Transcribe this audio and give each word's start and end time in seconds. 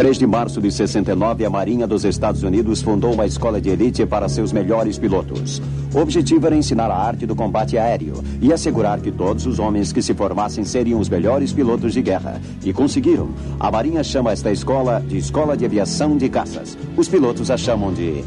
Em 0.00 0.02
3 0.02 0.18
de 0.18 0.26
março 0.26 0.62
de 0.62 0.72
69, 0.72 1.44
a 1.44 1.50
Marinha 1.50 1.86
dos 1.86 2.06
Estados 2.06 2.42
Unidos 2.42 2.80
fundou 2.80 3.12
uma 3.12 3.26
escola 3.26 3.60
de 3.60 3.68
elite 3.68 4.06
para 4.06 4.30
seus 4.30 4.50
melhores 4.50 4.98
pilotos. 4.98 5.60
O 5.94 5.98
objetivo 5.98 6.46
era 6.46 6.56
ensinar 6.56 6.90
a 6.90 6.96
arte 6.96 7.26
do 7.26 7.36
combate 7.36 7.76
aéreo 7.76 8.14
e 8.40 8.50
assegurar 8.50 8.98
que 8.98 9.12
todos 9.12 9.44
os 9.44 9.58
homens 9.58 9.92
que 9.92 10.00
se 10.00 10.14
formassem 10.14 10.64
seriam 10.64 10.98
os 10.98 11.10
melhores 11.10 11.52
pilotos 11.52 11.92
de 11.92 12.00
guerra. 12.00 12.40
E 12.64 12.72
conseguiram. 12.72 13.28
A 13.60 13.70
Marinha 13.70 14.02
chama 14.02 14.32
esta 14.32 14.50
escola 14.50 15.04
de 15.06 15.18
Escola 15.18 15.54
de 15.54 15.66
Aviação 15.66 16.16
de 16.16 16.30
Caças. 16.30 16.78
Os 16.96 17.06
pilotos 17.06 17.50
a 17.50 17.58
chamam 17.58 17.92
de 17.92 18.24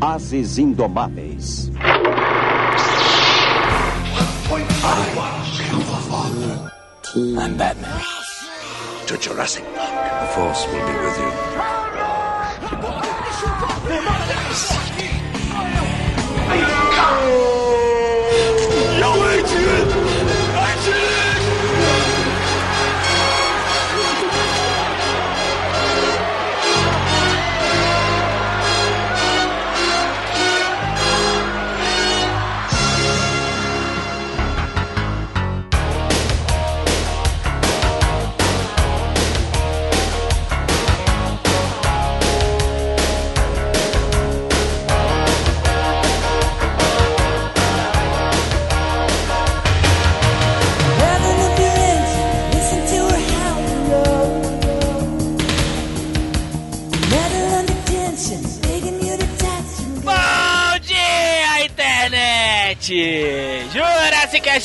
Ases 0.00 0.58
Indomáveis. 0.58 1.70
I'm 7.14 7.56
Batman. 7.56 8.00
To 9.06 9.16
Jurassic. 9.16 9.73
The 10.24 10.30
Force 10.30 10.64
will 10.68 10.86
be 10.86 10.94
with 11.04 11.16
you. 15.18 15.23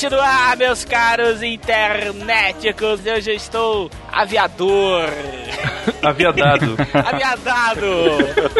Cast 0.00 0.10
no 0.10 0.20
ar, 0.20 0.56
meus 0.56 0.84
caros 0.84 1.42
internéticos! 1.42 3.04
Eu 3.04 3.20
já 3.20 3.32
estou 3.32 3.90
aviador, 4.10 5.08
Aviadado. 6.02 6.76
aviadado, 6.94 7.86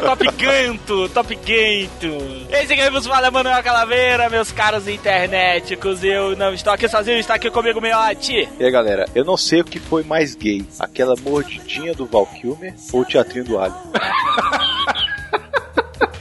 top 0.00 0.26
ganto, 0.36 1.08
top 1.08 1.34
ganto. 1.36 2.46
Esse 2.50 2.76
que 2.76 2.90
vos 2.90 3.06
fala 3.06 3.28
é 3.28 3.30
Manuel 3.30 3.62
Calaveira, 3.62 4.28
meus 4.28 4.52
caros 4.52 4.86
internéticos. 4.86 6.04
Eu 6.04 6.36
não 6.36 6.52
estou 6.52 6.74
aqui 6.74 6.86
sozinho, 6.88 7.18
está 7.18 7.34
aqui 7.34 7.50
comigo, 7.50 7.80
Miotti. 7.80 8.46
E 8.58 8.64
aí, 8.64 8.70
galera, 8.70 9.06
eu 9.14 9.24
não 9.24 9.36
sei 9.36 9.62
o 9.62 9.64
que 9.64 9.78
foi 9.78 10.02
mais 10.02 10.34
gay, 10.34 10.66
aquela 10.78 11.14
mordidinha 11.16 11.94
do 11.94 12.04
Val 12.04 12.26
Kilmer 12.26 12.74
ou 12.92 13.00
o 13.00 13.04
teatrinho 13.04 13.44
do 13.44 13.58
alho. 13.58 13.74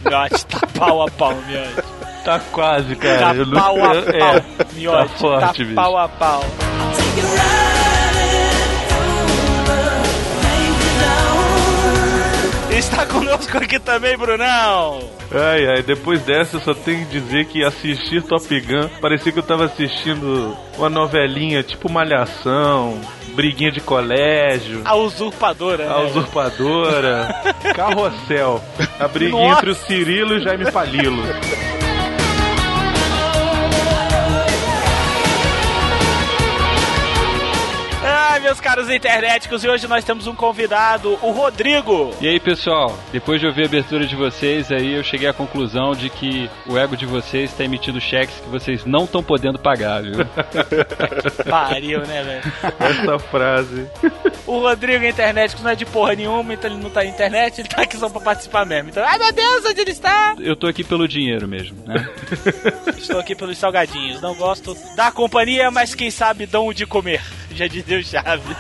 Miotti, 0.06 0.46
tá 0.46 0.62
pau 0.78 1.02
a 1.02 1.12
pau, 1.12 1.36
Miotti. 1.48 1.99
Tá 2.30 2.40
quase, 2.52 2.96
Tá 2.96 3.02
cara. 3.02 3.38
Eu 3.38 3.46
não- 3.48 3.60
pau 3.60 3.76
a 3.84 3.96
eu- 3.96 4.04
pau, 4.04 4.36
é, 4.36 4.44
Miotti. 4.76 4.98
tá 5.14 5.18
forte, 5.18 5.66
tá 5.66 5.74
pau 5.82 5.98
a 5.98 6.08
pau. 6.08 6.44
Está 12.72 13.06
conosco 13.06 13.58
aqui 13.58 13.78
também, 13.80 14.16
Brunão. 14.16 15.00
Ai, 15.32 15.68
ai, 15.68 15.82
depois 15.84 16.22
dessa 16.22 16.58
eu 16.58 16.62
só 16.62 16.74
tenho 16.74 17.06
que 17.06 17.20
dizer 17.20 17.46
que 17.46 17.64
assistir 17.64 18.22
Top 18.24 18.48
Gun 18.62 18.88
parecia 19.02 19.32
que 19.32 19.40
eu 19.40 19.44
tava 19.44 19.66
assistindo 19.66 20.56
uma 20.78 20.90
novelinha 20.90 21.62
tipo 21.62 21.92
Malhação, 21.92 23.00
Briguinha 23.36 23.72
de 23.72 23.82
Colégio, 23.82 24.82
A 24.86 24.96
usurpadora. 24.96 25.92
A 25.92 26.00
né? 26.00 26.06
Usurpadora, 26.06 27.28
Carrossel, 27.76 28.64
a 29.00 29.08
briguinha 29.08 29.50
Nossa. 29.50 29.58
entre 29.60 29.70
o 29.72 29.76
Cirilo 29.76 30.36
e 30.36 30.38
o 30.38 30.42
Jaime 30.44 30.72
Palilo. 30.72 31.22
Meus 38.42 38.62
caros 38.62 38.90
internéticos, 38.90 39.64
e 39.64 39.68
hoje 39.70 39.88
nós 39.88 40.04
temos 40.04 40.26
um 40.26 40.34
convidado, 40.34 41.20
o 41.22 41.32
Rodrigo. 41.32 42.12
E 42.22 42.28
aí, 42.28 42.40
pessoal, 42.40 42.98
depois 43.12 43.40
de 43.40 43.46
ouvir 43.46 43.64
a 43.64 43.66
abertura 43.66 44.06
de 44.06 44.16
vocês, 44.16 44.72
aí 44.72 44.94
eu 44.94 45.04
cheguei 45.04 45.28
à 45.28 45.34
conclusão 45.34 45.92
de 45.92 46.10
que 46.10 46.50
o 46.66 46.78
ego 46.78 46.96
de 46.96 47.06
vocês 47.06 47.52
está 47.52 47.64
emitindo 47.64 48.00
cheques 48.00 48.40
que 48.40 48.50
vocês 48.50 48.86
não 48.86 49.04
estão 49.04 49.22
podendo 49.22 49.60
pagar, 49.60 50.02
viu? 50.02 50.26
Pariu, 51.50 52.00
né, 52.08 52.24
velho? 52.24 52.54
Essa 52.80 53.20
frase. 53.20 53.88
O 54.48 54.60
Rodrigo 54.60 55.04
é 55.04 55.10
internético, 55.10 55.62
não 55.62 55.72
é 55.72 55.76
de 55.76 55.86
porra 55.86 56.16
nenhuma, 56.16 56.54
então 56.54 56.72
ele 56.72 56.82
não 56.82 56.90
tá 56.90 57.02
na 57.02 57.10
internet, 57.10 57.62
ele 57.62 57.68
tá 57.68 57.82
aqui 57.84 57.98
só 57.98 58.10
pra 58.10 58.22
participar 58.22 58.66
mesmo. 58.66 58.90
Então, 58.90 59.04
ai 59.06 59.18
meu 59.18 59.32
Deus, 59.32 59.66
onde 59.66 59.82
ele 59.82 59.92
está? 59.92 60.36
Eu 60.40 60.56
tô 60.56 60.68
aqui 60.68 60.84
pelo 60.84 61.08
dinheiro 61.08 61.48
mesmo, 61.48 61.78
né? 61.86 62.10
Estou 62.98 63.20
aqui 63.20 63.36
pelos 63.36 63.58
salgadinhos. 63.58 64.22
Não 64.22 64.34
gosto 64.36 64.76
da 64.96 65.12
companhia, 65.12 65.70
mas 65.70 65.94
quem 65.94 66.10
sabe 66.10 66.46
dão 66.46 66.68
o 66.68 66.74
de 66.74 66.86
comer. 66.86 67.22
Já 67.52 67.68
dizia 67.68 67.98
o 67.98 68.04
Chaves. 68.30 68.58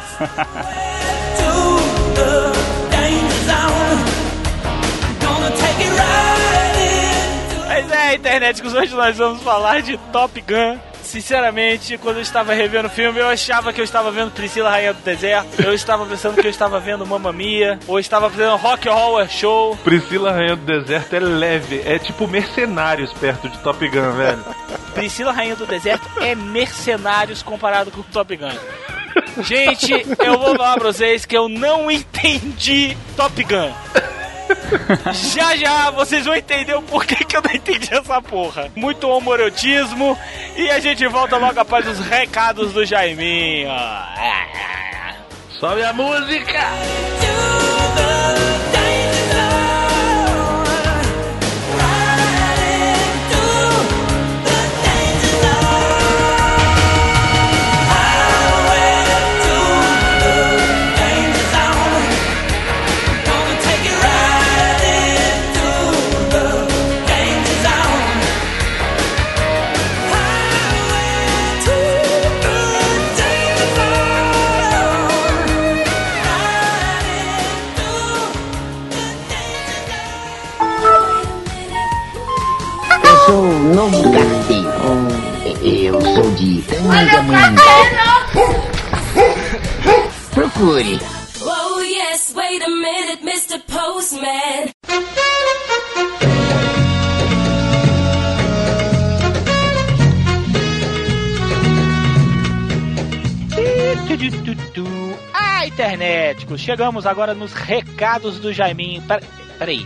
Mas 7.68 7.92
é, 7.92 8.16
internet, 8.16 8.66
hoje 8.66 8.96
nós 8.96 9.16
vamos 9.16 9.44
falar 9.44 9.82
de 9.84 9.98
Top 10.12 10.42
Gun. 10.42 10.80
Sinceramente, 11.04 11.98
quando 11.98 12.18
eu 12.18 12.22
estava 12.22 12.54
revendo 12.54 12.88
o 12.88 12.92
filme, 12.92 13.20
eu 13.20 13.28
achava 13.28 13.72
que 13.72 13.80
eu 13.80 13.84
estava 13.86 14.12
vendo 14.12 14.32
Priscila 14.32 14.70
Rainha 14.70 14.94
do 14.94 15.02
Deserto. 15.02 15.62
Eu 15.62 15.74
estava 15.74 16.06
pensando 16.06 16.40
que 16.40 16.46
eu 16.46 16.52
estava 16.52 16.80
vendo 16.80 17.06
Mamma 17.06 17.32
Mia. 17.32 17.80
Ou 17.88 18.00
estava 18.00 18.28
vendo 18.30 18.56
Rock 18.56 18.90
Horror 18.90 19.28
Show. 19.28 19.78
Priscila 19.78 20.32
Rainha 20.32 20.56
do 20.56 20.66
Deserto 20.66 21.16
é 21.16 21.20
leve, 21.20 21.82
é 21.86 21.98
tipo 22.00 22.28
mercenários 22.28 23.14
perto 23.14 23.50
de 23.50 23.58
Top 23.60 23.88
Gun, 23.88 24.12
velho. 24.12 24.44
Priscila 24.94 25.32
Rainha 25.32 25.56
do 25.56 25.66
Deserto 25.66 26.08
é 26.22 26.36
mercenários 26.36 27.42
comparado 27.42 27.92
com 27.92 28.02
Top 28.04 28.36
Gun. 28.36 28.99
Gente, 29.42 29.92
eu 30.20 30.38
vou 30.38 30.56
falar 30.56 30.76
pra 30.76 30.92
vocês 30.92 31.26
que 31.26 31.38
eu 31.38 31.48
não 31.48 31.90
entendi 31.90 32.98
Top 33.16 33.44
Gun. 33.44 33.72
Já 35.14 35.56
já 35.56 35.92
vocês 35.92 36.26
vão 36.26 36.36
entender 36.36 36.74
o 36.74 36.82
porquê 36.82 37.24
que 37.24 37.38
eu 37.38 37.42
não 37.42 37.52
entendi 37.52 37.94
essa 37.94 38.22
porra. 38.22 38.72
Muito 38.76 39.08
homoerotismo 39.08 40.18
e 40.56 40.70
a 40.70 40.80
gente 40.80 41.06
volta 41.08 41.38
logo 41.38 41.60
após 41.60 41.88
os 41.88 42.00
recados 42.00 42.74
do 42.74 42.86
Jaiminho. 42.86 43.70
Sobe 45.60 45.84
a 45.84 45.94
música! 45.94 46.60
Novo 83.80 84.12
carteiro. 84.12 84.70
Eu 85.64 86.02
sou 86.02 86.32
de 86.36 86.62
Tangamanha. 86.64 87.56
Procure. 90.34 91.00
Oh 91.42 91.80
yes, 91.80 92.34
wait 92.36 92.62
a 92.62 92.68
minute, 92.70 93.24
Mr. 93.24 93.60
Postman. 93.72 94.74
Ah, 105.34 105.66
internéticos, 105.66 106.62
chegamos 106.62 107.06
agora 107.06 107.34
nos 107.34 107.54
recados 107.54 108.40
do 108.40 108.54
Jaiminho. 108.54 109.02
Pera- 109.04 109.22
Peraí, 109.58 109.86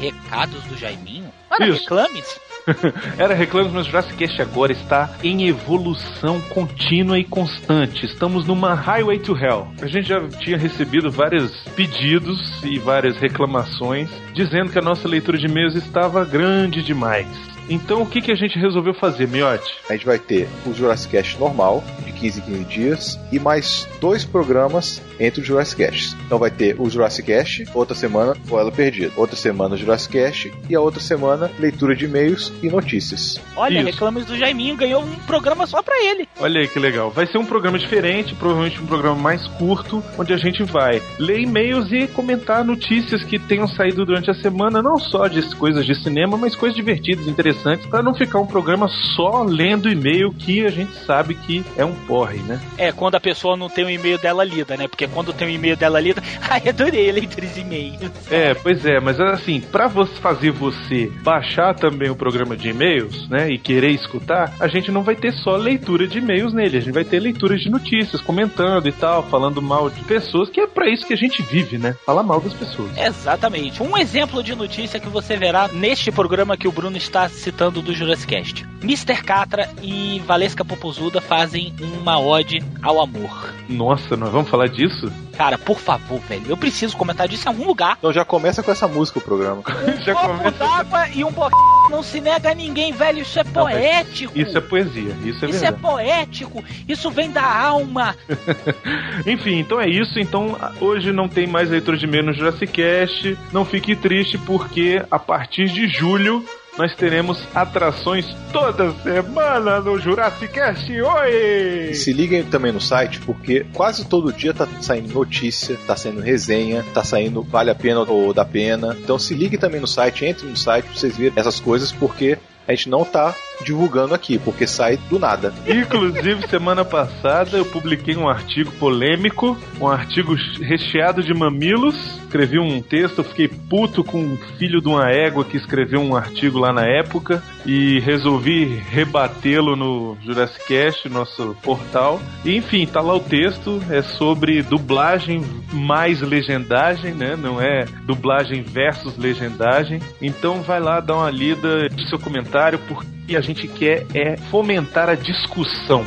recados 0.00 0.62
do 0.64 0.76
Jaiminho? 0.76 1.32
Olha, 1.50 1.72
reclames. 1.72 2.26
Era 3.18 3.34
Reclamos, 3.34 3.72
mas 3.72 3.86
Jurassic 3.86 4.16
Cast 4.16 4.42
agora 4.42 4.72
está 4.72 5.10
em 5.22 5.48
evolução 5.48 6.40
contínua 6.40 7.18
e 7.18 7.24
constante. 7.24 8.06
Estamos 8.06 8.46
numa 8.46 8.74
Highway 8.74 9.18
to 9.18 9.36
Hell. 9.36 9.68
A 9.80 9.86
gente 9.86 10.08
já 10.08 10.20
tinha 10.28 10.56
recebido 10.56 11.10
vários 11.10 11.52
pedidos 11.74 12.62
e 12.64 12.78
várias 12.78 13.16
reclamações 13.18 14.10
dizendo 14.32 14.70
que 14.70 14.78
a 14.78 14.82
nossa 14.82 15.08
leitura 15.08 15.38
de 15.38 15.46
e-mails 15.46 15.74
estava 15.74 16.24
grande 16.24 16.82
demais. 16.82 17.57
Então 17.68 18.02
o 18.02 18.06
que, 18.06 18.20
que 18.20 18.32
a 18.32 18.34
gente 18.34 18.58
resolveu 18.58 18.94
fazer, 18.94 19.28
Miotti? 19.28 19.74
A 19.88 19.92
gente 19.92 20.06
vai 20.06 20.18
ter 20.18 20.48
o 20.66 20.72
Jurassic 20.72 21.12
Cast 21.12 21.38
normal, 21.38 21.84
de 22.04 22.12
15 22.12 22.40
em 22.40 22.42
15 22.42 22.64
dias, 22.64 23.20
e 23.30 23.38
mais 23.38 23.86
dois 24.00 24.24
programas 24.24 25.02
entre 25.20 25.40
os 25.40 25.46
Jurassic 25.46 25.84
Casts. 25.84 26.16
Então 26.26 26.38
vai 26.38 26.50
ter 26.50 26.76
o 26.78 26.88
Jurassic 26.88 27.26
Cast, 27.26 27.64
outra 27.74 27.94
semana 27.94 28.34
o 28.48 28.58
Ela 28.58 28.72
Perdida, 28.72 29.12
outra 29.16 29.36
semana 29.36 29.74
o 29.74 29.78
Jurassic 29.78 30.12
Cast, 30.12 30.52
e 30.68 30.74
a 30.74 30.80
outra 30.80 31.00
semana 31.00 31.50
leitura 31.58 31.94
de 31.94 32.04
e-mails 32.04 32.52
e 32.62 32.68
notícias. 32.68 33.40
Olha, 33.56 33.78
Isso. 33.78 33.86
reclames 33.86 34.24
do 34.24 34.36
Jaiminho 34.36 34.76
ganhou 34.76 35.02
um 35.02 35.14
programa 35.26 35.66
só 35.66 35.82
pra 35.82 36.02
ele. 36.04 36.28
Olha 36.40 36.60
aí 36.60 36.68
que 36.68 36.78
legal. 36.78 37.10
Vai 37.10 37.26
ser 37.26 37.38
um 37.38 37.44
programa 37.44 37.78
diferente, 37.78 38.34
provavelmente 38.34 38.80
um 38.80 38.86
programa 38.86 39.16
mais 39.16 39.46
curto, 39.46 40.02
onde 40.16 40.32
a 40.32 40.36
gente 40.36 40.62
vai 40.62 41.02
ler 41.18 41.40
e-mails 41.40 41.90
e 41.92 42.06
comentar 42.06 42.64
notícias 42.64 43.24
que 43.24 43.38
tenham 43.38 43.66
saído 43.66 44.04
durante 44.06 44.30
a 44.30 44.34
semana, 44.34 44.82
não 44.82 44.98
só 44.98 45.26
de 45.26 45.42
coisas 45.56 45.84
de 45.84 45.94
cinema, 46.02 46.36
mas 46.36 46.54
coisas 46.54 46.76
divertidas, 46.76 47.26
interessantes, 47.26 47.57
para 47.88 48.02
não 48.02 48.14
ficar 48.14 48.38
um 48.38 48.46
programa 48.46 48.88
só 48.88 49.42
lendo 49.42 49.88
e-mail 49.88 50.32
que 50.32 50.64
a 50.64 50.70
gente 50.70 50.92
sabe 51.04 51.34
que 51.34 51.64
é 51.76 51.84
um 51.84 51.94
porre, 51.94 52.38
né? 52.38 52.60
É, 52.76 52.92
quando 52.92 53.14
a 53.14 53.20
pessoa 53.20 53.56
não 53.56 53.68
tem 53.68 53.84
o 53.84 53.90
e-mail 53.90 54.18
dela 54.18 54.44
lida, 54.44 54.76
né? 54.76 54.88
Porque 54.88 55.06
quando 55.06 55.32
tem 55.32 55.48
o 55.48 55.50
e-mail 55.50 55.76
dela 55.76 56.00
lida, 56.00 56.22
ai, 56.48 56.68
adorei 56.68 57.10
leitores 57.10 57.54
de 57.54 57.60
e-mail. 57.60 57.98
É, 58.30 58.54
pois 58.54 58.84
é, 58.84 59.00
mas 59.00 59.18
assim, 59.20 59.62
você 59.92 60.14
fazer 60.20 60.50
você 60.50 61.10
baixar 61.22 61.74
também 61.74 62.10
o 62.10 62.16
programa 62.16 62.56
de 62.56 62.68
e-mails, 62.68 63.28
né, 63.28 63.50
e 63.50 63.58
querer 63.58 63.90
escutar, 63.90 64.54
a 64.60 64.68
gente 64.68 64.90
não 64.90 65.02
vai 65.02 65.16
ter 65.16 65.32
só 65.32 65.56
leitura 65.56 66.06
de 66.06 66.18
e-mails 66.18 66.52
nele, 66.52 66.76
a 66.76 66.80
gente 66.80 66.94
vai 66.94 67.04
ter 67.04 67.20
leitura 67.20 67.56
de 67.56 67.70
notícias, 67.70 68.20
comentando 68.20 68.88
e 68.88 68.92
tal, 68.92 69.22
falando 69.24 69.62
mal 69.62 69.88
de 69.90 70.02
pessoas, 70.04 70.50
que 70.50 70.60
é 70.60 70.66
pra 70.66 70.88
isso 70.88 71.06
que 71.06 71.14
a 71.14 71.16
gente 71.16 71.42
vive, 71.42 71.78
né? 71.78 71.96
Falar 72.04 72.22
mal 72.22 72.40
das 72.40 72.52
pessoas. 72.52 72.96
Exatamente. 72.96 73.82
Um 73.82 73.96
exemplo 73.96 74.42
de 74.42 74.54
notícia 74.54 75.00
que 75.00 75.08
você 75.08 75.36
verá 75.36 75.68
neste 75.68 76.10
programa 76.10 76.56
que 76.56 76.68
o 76.68 76.72
Bruno 76.72 76.96
está 76.96 77.28
citando 77.48 77.80
do 77.80 77.94
Jurassic 77.94 78.26
Cast. 78.36 78.66
Mr. 78.82 79.22
Catra 79.22 79.70
e 79.82 80.20
Valesca 80.26 80.62
Popozuda 80.64 81.18
fazem 81.18 81.74
uma 81.80 82.20
ode 82.20 82.62
ao 82.82 83.00
amor. 83.00 83.54
Nossa, 83.68 84.16
nós 84.18 84.30
vamos 84.30 84.50
falar 84.50 84.68
disso? 84.68 85.10
Cara, 85.34 85.56
por 85.56 85.78
favor, 85.78 86.20
velho, 86.20 86.42
eu 86.48 86.56
preciso 86.56 86.94
comentar 86.96 87.26
disso 87.26 87.46
em 87.46 87.48
algum 87.48 87.64
lugar. 87.66 87.94
Então 87.98 88.12
já 88.12 88.24
começa 88.24 88.62
com 88.62 88.70
essa 88.70 88.86
música 88.86 89.18
o 89.18 89.22
programa. 89.22 89.62
Já 90.04 90.12
um 90.12 90.16
copo 90.16 90.28
começa- 90.38 90.58
d'água 90.58 91.08
e 91.14 91.24
um 91.24 91.30
bo... 91.30 91.48
não 91.90 92.02
se 92.02 92.20
nega 92.20 92.50
a 92.50 92.54
ninguém, 92.54 92.92
velho. 92.92 93.20
Isso 93.22 93.38
é 93.38 93.44
Não, 93.44 93.52
poético. 93.52 94.38
Isso 94.38 94.58
é 94.58 94.60
poesia, 94.60 95.16
isso 95.24 95.44
é 95.44 95.48
Isso 95.48 95.64
é 95.64 95.70
verdade. 95.70 95.80
poético. 95.82 96.64
Isso 96.88 97.10
vem 97.10 97.30
da 97.30 97.44
alma. 97.44 98.14
Enfim, 99.26 99.58
então 99.60 99.80
é 99.80 99.88
isso. 99.88 100.18
Então 100.18 100.56
hoje 100.80 101.12
não 101.12 101.28
tem 101.28 101.46
mais 101.46 101.70
leitura 101.70 101.96
de 101.96 102.06
no 102.06 102.32
Jurassic 102.32 102.72
Cast. 102.72 103.38
Não 103.52 103.64
fique 103.64 103.94
triste 103.96 104.36
porque 104.38 105.02
a 105.10 105.18
partir 105.18 105.66
de 105.70 105.86
julho 105.88 106.44
nós 106.78 106.94
teremos 106.94 107.42
atrações 107.52 108.24
toda 108.52 108.92
semana 109.02 109.80
no 109.80 109.98
Jurassic 109.98 110.52
Cast. 110.52 110.88
Oi! 110.90 111.92
Se 111.92 112.12
liguem 112.12 112.44
também 112.44 112.70
no 112.70 112.80
site, 112.80 113.20
porque 113.20 113.66
quase 113.74 114.06
todo 114.06 114.32
dia 114.32 114.54
tá 114.54 114.66
saindo 114.80 115.12
notícia, 115.12 115.76
tá 115.88 115.96
saindo 115.96 116.20
resenha, 116.20 116.84
tá 116.94 117.02
saindo 117.02 117.42
vale 117.42 117.70
a 117.70 117.74
pena 117.74 118.00
ou 118.02 118.32
dá 118.32 118.44
pena. 118.44 118.96
Então 119.02 119.18
se 119.18 119.34
ligue 119.34 119.58
também 119.58 119.80
no 119.80 119.88
site, 119.88 120.24
entre 120.24 120.46
no 120.46 120.56
site 120.56 120.84
pra 120.84 120.94
vocês 120.94 121.16
verem 121.16 121.32
essas 121.34 121.58
coisas, 121.58 121.90
porque 121.90 122.38
a 122.66 122.72
gente 122.72 122.88
não 122.88 123.04
tá 123.04 123.34
divulgando 123.64 124.14
aqui, 124.14 124.38
porque 124.38 124.66
sai 124.66 124.96
do 125.08 125.18
nada. 125.18 125.52
Inclusive, 125.66 126.48
semana 126.48 126.84
passada 126.84 127.56
eu 127.56 127.64
publiquei 127.64 128.16
um 128.16 128.28
artigo 128.28 128.70
polêmico, 128.72 129.56
um 129.80 129.88
artigo 129.88 130.34
recheado 130.60 131.22
de 131.22 131.34
mamilos. 131.34 132.18
Escrevi 132.22 132.58
um 132.58 132.80
texto, 132.82 133.24
fiquei 133.24 133.48
puto 133.48 134.04
com 134.04 134.20
um 134.20 134.36
filho 134.58 134.80
de 134.80 134.88
uma 134.88 135.10
égua 135.10 135.44
que 135.44 135.56
escreveu 135.56 136.00
um 136.00 136.14
artigo 136.14 136.58
lá 136.58 136.72
na 136.72 136.84
época 136.84 137.42
e 137.64 138.00
resolvi 138.00 138.64
rebatê-lo 138.90 139.76
no 139.76 140.16
Jurassic 140.24 140.66
Cast, 140.66 141.08
nosso 141.08 141.56
portal. 141.62 142.20
E, 142.44 142.56
enfim, 142.56 142.86
tá 142.86 143.00
lá 143.00 143.14
o 143.14 143.20
texto, 143.20 143.82
é 143.90 144.02
sobre 144.02 144.62
dublagem 144.62 145.42
mais 145.72 146.20
legendagem, 146.20 147.14
né? 147.14 147.36
Não 147.36 147.60
é 147.60 147.84
dublagem 148.04 148.62
versus 148.62 149.16
legendagem. 149.16 150.00
Então 150.20 150.62
vai 150.62 150.80
lá 150.80 151.00
dar 151.00 151.16
uma 151.16 151.30
lida 151.30 151.88
seu 152.08 152.18
comentário, 152.18 152.78
porque 152.88 153.17
a 153.36 153.40
gente 153.40 153.66
quer 153.68 154.06
é 154.14 154.36
fomentar 154.50 155.08
a 155.08 155.14
discussão. 155.14 156.04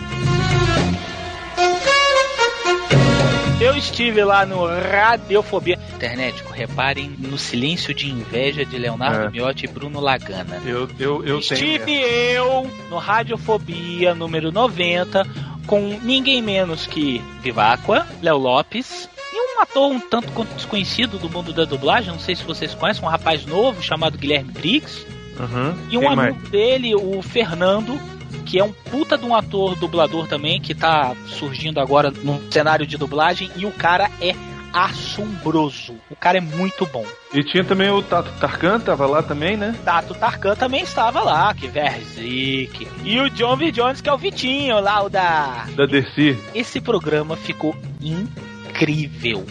Eu 3.59 3.77
estive 3.77 4.23
lá 4.23 4.43
no 4.43 4.65
Radiofobia. 4.65 5.77
Internet, 5.95 6.43
reparem 6.51 7.15
no 7.19 7.37
silêncio 7.37 7.93
de 7.93 8.09
inveja 8.09 8.65
de 8.65 8.75
Leonardo 8.75 9.27
É. 9.27 9.29
Miotti 9.29 9.65
e 9.65 9.67
Bruno 9.67 9.99
Lagana. 9.99 10.59
Eu, 10.65 10.89
eu, 10.99 11.23
eu 11.23 11.37
Estive 11.39 11.77
tenho. 11.85 12.01
eu 12.01 12.71
no 12.89 12.97
Radiofobia 12.97 14.15
número 14.15 14.51
90 14.51 15.23
com 15.67 15.99
ninguém 16.01 16.41
menos 16.41 16.87
que 16.87 17.21
Viváqua, 17.43 18.07
Léo 18.19 18.37
Lopes 18.37 19.07
e 19.31 19.55
um 19.57 19.61
ator 19.61 19.91
um 19.91 19.99
tanto 19.99 20.31
quanto 20.31 20.55
desconhecido 20.55 21.19
do 21.19 21.29
mundo 21.29 21.53
da 21.53 21.63
dublagem, 21.63 22.11
não 22.11 22.19
sei 22.19 22.35
se 22.35 22.43
vocês 22.43 22.73
conhecem, 22.73 23.03
um 23.05 23.07
rapaz 23.07 23.45
novo 23.45 23.81
chamado 23.81 24.17
Guilherme 24.17 24.51
Briggs 24.51 25.05
Uhum. 25.41 25.75
e 25.89 25.97
um 25.97 26.01
Quem 26.01 26.15
mais? 26.15 26.29
amigo 26.35 26.47
dele, 26.49 26.95
o 26.95 27.21
Fernando, 27.21 27.99
que 28.45 28.59
é 28.59 28.63
um 28.63 28.71
puta 28.71 29.17
de 29.17 29.25
um 29.25 29.35
ator 29.35 29.75
dublador 29.75 30.27
também, 30.27 30.59
que 30.61 30.73
tá 30.75 31.15
surgindo 31.27 31.79
agora 31.79 32.11
no 32.11 32.41
cenário 32.51 32.85
de 32.85 32.97
dublagem 32.97 33.49
e 33.55 33.65
o 33.65 33.71
cara 33.71 34.09
é 34.21 34.35
assombroso. 34.73 35.95
O 36.09 36.15
cara 36.15 36.37
é 36.37 36.41
muito 36.41 36.85
bom. 36.85 37.05
E 37.33 37.43
tinha 37.43 37.63
também 37.63 37.89
o 37.89 38.01
Tato 38.01 38.31
Tarkan, 38.39 38.79
tava 38.79 39.05
lá 39.05 39.21
também, 39.21 39.57
né? 39.57 39.75
Tato 39.83 40.13
Tarkan 40.13 40.55
também 40.55 40.81
estava 40.83 41.21
lá, 41.21 41.53
que 41.53 41.67
Verzik. 41.67 42.87
E 43.03 43.19
o 43.19 43.29
John 43.29 43.57
V. 43.57 43.71
Jones, 43.71 44.01
que 44.01 44.09
é 44.09 44.13
o 44.13 44.17
Vitinho, 44.17 44.79
lá 44.79 45.03
o 45.03 45.09
da. 45.09 45.65
Da 45.75 45.85
Dercy. 45.85 46.37
Esse 46.55 46.79
programa 46.79 47.35
ficou 47.35 47.75
incrível. 48.01 49.45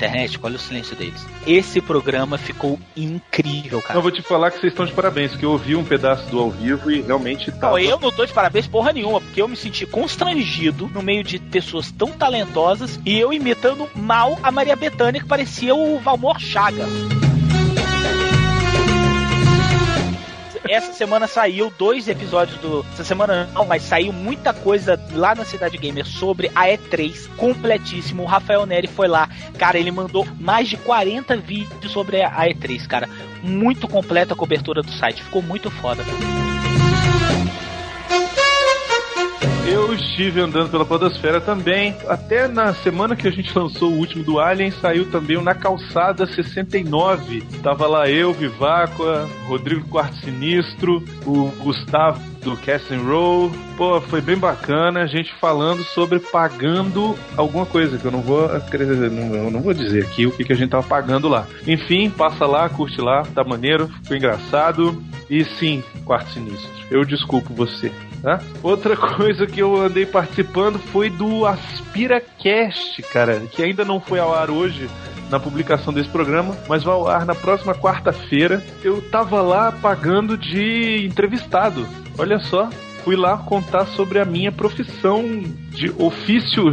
Internet, 0.00 0.40
olha 0.42 0.56
o 0.56 0.58
silêncio 0.58 0.96
deles. 0.96 1.26
Esse 1.46 1.80
programa 1.80 2.38
ficou 2.38 2.78
incrível, 2.96 3.82
cara. 3.82 3.98
Eu 3.98 4.02
vou 4.02 4.10
te 4.10 4.22
falar 4.22 4.50
que 4.50 4.58
vocês 4.58 4.72
estão 4.72 4.86
de 4.86 4.92
parabéns, 4.92 5.32
porque 5.32 5.44
eu 5.44 5.52
ouvi 5.52 5.76
um 5.76 5.84
pedaço 5.84 6.28
do 6.30 6.38
ao 6.38 6.50
vivo 6.50 6.90
e 6.90 7.02
realmente 7.02 7.50
Não, 7.50 7.58
tava... 7.58 7.82
eu 7.82 8.00
não 8.00 8.10
dou 8.10 8.24
de 8.24 8.32
parabéns 8.32 8.66
porra 8.66 8.92
nenhuma, 8.92 9.20
porque 9.20 9.42
eu 9.42 9.48
me 9.48 9.56
senti 9.56 9.84
constrangido 9.86 10.88
no 10.88 11.02
meio 11.02 11.22
de 11.22 11.38
pessoas 11.38 11.90
tão 11.90 12.08
talentosas 12.12 12.98
e 13.04 13.18
eu 13.18 13.32
imitando 13.32 13.88
mal 13.94 14.38
a 14.42 14.50
Maria 14.50 14.76
Bethânia, 14.76 15.20
que 15.20 15.26
parecia 15.26 15.74
o 15.74 15.98
Valmor 15.98 16.40
Chagas. 16.40 16.88
Essa 20.70 20.92
semana 20.92 21.26
saiu 21.26 21.72
dois 21.76 22.06
episódios 22.06 22.56
do. 22.60 22.86
Essa 22.92 23.02
semana 23.02 23.50
não, 23.52 23.66
mas 23.66 23.82
saiu 23.82 24.12
muita 24.12 24.54
coisa 24.54 25.02
lá 25.10 25.34
na 25.34 25.44
Cidade 25.44 25.76
Gamer 25.76 26.06
sobre 26.06 26.48
a 26.54 26.66
E3, 26.66 27.28
completíssimo. 27.36 28.22
O 28.22 28.26
Rafael 28.26 28.64
Neri 28.64 28.86
foi 28.86 29.08
lá. 29.08 29.28
Cara, 29.58 29.80
ele 29.80 29.90
mandou 29.90 30.24
mais 30.38 30.68
de 30.68 30.76
40 30.76 31.36
vídeos 31.38 31.92
sobre 31.92 32.22
a 32.22 32.46
E3, 32.46 32.86
cara. 32.86 33.08
Muito 33.42 33.88
completa 33.88 34.32
a 34.32 34.36
cobertura 34.36 34.80
do 34.80 34.92
site. 34.92 35.24
Ficou 35.24 35.42
muito 35.42 35.72
foda. 35.72 36.04
Eu 39.66 39.94
estive 39.94 40.40
andando 40.40 40.70
pela 40.70 40.84
Podosfera 40.84 41.40
também. 41.40 41.94
Até 42.08 42.48
na 42.48 42.72
semana 42.74 43.14
que 43.14 43.28
a 43.28 43.30
gente 43.30 43.56
lançou 43.56 43.92
o 43.92 43.96
último 43.96 44.24
do 44.24 44.38
Alien, 44.38 44.70
saiu 44.70 45.10
também 45.10 45.36
o 45.36 45.42
Na 45.42 45.54
Calçada 45.54 46.26
69. 46.26 47.42
Tava 47.62 47.86
lá 47.86 48.08
eu, 48.08 48.32
Viváqua, 48.32 49.28
Rodrigo 49.46 49.86
Quarto 49.88 50.16
Sinistro, 50.16 51.04
o 51.26 51.50
Gustavo 51.62 52.20
do 52.40 52.56
Cast 52.56 52.92
and 52.92 53.02
Roll. 53.02 53.50
Pô, 53.76 54.00
foi 54.00 54.20
bem 54.20 54.36
bacana 54.36 55.02
a 55.02 55.06
gente 55.06 55.32
falando 55.40 55.84
sobre 55.84 56.18
pagando 56.18 57.16
alguma 57.36 57.66
coisa, 57.66 57.98
que 57.98 58.04
eu 58.04 58.10
não 58.10 58.22
vou 58.22 58.48
não 59.50 59.60
vou 59.60 59.74
dizer 59.74 60.04
aqui 60.04 60.26
o 60.26 60.32
que, 60.32 60.44
que 60.44 60.52
a 60.52 60.56
gente 60.56 60.70
tava 60.70 60.86
pagando 60.86 61.28
lá. 61.28 61.46
Enfim, 61.66 62.10
passa 62.10 62.46
lá, 62.46 62.68
curte 62.68 63.00
lá, 63.00 63.22
tá 63.34 63.44
maneiro, 63.44 63.88
ficou 64.02 64.16
engraçado. 64.16 65.02
E 65.28 65.44
sim, 65.44 65.82
Quarto 66.04 66.32
Sinistro, 66.32 66.70
eu 66.90 67.04
desculpo 67.04 67.54
você. 67.54 67.92
Tá? 68.22 68.40
Outra 68.62 68.96
coisa 68.96 69.46
que 69.46 69.60
eu 69.60 69.76
andei 69.80 70.04
participando 70.04 70.78
foi 70.78 71.08
do 71.08 71.46
AspiraCast, 71.46 73.02
cara, 73.12 73.40
que 73.50 73.62
ainda 73.62 73.84
não 73.84 74.00
foi 74.00 74.18
ao 74.18 74.34
ar 74.34 74.50
hoje 74.50 74.88
na 75.30 75.40
publicação 75.40 75.92
desse 75.92 76.08
programa, 76.08 76.56
mas 76.68 76.82
vai 76.82 76.92
ao 76.92 77.08
ar 77.08 77.24
na 77.24 77.34
próxima 77.34 77.74
quarta-feira. 77.74 78.62
Eu 78.82 79.00
tava 79.10 79.40
lá 79.40 79.72
pagando 79.72 80.36
de 80.36 81.06
entrevistado. 81.06 81.86
Olha 82.18 82.38
só, 82.40 82.68
fui 83.04 83.16
lá 83.16 83.38
contar 83.38 83.86
sobre 83.86 84.18
a 84.18 84.24
minha 84.24 84.52
profissão 84.52 85.22
de 85.70 85.90
ofício, 85.96 86.64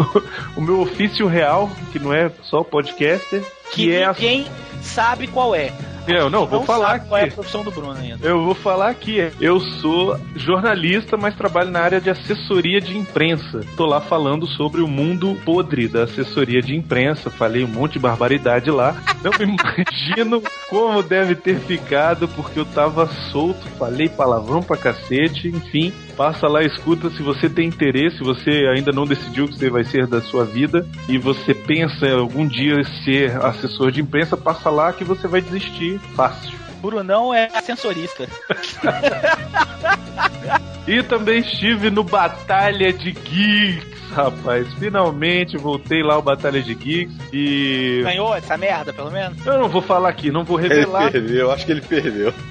o 0.56 0.60
meu 0.60 0.80
ofício 0.80 1.26
real, 1.26 1.70
que 1.92 1.98
não 1.98 2.12
é 2.12 2.30
só 2.44 2.62
podcaster, 2.62 3.42
que, 3.70 3.86
que 3.86 3.92
é 3.92 4.04
a 4.04 4.12
ninguém 4.12 4.46
sabe 4.80 5.26
qual 5.26 5.54
é. 5.54 5.72
Eu 6.06 6.30
não, 6.30 6.46
vou 6.46 6.60
não 6.60 6.66
falar 6.66 6.88
sabe 6.88 7.08
qual 7.08 7.18
é 7.18 7.22
a 7.22 7.26
aqui. 7.26 7.34
profissão 7.34 7.62
do 7.62 7.70
Bruno 7.70 7.92
ainda. 7.92 8.26
Eu 8.26 8.44
vou 8.44 8.54
falar 8.54 8.88
aqui. 8.90 9.30
Eu 9.40 9.60
sou 9.60 10.18
jornalista, 10.34 11.16
mas 11.16 11.34
trabalho 11.36 11.70
na 11.70 11.80
área 11.80 12.00
de 12.00 12.10
assessoria 12.10 12.80
de 12.80 12.96
imprensa. 12.96 13.60
Tô 13.76 13.86
lá 13.86 14.00
falando 14.00 14.46
sobre 14.46 14.80
o 14.80 14.88
mundo 14.88 15.36
podre 15.44 15.88
da 15.88 16.04
assessoria 16.04 16.60
de 16.60 16.76
imprensa. 16.76 17.30
Falei 17.30 17.64
um 17.64 17.68
monte 17.68 17.94
de 17.94 17.98
barbaridade 17.98 18.70
lá. 18.70 18.96
Não 19.22 19.32
me 19.32 19.54
imagino 19.56 20.42
como 20.68 21.02
deve 21.02 21.34
ter 21.34 21.58
ficado, 21.58 22.28
porque 22.28 22.58
eu 22.58 22.64
tava 22.66 23.06
solto, 23.30 23.66
falei 23.78 24.08
palavrão 24.08 24.62
pra 24.62 24.76
cacete, 24.76 25.48
enfim. 25.48 25.92
Passa 26.16 26.48
lá, 26.48 26.62
escuta 26.62 27.10
se 27.10 27.22
você 27.22 27.48
tem 27.48 27.68
interesse, 27.68 28.18
se 28.18 28.24
você 28.24 28.50
ainda 28.74 28.90
não 28.90 29.04
decidiu 29.04 29.44
o 29.44 29.48
que 29.48 29.58
você 29.58 29.68
vai 29.68 29.84
ser 29.84 30.06
da 30.06 30.22
sua 30.22 30.44
vida 30.46 30.86
e 31.08 31.18
você 31.18 31.52
pensa 31.52 32.08
algum 32.10 32.46
dia 32.46 32.82
ser 33.04 33.36
assessor 33.44 33.90
de 33.90 34.00
imprensa, 34.00 34.36
passa 34.36 34.70
lá 34.70 34.92
que 34.92 35.04
você 35.04 35.28
vai 35.28 35.42
desistir 35.42 35.98
fácil. 36.14 36.56
Brunão 36.80 37.34
é 37.34 37.48
ascensorista. 37.52 38.26
E 40.86 41.02
também 41.02 41.40
estive 41.40 41.90
no 41.90 42.04
Batalha 42.04 42.92
de 42.92 43.10
Geeks, 43.10 44.08
rapaz. 44.12 44.72
Finalmente 44.74 45.56
voltei 45.56 46.00
lá 46.00 46.14
ao 46.14 46.22
Batalha 46.22 46.62
de 46.62 46.76
Geeks 46.76 47.12
e. 47.32 48.02
Ganhou 48.04 48.32
essa 48.36 48.56
merda, 48.56 48.92
pelo 48.92 49.10
menos? 49.10 49.44
Eu 49.44 49.58
não 49.58 49.68
vou 49.68 49.82
falar 49.82 50.08
aqui, 50.08 50.30
não 50.30 50.44
vou 50.44 50.60
Ele 50.60 50.68
revelar. 50.68 51.10
perdeu, 51.10 51.50
acho 51.50 51.66
que 51.66 51.72
ele 51.72 51.80
perdeu. 51.80 52.32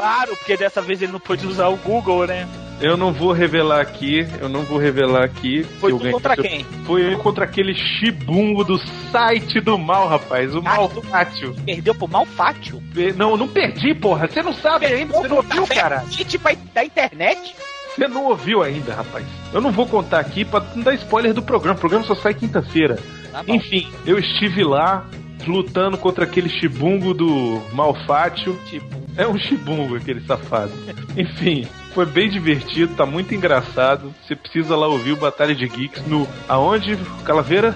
Claro, 0.00 0.36
porque 0.36 0.56
dessa 0.56 0.80
vez 0.80 1.02
ele 1.02 1.12
não 1.12 1.20
pôde 1.20 1.46
usar 1.46 1.68
o 1.68 1.76
Google, 1.76 2.26
né? 2.26 2.48
Eu 2.80 2.96
não 2.96 3.12
vou 3.12 3.30
revelar 3.32 3.80
aqui, 3.80 4.26
eu 4.40 4.48
não 4.48 4.62
vou 4.62 4.76
revelar 4.76 5.22
aqui. 5.24 5.62
Foi 5.78 5.92
tu 5.92 6.10
contra 6.10 6.36
quem? 6.36 6.64
Foi 6.84 7.14
eu 7.14 7.18
contra 7.18 7.44
aquele 7.44 7.74
chibumbo 7.74 8.64
do 8.64 8.76
site 9.12 9.60
do 9.60 9.78
mal, 9.78 10.08
rapaz. 10.08 10.52
O 10.54 10.58
Ah, 10.58 10.62
mal 10.62 10.88
tu- 10.88 11.00
fácil. 11.02 11.54
Perdeu 11.64 11.94
pro 11.94 12.08
Malfátio? 12.08 12.82
Não, 13.16 13.36
não 13.36 13.46
perdi, 13.46 13.94
porra. 13.94 14.26
Você 14.26 14.42
não 14.42 14.52
sabe 14.52 14.86
ainda, 14.86 15.12
você 15.14 15.28
não 15.28 15.36
ouviu, 15.36 15.66
cara. 15.68 16.04
Gente 16.10 16.38
da 16.74 16.84
internet? 16.84 17.54
Você 17.94 18.08
não 18.08 18.24
ouviu 18.24 18.62
ainda, 18.62 18.94
rapaz. 18.94 19.24
Eu 19.52 19.60
não 19.60 19.70
vou 19.70 19.86
contar 19.86 20.18
aqui 20.18 20.44
pra 20.44 20.60
não 20.74 20.82
dar 20.82 20.94
spoiler 20.94 21.32
do 21.34 21.42
programa. 21.42 21.76
O 21.76 21.80
programa 21.80 22.04
só 22.04 22.14
sai 22.16 22.34
quinta-feira. 22.34 22.98
Tá. 23.30 23.44
Enfim, 23.46 23.86
eu 24.06 24.18
estive 24.18 24.64
lá 24.64 25.06
lutando 25.46 25.96
contra 25.98 26.24
aquele 26.24 26.48
chibungo 26.48 27.12
do 27.14 27.62
Malfátio. 27.72 28.58
Tipo, 28.68 29.01
É 29.16 29.26
um 29.26 29.38
chibungo 29.38 29.96
aquele 29.96 30.20
safado. 30.26 30.72
Enfim, 31.16 31.66
foi 31.94 32.06
bem 32.06 32.30
divertido, 32.30 32.94
tá 32.94 33.04
muito 33.04 33.34
engraçado. 33.34 34.14
Você 34.26 34.34
precisa 34.34 34.74
lá 34.76 34.86
ouvir 34.88 35.12
o 35.12 35.16
Batalha 35.16 35.54
de 35.54 35.68
Geeks 35.68 36.06
no. 36.06 36.26
Aonde? 36.48 36.96
Calaveira? 37.24 37.74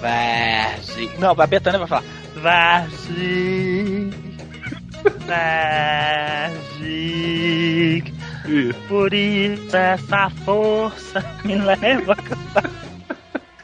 Vazi. 0.00 1.10
Não, 1.18 1.32
a 1.38 1.46
Betânia 1.46 1.78
vai 1.80 1.88
falar. 1.88 2.04
Vazi. 2.36 4.10
Vazi. 6.80 8.04
Isso. 8.46 8.78
Por 8.88 9.12
isso 9.12 9.76
essa 9.76 10.30
força 10.44 11.24
me 11.44 11.56
leva. 11.56 12.16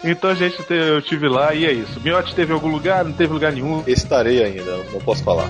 Então 0.04 0.30
a 0.30 0.34
gente 0.34 0.62
te- 0.62 0.74
eu 0.74 0.98
estive 0.98 1.28
lá 1.28 1.54
e 1.54 1.64
é 1.66 1.72
isso. 1.72 1.98
Miote 2.00 2.34
teve 2.34 2.52
algum 2.52 2.68
lugar? 2.68 3.04
Não 3.04 3.12
teve 3.12 3.32
lugar 3.32 3.52
nenhum. 3.52 3.82
Estarei 3.86 4.44
ainda, 4.44 4.76
não 4.92 5.00
posso 5.00 5.24
falar. 5.24 5.48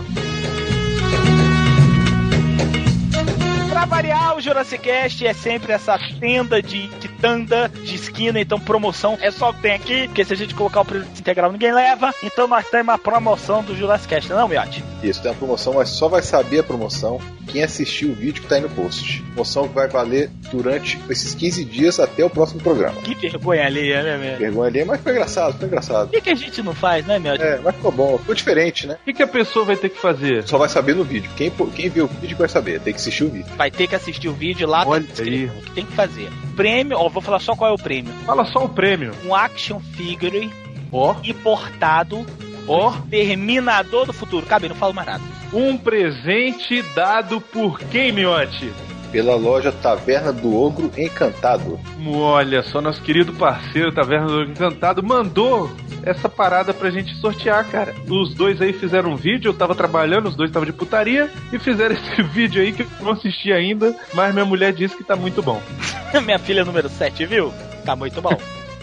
Pra 3.86 3.96
variar, 3.98 4.36
o 4.36 4.40
Jurassic 4.40 4.82
Cast 4.82 5.24
é 5.24 5.32
sempre 5.32 5.72
essa 5.72 5.96
tenda 6.18 6.60
de 6.60 6.88
quitanda 7.16 7.68
de 7.68 7.94
esquina, 7.94 8.38
então 8.38 8.60
promoção 8.60 9.18
é 9.20 9.30
só 9.30 9.50
o 9.50 9.54
que 9.54 9.62
tem 9.62 9.72
aqui, 9.72 10.06
porque 10.06 10.24
se 10.24 10.32
a 10.34 10.36
gente 10.36 10.54
colocar 10.54 10.82
o 10.82 10.84
preço 10.84 11.06
integral 11.18 11.50
ninguém 11.50 11.72
leva, 11.72 12.14
então 12.22 12.46
nós 12.46 12.68
temos 12.68 12.94
a 12.94 12.98
promoção 12.98 13.62
do 13.62 13.74
Jurassic 13.74 14.08
Cast, 14.14 14.30
não, 14.30 14.46
Miotti? 14.46 14.84
Isso, 15.02 15.22
tem 15.22 15.30
uma 15.30 15.38
promoção, 15.38 15.74
mas 15.74 15.88
só 15.88 16.08
vai 16.08 16.22
saber 16.22 16.60
a 16.60 16.62
promoção 16.62 17.18
quem 17.46 17.62
assistir 17.62 18.06
o 18.06 18.14
vídeo 18.14 18.42
que 18.42 18.48
tá 18.48 18.56
aí 18.56 18.60
no 18.60 18.68
post. 18.68 19.22
Promoção 19.22 19.68
que 19.68 19.74
vai 19.74 19.88
valer 19.88 20.30
durante 20.50 20.98
esses 21.08 21.34
15 21.34 21.64
dias 21.64 22.00
até 22.00 22.24
o 22.24 22.30
próximo 22.30 22.60
programa. 22.60 23.00
Que 23.02 23.14
vergonha 23.14 23.64
alheia, 23.64 24.02
né, 24.02 24.16
velho? 24.16 24.38
Vergonha 24.38 24.68
ali, 24.68 24.84
mas 24.84 25.00
foi 25.00 25.12
engraçado, 25.12 25.58
foi 25.58 25.66
engraçado. 25.66 26.08
Por 26.08 26.14
que, 26.14 26.20
que 26.22 26.30
a 26.30 26.34
gente 26.34 26.62
não 26.62 26.74
faz, 26.74 27.06
né, 27.06 27.18
Miotti? 27.18 27.42
É, 27.42 27.60
mas 27.62 27.74
ficou 27.76 27.92
bom, 27.92 28.18
ficou 28.18 28.34
diferente, 28.34 28.86
né? 28.86 28.98
O 29.00 29.04
que, 29.04 29.12
que 29.12 29.22
a 29.22 29.28
pessoa 29.28 29.64
vai 29.64 29.76
ter 29.76 29.88
que 29.88 29.98
fazer? 29.98 30.46
Só 30.46 30.58
vai 30.58 30.68
saber 30.68 30.94
no 30.94 31.04
vídeo. 31.04 31.30
Quem, 31.36 31.50
quem 31.74 31.88
viu 31.88 32.04
o 32.06 32.08
vídeo 32.08 32.36
vai 32.36 32.48
saber, 32.48 32.80
tem 32.80 32.92
que 32.92 33.00
assistir 33.00 33.24
o 33.24 33.30
vídeo. 33.30 33.46
Vai 33.56 33.70
ter 33.70 33.86
que 33.86 33.94
assistir 33.94 34.28
o 34.28 34.32
vídeo 34.32 34.68
lá, 34.68 34.84
Olha 34.86 35.04
tá 35.04 35.12
escrito 35.12 35.52
o 35.56 35.62
que 35.62 35.70
tem 35.70 35.86
que 35.86 35.92
fazer. 35.92 36.28
Prêmio, 36.56 36.98
ó, 36.98 37.08
vou 37.16 37.22
falar 37.22 37.38
só 37.38 37.56
qual 37.56 37.70
é 37.70 37.74
o 37.74 37.78
prêmio. 37.78 38.12
Fala 38.26 38.44
só 38.44 38.64
o 38.64 38.68
prêmio. 38.68 39.12
Um 39.24 39.34
action 39.34 39.80
figure 39.80 40.50
Ó, 40.92 41.16
importado 41.24 42.24
ó. 42.68 42.92
Terminador 43.10 44.06
do 44.06 44.12
Futuro. 44.12 44.46
Cabe, 44.46 44.68
não 44.68 44.76
falo 44.76 44.94
mais 44.94 45.06
nada. 45.08 45.22
Um 45.52 45.76
presente 45.78 46.82
dado 46.94 47.40
por 47.40 47.78
quem, 47.78 48.12
Miote? 48.12 48.72
Pela 49.10 49.34
loja 49.36 49.72
Taverna 49.72 50.32
do 50.32 50.54
Ogro 50.54 50.90
Encantado. 50.96 51.78
Olha 52.06 52.62
só, 52.62 52.80
nosso 52.80 53.02
querido 53.02 53.32
parceiro 53.32 53.92
Taverna 53.92 54.26
do 54.26 54.42
Encantado 54.42 55.02
mandou 55.02 55.70
essa 56.02 56.28
parada 56.28 56.72
pra 56.72 56.90
gente 56.90 57.14
sortear, 57.16 57.68
cara. 57.68 57.94
Os 58.08 58.34
dois 58.34 58.60
aí 58.60 58.72
fizeram 58.72 59.10
um 59.10 59.16
vídeo, 59.16 59.48
eu 59.48 59.54
tava 59.54 59.74
trabalhando, 59.74 60.28
os 60.28 60.36
dois 60.36 60.50
estavam 60.50 60.66
de 60.66 60.72
putaria, 60.72 61.30
e 61.52 61.58
fizeram 61.58 61.94
esse 61.96 62.22
vídeo 62.22 62.62
aí 62.62 62.72
que 62.72 62.82
eu 62.82 62.88
não 63.00 63.12
assisti 63.12 63.52
ainda, 63.52 63.94
mas 64.14 64.32
minha 64.32 64.44
mulher 64.44 64.72
disse 64.72 64.96
que 64.96 65.04
tá 65.04 65.16
muito 65.16 65.42
bom. 65.42 65.60
Minha 66.24 66.38
filha 66.38 66.64
número 66.64 66.88
7, 66.88 67.26
viu? 67.26 67.52
Tá 67.84 67.94
muito 67.94 68.22
bom. 68.22 68.30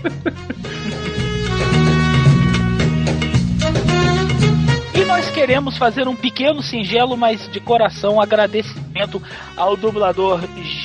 queremos 5.33 5.77
fazer 5.77 6.07
um 6.07 6.15
pequeno, 6.15 6.61
singelo, 6.61 7.17
mas 7.17 7.49
de 7.51 7.59
coração 7.59 8.21
agradecimento 8.21 9.21
ao 9.57 9.75
dublador 9.75 10.39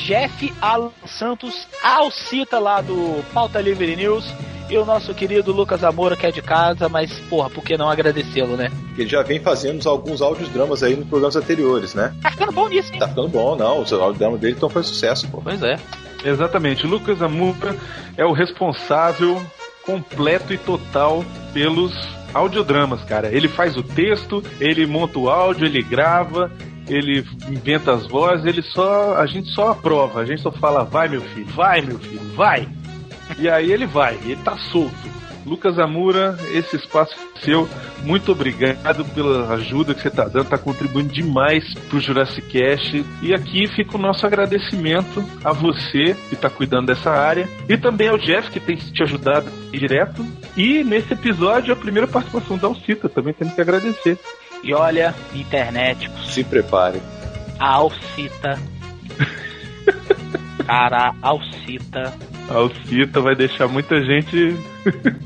Jeff 0.07 0.53
Alan 0.61 0.91
Santos, 1.07 1.69
Alcita 1.83 2.59
lá 2.59 2.81
do 2.81 3.23
Pauta 3.35 3.61
Livre 3.61 3.95
News, 3.95 4.25
e 4.71 4.77
o 4.79 4.85
nosso 4.85 5.15
querido 5.15 5.53
Lucas 5.53 5.85
Amora, 5.85 6.17
que 6.17 6.27
é 6.27 6.31
de 6.31 6.41
casa, 6.41 6.89
mas 6.89 7.13
porra, 7.29 7.51
por 7.51 7.63
que 7.63 7.77
não 7.77 7.91
agradecê-lo, 7.91 8.57
né? 8.57 8.71
Ele 8.97 9.09
já 9.09 9.23
vem 9.23 9.39
fazendo 9.39 9.87
alguns 9.89 10.23
áudios 10.23 10.49
dramas 10.49 10.83
aí 10.83 10.97
nos 10.97 11.07
programas 11.07 11.37
anteriores, 11.37 11.95
né? 11.95 12.15
Tá 12.23 12.31
ficando 12.31 12.53
bom 12.53 12.69
nisso, 12.69 12.93
hein? 12.93 12.99
Tá 12.99 13.09
ficando 13.09 13.29
bom, 13.29 13.55
não. 13.55 13.83
Os 13.83 13.93
áudios 13.93 14.19
dramas 14.19 14.41
dele 14.41 14.55
então 14.57 14.69
foi 14.69 14.83
sucesso, 14.83 15.29
pô. 15.29 15.43
Pois 15.43 15.63
é. 15.63 15.77
Exatamente, 16.25 16.87
Lucas 16.87 17.23
Amura 17.23 17.77
é 18.17 18.25
o 18.25 18.33
responsável 18.33 19.41
completo 19.85 20.53
e 20.53 20.59
total 20.59 21.25
pelos 21.53 22.18
audiodramas, 22.35 23.03
cara. 23.05 23.29
Ele 23.29 23.49
faz 23.49 23.77
o 23.77 23.83
texto, 23.83 24.43
ele 24.61 24.87
monta 24.87 25.19
o 25.19 25.29
áudio, 25.29 25.67
ele 25.67 25.83
grava, 25.83 26.51
ele 26.89 27.25
inventa 27.49 27.93
as 27.93 28.07
vozes, 28.07 28.47
ele 28.47 28.63
só. 28.63 29.17
A 29.17 29.27
gente 29.27 29.49
só 29.51 29.71
aprova, 29.71 30.21
a 30.21 30.25
gente 30.25 30.43
só 30.43 30.51
fala, 30.51 30.85
vai 30.85 31.09
meu 31.09 31.21
filho, 31.21 31.47
vai 31.49 31.81
meu 31.81 31.99
filho, 31.99 32.21
vai! 32.35 32.69
E 33.39 33.49
aí 33.49 33.71
ele 33.71 33.87
vai, 33.87 34.15
ele 34.25 34.37
tá 34.37 34.57
solto. 34.57 35.19
Lucas 35.49 35.79
Amura, 35.79 36.37
esse 36.53 36.77
espaço 36.77 37.15
é 37.15 37.41
seu, 37.41 37.69
muito 38.05 38.33
obrigado 38.33 39.05
pela 39.15 39.55
ajuda 39.55 39.95
que 39.95 40.03
você 40.03 40.11
tá 40.11 40.25
dando, 40.25 40.49
tá 40.49 40.59
contribuindo 40.59 41.13
demais 41.13 41.75
pro 41.89 42.01
Jurassic 42.01 42.47
Cast. 42.49 43.05
E 43.23 43.33
aqui 43.33 43.67
fica 43.69 43.97
o 43.97 44.01
nosso 44.01 44.27
agradecimento 44.27 45.25
a 45.43 45.53
você 45.53 46.15
que 46.29 46.37
tá 46.37 46.51
cuidando 46.51 46.87
dessa 46.87 47.11
área 47.11 47.49
e 47.69 47.77
também 47.77 48.09
ao 48.09 48.19
Jeff 48.19 48.51
que 48.51 48.61
tem 48.61 48.77
te 48.77 49.03
ajudado 49.03 49.51
direto. 49.73 50.25
E 50.59 50.83
nesse 50.83 51.13
episódio 51.13 51.73
a 51.73 51.77
primeira 51.77 52.09
participação 52.09 52.59
da 52.59 52.67
Alcita, 52.67 53.09
também 53.09 53.33
temos 53.33 53.55
que 53.55 53.61
agradecer. 53.61 54.19
E 54.65 54.75
olha, 54.75 55.15
internet, 55.33 56.11
Se 56.27 56.43
prepare. 56.43 57.01
a 57.61 57.75
Alcita. 57.75 58.59
Cara, 60.67 61.15
a 61.23 61.29
Alcita. 61.29 62.13
A 62.51 62.55
Alcita 62.55 63.21
vai 63.21 63.37
deixar 63.37 63.69
muita 63.69 64.03
gente. 64.03 64.57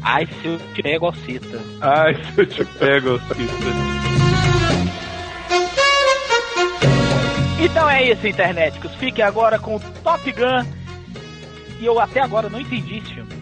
Ai, 0.02 0.26
se 0.26 0.46
eu 0.48 0.58
te 0.74 0.82
pego, 0.82 1.06
Alcita. 1.06 1.58
Ai, 1.80 2.14
se 2.14 2.40
eu 2.40 2.46
te 2.46 2.64
pego, 2.64 3.10
Alcita. 3.12 4.02
Então 7.58 7.88
é 7.88 8.10
isso, 8.10 8.26
internéticos. 8.26 8.94
Fiquem 8.96 9.24
agora 9.24 9.58
com 9.58 9.76
o 9.76 9.80
Top 10.04 10.30
Gun. 10.30 10.66
E 11.80 11.86
eu 11.86 11.98
até 11.98 12.20
agora 12.20 12.50
não 12.50 12.60
entendi 12.60 12.98
esse 12.98 13.14
filme. 13.14 13.41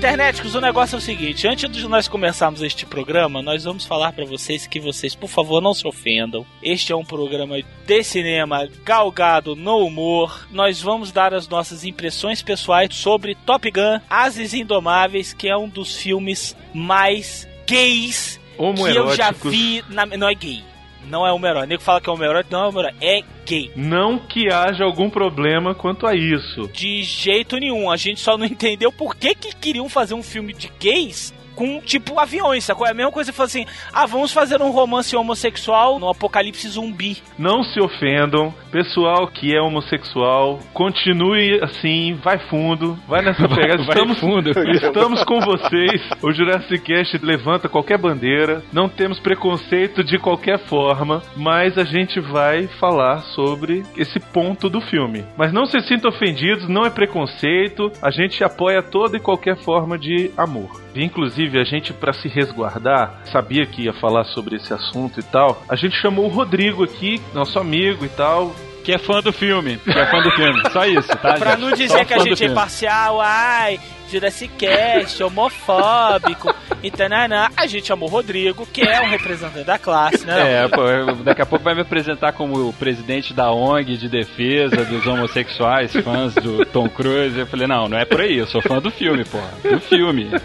Internéticos, 0.00 0.54
o 0.54 0.62
negócio 0.62 0.96
é 0.96 0.98
o 0.98 1.00
seguinte: 1.00 1.46
antes 1.46 1.70
de 1.70 1.86
nós 1.86 2.08
começarmos 2.08 2.62
este 2.62 2.86
programa, 2.86 3.42
nós 3.42 3.64
vamos 3.64 3.84
falar 3.84 4.12
pra 4.12 4.24
vocês 4.24 4.66
que 4.66 4.80
vocês, 4.80 5.14
por 5.14 5.28
favor, 5.28 5.60
não 5.60 5.74
se 5.74 5.86
ofendam. 5.86 6.46
Este 6.62 6.90
é 6.90 6.96
um 6.96 7.04
programa 7.04 7.56
de 7.86 8.02
cinema 8.02 8.66
galgado 8.82 9.54
no 9.54 9.84
humor. 9.84 10.48
Nós 10.50 10.80
vamos 10.80 11.12
dar 11.12 11.34
as 11.34 11.46
nossas 11.48 11.84
impressões 11.84 12.40
pessoais 12.40 12.94
sobre 12.94 13.34
Top 13.34 13.70
Gun 13.70 14.00
Ases 14.08 14.54
Indomáveis, 14.54 15.34
que 15.34 15.50
é 15.50 15.56
um 15.56 15.68
dos 15.68 15.94
filmes 15.98 16.56
mais 16.72 17.46
gays 17.66 18.40
que 18.56 18.96
eu 18.96 19.14
já 19.14 19.32
vi. 19.32 19.84
Na... 19.90 20.06
Não 20.06 20.30
é 20.30 20.34
gay. 20.34 20.69
Não 21.08 21.26
é. 21.26 21.32
O 21.32 21.38
nego 21.66 21.82
fala 21.82 22.00
que 22.00 22.08
é 22.08 22.12
homoerótico, 22.12 22.52
não 22.52 22.64
é 22.64 22.68
homoerótico. 22.68 23.04
É 23.04 23.22
gay. 23.46 23.72
Não 23.74 24.18
que 24.18 24.52
haja 24.52 24.84
algum 24.84 25.10
problema 25.10 25.74
quanto 25.74 26.06
a 26.06 26.14
isso. 26.14 26.68
De 26.72 27.02
jeito 27.02 27.56
nenhum. 27.56 27.90
A 27.90 27.96
gente 27.96 28.20
só 28.20 28.36
não 28.36 28.44
entendeu 28.46 28.92
por 28.92 29.16
que, 29.16 29.34
que 29.34 29.54
queriam 29.54 29.88
fazer 29.88 30.14
um 30.14 30.22
filme 30.22 30.52
de 30.52 30.70
gays 30.78 31.32
com, 31.60 31.78
tipo, 31.82 32.18
aviões, 32.18 32.64
sacou? 32.64 32.86
É 32.86 32.92
a 32.92 32.94
mesma 32.94 33.12
coisa 33.12 33.30
que 33.30 33.36
falar 33.36 33.48
assim, 33.48 33.66
ah, 33.92 34.06
vamos 34.06 34.32
fazer 34.32 34.62
um 34.62 34.70
romance 34.70 35.14
homossexual 35.14 35.98
no 35.98 36.08
apocalipse 36.08 36.66
zumbi. 36.66 37.18
Não 37.38 37.62
se 37.62 37.78
ofendam, 37.78 38.54
pessoal 38.72 39.28
que 39.28 39.54
é 39.54 39.60
homossexual, 39.60 40.58
continue 40.72 41.62
assim, 41.62 42.14
vai 42.24 42.38
fundo, 42.48 42.98
vai 43.06 43.20
nessa 43.20 43.44
pegada. 43.46 43.82
vai 43.82 43.94
estamos, 43.94 44.18
fundo. 44.18 44.50
estamos 44.70 45.22
com 45.24 45.38
vocês. 45.40 46.00
O 46.22 46.32
Jurassic 46.32 46.78
Cast 46.78 47.18
levanta 47.22 47.68
qualquer 47.68 47.98
bandeira, 47.98 48.62
não 48.72 48.88
temos 48.88 49.20
preconceito 49.20 50.02
de 50.02 50.18
qualquer 50.18 50.58
forma, 50.60 51.22
mas 51.36 51.76
a 51.76 51.84
gente 51.84 52.20
vai 52.20 52.68
falar 52.68 53.18
sobre 53.34 53.82
esse 53.98 54.18
ponto 54.18 54.70
do 54.70 54.80
filme. 54.80 55.26
Mas 55.36 55.52
não 55.52 55.66
se 55.66 55.78
sintam 55.80 56.10
ofendidos, 56.10 56.66
não 56.70 56.86
é 56.86 56.90
preconceito, 56.90 57.92
a 58.00 58.10
gente 58.10 58.42
apoia 58.42 58.82
toda 58.82 59.18
e 59.18 59.20
qualquer 59.20 59.58
forma 59.58 59.98
de 59.98 60.30
amor. 60.38 60.80
E, 60.94 61.04
Inclusive, 61.50 61.60
a 61.60 61.64
gente, 61.64 61.92
pra 61.92 62.12
se 62.12 62.28
resguardar, 62.28 63.22
sabia 63.32 63.66
que 63.66 63.82
ia 63.82 63.92
falar 63.92 64.24
sobre 64.24 64.56
esse 64.56 64.72
assunto 64.72 65.18
e 65.18 65.22
tal. 65.22 65.62
A 65.68 65.74
gente 65.74 65.96
chamou 66.00 66.26
o 66.26 66.28
Rodrigo 66.28 66.84
aqui, 66.84 67.20
nosso 67.34 67.58
amigo 67.58 68.04
e 68.04 68.08
tal. 68.08 68.54
Que 68.84 68.92
é 68.92 68.98
fã 68.98 69.20
do 69.20 69.32
filme. 69.32 69.76
Que 69.78 69.90
é 69.90 70.06
fã 70.10 70.22
do 70.22 70.30
filme. 70.30 70.62
Só 70.70 70.84
isso, 70.86 71.08
tá? 71.08 71.34
Pra 71.38 71.50
gente? 71.52 71.60
não 71.60 71.68
Só 71.70 71.76
dizer 71.76 72.04
que 72.06 72.14
a 72.14 72.18
gente 72.18 72.32
é 72.32 72.36
filme. 72.36 72.52
imparcial, 72.52 73.20
ai, 73.20 73.78
Jurassic 74.10 74.52
Cast, 74.56 75.22
homofóbico 75.22 76.54
e 76.82 76.90
tananã. 76.90 77.48
A 77.56 77.66
gente 77.66 77.86
chamou 77.86 78.08
o 78.08 78.12
Rodrigo, 78.12 78.66
que 78.66 78.82
é 78.82 79.00
um 79.00 79.08
representante 79.08 79.64
da 79.64 79.78
classe, 79.78 80.24
né? 80.26 80.64
É, 80.64 80.68
pô, 80.68 80.82
daqui 81.22 81.42
a 81.42 81.46
pouco 81.46 81.64
vai 81.64 81.74
me 81.74 81.82
apresentar 81.82 82.32
como 82.32 82.68
o 82.68 82.72
presidente 82.72 83.32
da 83.32 83.50
ONG 83.52 83.96
de 83.96 84.08
defesa 84.08 84.84
dos 84.84 85.06
homossexuais, 85.06 85.92
fãs 85.92 86.34
do 86.34 86.64
Tom 86.66 86.88
Cruise. 86.88 87.38
Eu 87.38 87.46
falei, 87.46 87.66
não, 87.66 87.88
não 87.88 87.98
é 87.98 88.04
por 88.04 88.20
aí, 88.20 88.38
eu 88.38 88.46
sou 88.46 88.60
fã 88.62 88.80
do 88.80 88.90
filme, 88.90 89.24
porra. 89.24 89.50
Do 89.62 89.80
filme. 89.80 90.24
Do 90.24 90.38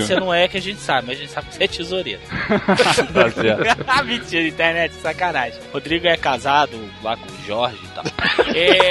você 0.00 0.14
não 0.16 0.32
é, 0.32 0.46
que 0.48 0.56
a 0.56 0.60
gente 0.60 0.80
sabe, 0.80 1.08
mas 1.08 1.18
a 1.18 1.20
gente 1.20 1.32
sabe 1.32 1.48
que 1.48 1.54
você 1.56 1.64
é 1.64 1.68
tesoureiro. 1.68 2.20
filme. 2.20 2.38
Tá 3.18 3.30
certo. 3.30 3.78
Ah, 3.88 4.02
Mentira, 4.02 4.46
internet, 4.46 4.92
sacanagem. 4.94 5.58
Rodrigo 5.72 6.06
é 6.06 6.16
casado 6.16 6.78
lá 7.02 7.16
com 7.16 7.26
o 7.26 7.46
Jorge 7.46 7.78
e 7.82 7.88
tal. 7.88 8.04
É, 8.54 8.90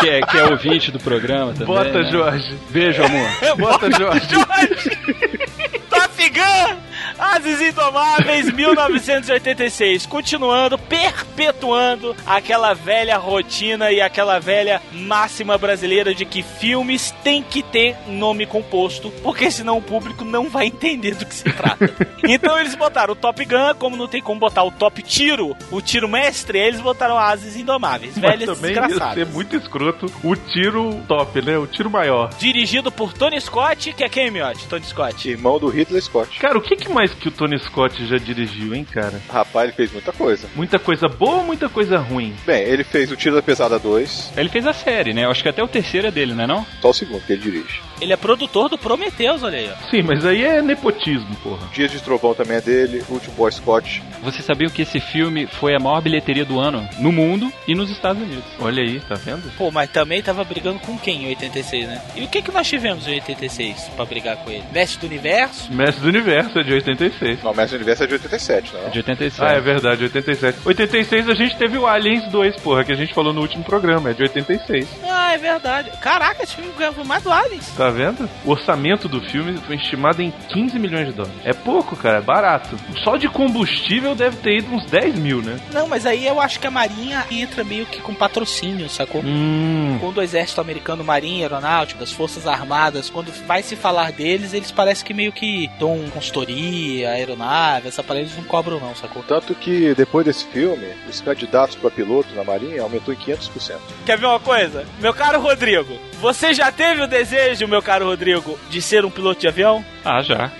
Que 0.00 0.08
é, 0.08 0.20
que 0.22 0.38
é 0.38 0.44
ouvinte 0.44 0.90
do 0.90 0.98
programa 0.98 1.52
também. 1.52 1.66
Bota, 1.66 2.02
né? 2.02 2.10
Jorge. 2.10 2.58
Beijo, 2.70 3.02
amor. 3.04 3.28
Bota, 3.58 3.90
Jorge. 3.90 4.28
Top 5.90 6.30
Gun! 6.30 6.91
Ases 7.18 7.60
Indomáveis 7.60 8.50
1986. 8.52 10.06
Continuando, 10.06 10.78
perpetuando 10.78 12.14
aquela 12.26 12.74
velha 12.74 13.16
rotina 13.16 13.90
e 13.90 14.00
aquela 14.00 14.38
velha 14.38 14.80
máxima 14.92 15.56
brasileira 15.58 16.14
de 16.14 16.24
que 16.24 16.42
filmes 16.42 17.10
têm 17.22 17.42
que 17.42 17.62
ter 17.62 17.96
nome 18.06 18.46
composto, 18.46 19.10
porque 19.22 19.50
senão 19.50 19.78
o 19.78 19.82
público 19.82 20.24
não 20.24 20.48
vai 20.48 20.66
entender 20.66 21.14
do 21.14 21.26
que 21.26 21.34
se 21.34 21.44
trata. 21.44 21.90
então 22.24 22.58
eles 22.58 22.74
botaram 22.74 23.12
o 23.12 23.16
Top 23.16 23.44
Gun, 23.44 23.74
como 23.78 23.96
não 23.96 24.08
tem 24.08 24.22
como 24.22 24.40
botar 24.40 24.62
o 24.64 24.70
Top 24.70 25.02
Tiro, 25.02 25.56
o 25.70 25.80
tiro 25.80 26.08
mestre, 26.08 26.58
eles 26.58 26.80
botaram 26.80 27.18
Ases 27.18 27.56
Indomáveis. 27.56 28.16
Mas 28.16 28.30
Velhas 28.38 28.56
também 28.58 28.74
ia 28.74 28.80
desgraçadas. 28.82 29.14
ser 29.14 29.26
muito 29.32 29.56
escroto 29.56 30.06
o 30.22 30.34
tiro 30.36 31.00
top, 31.08 31.42
né? 31.42 31.58
O 31.58 31.66
tiro 31.66 31.90
maior. 31.90 32.30
Dirigido 32.38 32.90
por 32.90 33.12
Tony 33.12 33.40
Scott, 33.40 33.92
que 33.92 34.04
é 34.04 34.08
quem, 34.08 34.30
Miotti? 34.30 34.66
Tony 34.66 34.84
Scott. 34.84 35.28
Irmão 35.28 35.58
do 35.58 35.68
Hitler 35.68 36.02
Scott. 36.02 36.38
Cara, 36.38 36.58
o 36.58 36.60
que, 36.60 36.76
que 36.76 36.88
mais 36.92 37.12
que 37.12 37.28
o 37.28 37.30
Tony 37.30 37.58
Scott 37.58 38.04
já 38.06 38.16
dirigiu, 38.18 38.74
hein, 38.74 38.84
cara? 38.90 39.20
Rapaz, 39.30 39.64
ele 39.68 39.76
fez 39.76 39.92
muita 39.92 40.12
coisa. 40.12 40.48
Muita 40.54 40.78
coisa 40.78 41.08
boa 41.08 41.36
ou 41.38 41.44
muita 41.44 41.68
coisa 41.68 41.98
ruim? 41.98 42.34
Bem, 42.46 42.62
ele 42.62 42.84
fez 42.84 43.10
o 43.10 43.16
Tiro 43.16 43.34
da 43.36 43.42
Pesada 43.42 43.78
2, 43.78 44.32
Ele 44.36 44.48
fez 44.48 44.66
a 44.66 44.72
série, 44.72 45.12
né? 45.12 45.24
Eu 45.24 45.30
acho 45.30 45.42
que 45.42 45.48
até 45.48 45.62
o 45.62 45.68
terceiro 45.68 46.06
é 46.06 46.10
dele, 46.10 46.34
não 46.34 46.44
é 46.44 46.46
não? 46.46 46.66
só 46.80 46.90
o 46.90 46.94
segundo 46.94 47.24
que 47.24 47.32
ele 47.32 47.42
dirige. 47.42 47.80
Ele 48.00 48.12
é 48.12 48.16
produtor 48.16 48.68
do 48.68 48.76
Prometheus, 48.76 49.42
olha 49.44 49.58
aí, 49.58 49.70
ó. 49.70 49.90
Sim, 49.90 50.02
mas 50.02 50.24
aí 50.26 50.42
é 50.44 50.60
nepotismo, 50.60 51.34
porra. 51.36 51.68
Dias 51.72 51.90
de 51.92 52.00
Trovão 52.02 52.34
também 52.34 52.56
é 52.56 52.60
dele, 52.60 53.02
Último 53.08 53.34
Boy 53.36 53.52
Scott. 53.52 54.02
Vocês 54.22 54.44
sabiam 54.44 54.70
que 54.70 54.82
esse 54.82 54.98
filme 54.98 55.46
foi 55.46 55.74
a 55.74 55.78
maior 55.78 56.00
bilheteria 56.00 56.44
do 56.44 56.58
ano 56.58 56.88
no 56.98 57.12
mundo 57.12 57.52
e 57.68 57.74
nos 57.74 57.90
Estados 57.90 58.20
Unidos? 58.20 58.44
Olha 58.58 58.82
aí, 58.82 58.98
tá 59.00 59.14
vendo? 59.14 59.50
Pô, 59.56 59.70
mas 59.70 59.88
também 59.90 60.20
tava 60.22 60.42
brigando 60.42 60.80
com 60.80 60.98
quem 60.98 61.24
em 61.24 61.28
86, 61.28 61.86
né? 61.86 62.02
E 62.16 62.24
o 62.24 62.28
que 62.28 62.42
que 62.42 62.50
nós 62.50 62.68
tivemos 62.68 63.06
em 63.06 63.14
86 63.14 63.90
pra 63.94 64.04
brigar 64.04 64.36
com 64.38 64.50
ele? 64.50 64.64
Mestre 64.72 65.00
do 65.00 65.06
Universo? 65.06 65.72
Mestre 65.72 66.02
do 66.02 66.08
Universo 66.08 66.58
é 66.58 66.62
de 66.64 66.72
86. 66.90 67.42
Não, 67.42 67.52
o 67.52 67.56
Mestre 67.56 67.78
do 67.78 67.80
Universo 67.80 68.04
é 68.04 68.06
de 68.06 68.12
87, 68.14 68.72
não? 68.74 68.90
De 68.90 68.98
87. 68.98 69.42
Ah, 69.42 69.56
é 69.56 69.60
verdade, 69.60 70.04
87. 70.04 70.58
86 70.64 71.28
a 71.28 71.34
gente 71.34 71.56
teve 71.56 71.78
o 71.78 71.86
Aliens 71.86 72.24
2, 72.30 72.56
porra, 72.56 72.84
que 72.84 72.92
a 72.92 72.96
gente 72.96 73.14
falou 73.14 73.32
no 73.32 73.40
último 73.40 73.64
programa, 73.64 74.10
é 74.10 74.12
de 74.12 74.22
86. 74.22 74.88
Ah, 75.04 75.34
é 75.34 75.38
verdade. 75.38 75.90
Caraca, 76.00 76.42
esse 76.42 76.54
filme 76.54 76.72
ganhou 76.78 77.04
mais 77.04 77.22
do 77.22 77.32
Aliens. 77.32 77.68
Tá 77.76 77.90
vendo? 77.90 78.28
O 78.44 78.50
orçamento 78.50 79.08
do 79.08 79.20
filme 79.20 79.56
foi 79.66 79.76
estimado 79.76 80.22
em 80.22 80.30
15 80.48 80.78
milhões 80.78 81.06
de 81.06 81.12
dólares. 81.12 81.38
É 81.44 81.52
pouco, 81.52 81.96
cara, 81.96 82.18
é 82.18 82.22
barato. 82.22 82.76
Só 83.02 83.16
de 83.16 83.28
combustível 83.28 84.14
deve 84.14 84.36
ter 84.36 84.58
ido 84.58 84.74
uns 84.74 84.84
10 84.86 85.16
mil, 85.16 85.42
né? 85.42 85.58
Não, 85.72 85.86
mas 85.88 86.06
aí 86.06 86.26
eu 86.26 86.40
acho 86.40 86.60
que 86.60 86.66
a 86.66 86.70
Marinha 86.70 87.24
entra 87.30 87.64
meio 87.64 87.86
que 87.86 88.00
com 88.00 88.14
patrocínio, 88.14 88.88
sacou? 88.88 89.22
Hum. 89.24 89.98
Quando 90.00 90.18
o 90.18 90.22
exército 90.22 90.60
americano, 90.60 91.04
marinha, 91.04 91.44
aeronáutica, 91.44 92.04
as 92.04 92.12
forças 92.12 92.46
armadas, 92.46 93.10
quando 93.10 93.32
vai 93.46 93.62
se 93.62 93.76
falar 93.76 94.12
deles, 94.12 94.52
eles 94.52 94.70
parecem 94.70 95.04
que 95.04 95.14
meio 95.14 95.32
que 95.32 95.70
dão 95.78 95.98
consultoria, 96.12 96.61
aeronave, 97.04 97.88
essa 97.88 98.02
parada 98.02 98.24
eles 98.24 98.36
não 98.36 98.44
cobram 98.44 98.78
não, 98.80 98.94
sacou? 98.94 99.22
Tanto 99.22 99.54
que 99.54 99.94
depois 99.94 100.24
desse 100.24 100.44
filme, 100.46 100.86
os 101.08 101.20
candidatos 101.20 101.76
para 101.76 101.90
piloto 101.90 102.34
na 102.34 102.44
Marinha 102.44 102.82
aumentou 102.82 103.12
em 103.12 103.16
500%. 103.16 103.76
Quer 104.04 104.18
ver 104.18 104.26
uma 104.26 104.40
coisa? 104.40 104.84
Meu 105.00 105.12
caro 105.14 105.40
Rodrigo, 105.40 105.98
você 106.20 106.52
já 106.54 106.70
teve 106.70 107.02
o 107.02 107.06
desejo, 107.06 107.66
meu 107.66 107.82
caro 107.82 108.06
Rodrigo, 108.06 108.58
de 108.70 108.80
ser 108.82 109.04
um 109.04 109.10
piloto 109.10 109.40
de 109.40 109.48
avião? 109.48 109.84
Ah, 110.04 110.22
já. 110.22 110.50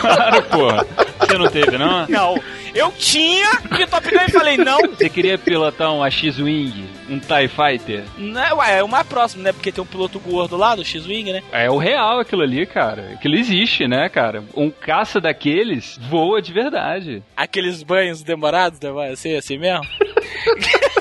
Claro, 0.00 0.42
porra. 0.44 0.86
Você 1.18 1.38
não 1.38 1.48
teve, 1.48 1.76
não? 1.78 2.06
Não. 2.08 2.42
Eu 2.74 2.92
tinha 2.92 3.50
de 3.76 3.86
Top 3.86 4.08
Gun 4.08 4.24
e 4.26 4.32
falei, 4.32 4.56
não. 4.56 4.80
Você 4.80 5.08
queria 5.08 5.36
pilotar 5.38 5.92
um 5.92 6.04
X-Wing, 6.10 6.88
um 7.10 7.18
TIE 7.18 7.48
Fighter? 7.48 8.04
Não, 8.16 8.58
ué, 8.58 8.78
é 8.78 8.82
o 8.82 8.88
mais 8.88 9.06
próximo, 9.06 9.42
né? 9.42 9.52
Porque 9.52 9.72
tem 9.72 9.82
um 9.82 9.86
piloto 9.86 10.18
gordo 10.20 10.56
lá 10.56 10.74
do 10.74 10.84
X-Wing, 10.84 11.32
né? 11.32 11.42
É 11.52 11.70
o 11.70 11.76
real 11.76 12.20
aquilo 12.20 12.42
ali, 12.42 12.64
cara. 12.66 13.10
Aquilo 13.14 13.34
existe, 13.34 13.86
né, 13.88 14.08
cara? 14.08 14.44
Um 14.54 14.70
caça 14.70 15.20
daqueles 15.20 15.98
voa 16.08 16.40
de 16.40 16.52
verdade. 16.52 17.22
Aqueles 17.36 17.82
banhos 17.82 18.22
demorados, 18.22 18.78
né? 18.80 18.90
Vai 18.90 19.16
ser 19.16 19.36
assim 19.36 19.58
mesmo? 19.58 19.84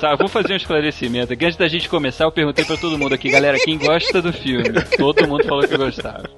Tá, 0.00 0.10
eu 0.10 0.18
vou 0.18 0.28
fazer 0.28 0.52
um 0.52 0.56
esclarecimento. 0.56 1.32
Antes 1.32 1.56
da 1.56 1.68
gente 1.68 1.88
começar, 1.88 2.24
eu 2.24 2.32
perguntei 2.32 2.64
pra 2.66 2.76
todo 2.76 2.98
mundo 2.98 3.14
aqui, 3.14 3.30
galera, 3.30 3.58
quem 3.58 3.78
gosta 3.78 4.20
do 4.20 4.30
filme? 4.30 4.68
Todo 4.96 5.26
mundo 5.26 5.44
falou 5.44 5.66
que 5.66 5.74
gostava. 5.74 6.28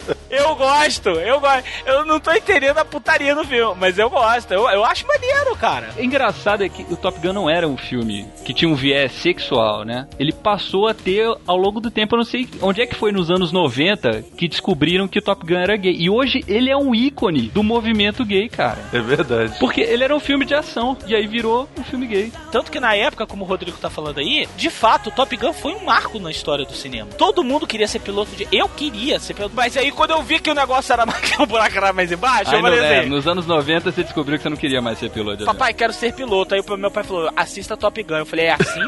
Eu 0.49 0.57
gosto, 0.57 1.11
eu 1.11 1.41
gosto. 1.41 1.65
Eu 1.85 2.05
não 2.07 2.19
tô 2.19 2.33
entendendo 2.33 2.79
a 2.79 2.85
putaria 2.85 3.35
no 3.35 3.45
filme, 3.45 3.77
mas 3.79 3.99
eu 3.99 4.09
gosto. 4.09 4.51
Eu, 4.51 4.67
eu 4.71 4.83
acho 4.83 5.07
maneiro, 5.07 5.55
cara. 5.57 5.91
O 5.99 6.03
engraçado 6.03 6.65
é 6.65 6.71
que 6.71 6.87
o 6.91 6.97
Top 6.97 7.21
Gun 7.21 7.35
não 7.35 7.51
era 7.51 7.69
um 7.69 7.77
filme 7.77 8.27
que 8.47 8.55
tinha 8.55 8.71
um 8.71 8.75
viés 8.75 9.13
sexual, 9.13 9.85
né? 9.85 10.09
Ele 10.19 10.33
passou 10.33 10.89
a 10.89 10.95
ter 10.95 11.27
ao 11.47 11.57
longo 11.57 11.81
do 11.81 11.91
tempo, 11.91 12.15
eu 12.15 12.19
não 12.19 12.25
sei 12.25 12.49
onde 12.63 12.81
é 12.81 12.87
que 12.87 12.95
foi 12.95 13.13
nos 13.13 13.31
anos 13.31 13.53
90 13.53 14.25
que 14.39 14.49
descobriram 14.49 15.07
que 15.07 15.19
o 15.19 15.23
Top 15.23 15.47
Gun 15.47 15.59
era 15.59 15.77
gay. 15.77 15.95
E 15.95 16.09
hoje 16.09 16.43
ele 16.49 16.71
é 16.71 16.77
um 16.77 16.95
ícone 16.95 17.51
do 17.51 17.63
movimento 17.63 18.25
gay, 18.25 18.49
cara. 18.49 18.79
É 18.91 19.01
verdade. 19.01 19.59
Porque 19.61 19.83
ele 19.83 20.03
era 20.03 20.17
um 20.17 20.21
filme 20.21 20.47
de 20.47 20.55
ação, 20.55 20.97
e 21.07 21.15
aí 21.15 21.27
virou 21.27 21.69
um 21.79 21.85
filme 21.85 22.07
gay. 22.07 22.33
Tanto 22.51 22.73
que 22.73 22.81
na 22.81 22.95
época, 22.95 23.27
como 23.27 23.45
o 23.45 23.47
Rodrigo 23.47 23.77
tá 23.77 23.91
falando 23.91 24.19
aí, 24.19 24.49
de 24.57 24.71
fato, 24.71 25.11
o 25.11 25.13
Top 25.13 25.37
Gun 25.37 25.53
foi 25.53 25.75
um 25.75 25.85
marco 25.85 26.19
na 26.19 26.31
história 26.31 26.65
do 26.65 26.73
cinema. 26.73 27.11
Todo 27.19 27.45
mundo 27.45 27.67
queria 27.67 27.87
ser 27.87 27.99
piloto 27.99 28.35
de. 28.35 28.49
Eu 28.51 28.67
queria 28.67 29.21
ser 29.21 29.35
piloto. 29.35 29.55
Mas 29.55 29.77
aí 29.77 29.93
quando 29.93 30.13
eu 30.13 30.23
vi 30.23 30.38
que 30.41 30.51
o 30.51 30.55
negócio 30.55 30.93
era 30.93 31.05
mais 31.07 31.21
que 31.21 31.43
o 31.43 31.47
buraco 31.47 31.77
era 31.77 31.93
mais 31.93 32.11
embaixo, 32.11 32.51
Aí 32.51 32.57
eu 32.57 32.63
falei 32.63 32.79
é, 32.81 32.99
assim. 33.01 33.09
nos 33.09 33.27
anos 33.27 33.47
90 33.47 33.93
você 33.93 34.03
descobriu 34.03 34.37
que 34.39 34.43
você 34.43 34.49
não 34.49 34.57
queria 34.57 34.81
mais 34.83 34.99
ser 34.99 35.11
piloto. 35.11 35.45
Papai, 35.45 35.73
quero 35.75 35.93
ser 35.93 36.13
piloto. 36.13 36.55
Aí 36.55 36.61
o 36.67 36.77
meu 36.77 36.91
pai 36.91 37.05
falou: 37.05 37.31
assista 37.37 37.77
Top 37.77 38.03
Gun. 38.03 38.17
Eu 38.19 38.27
falei: 38.27 38.47
é 38.47 38.53
assim? 38.59 38.81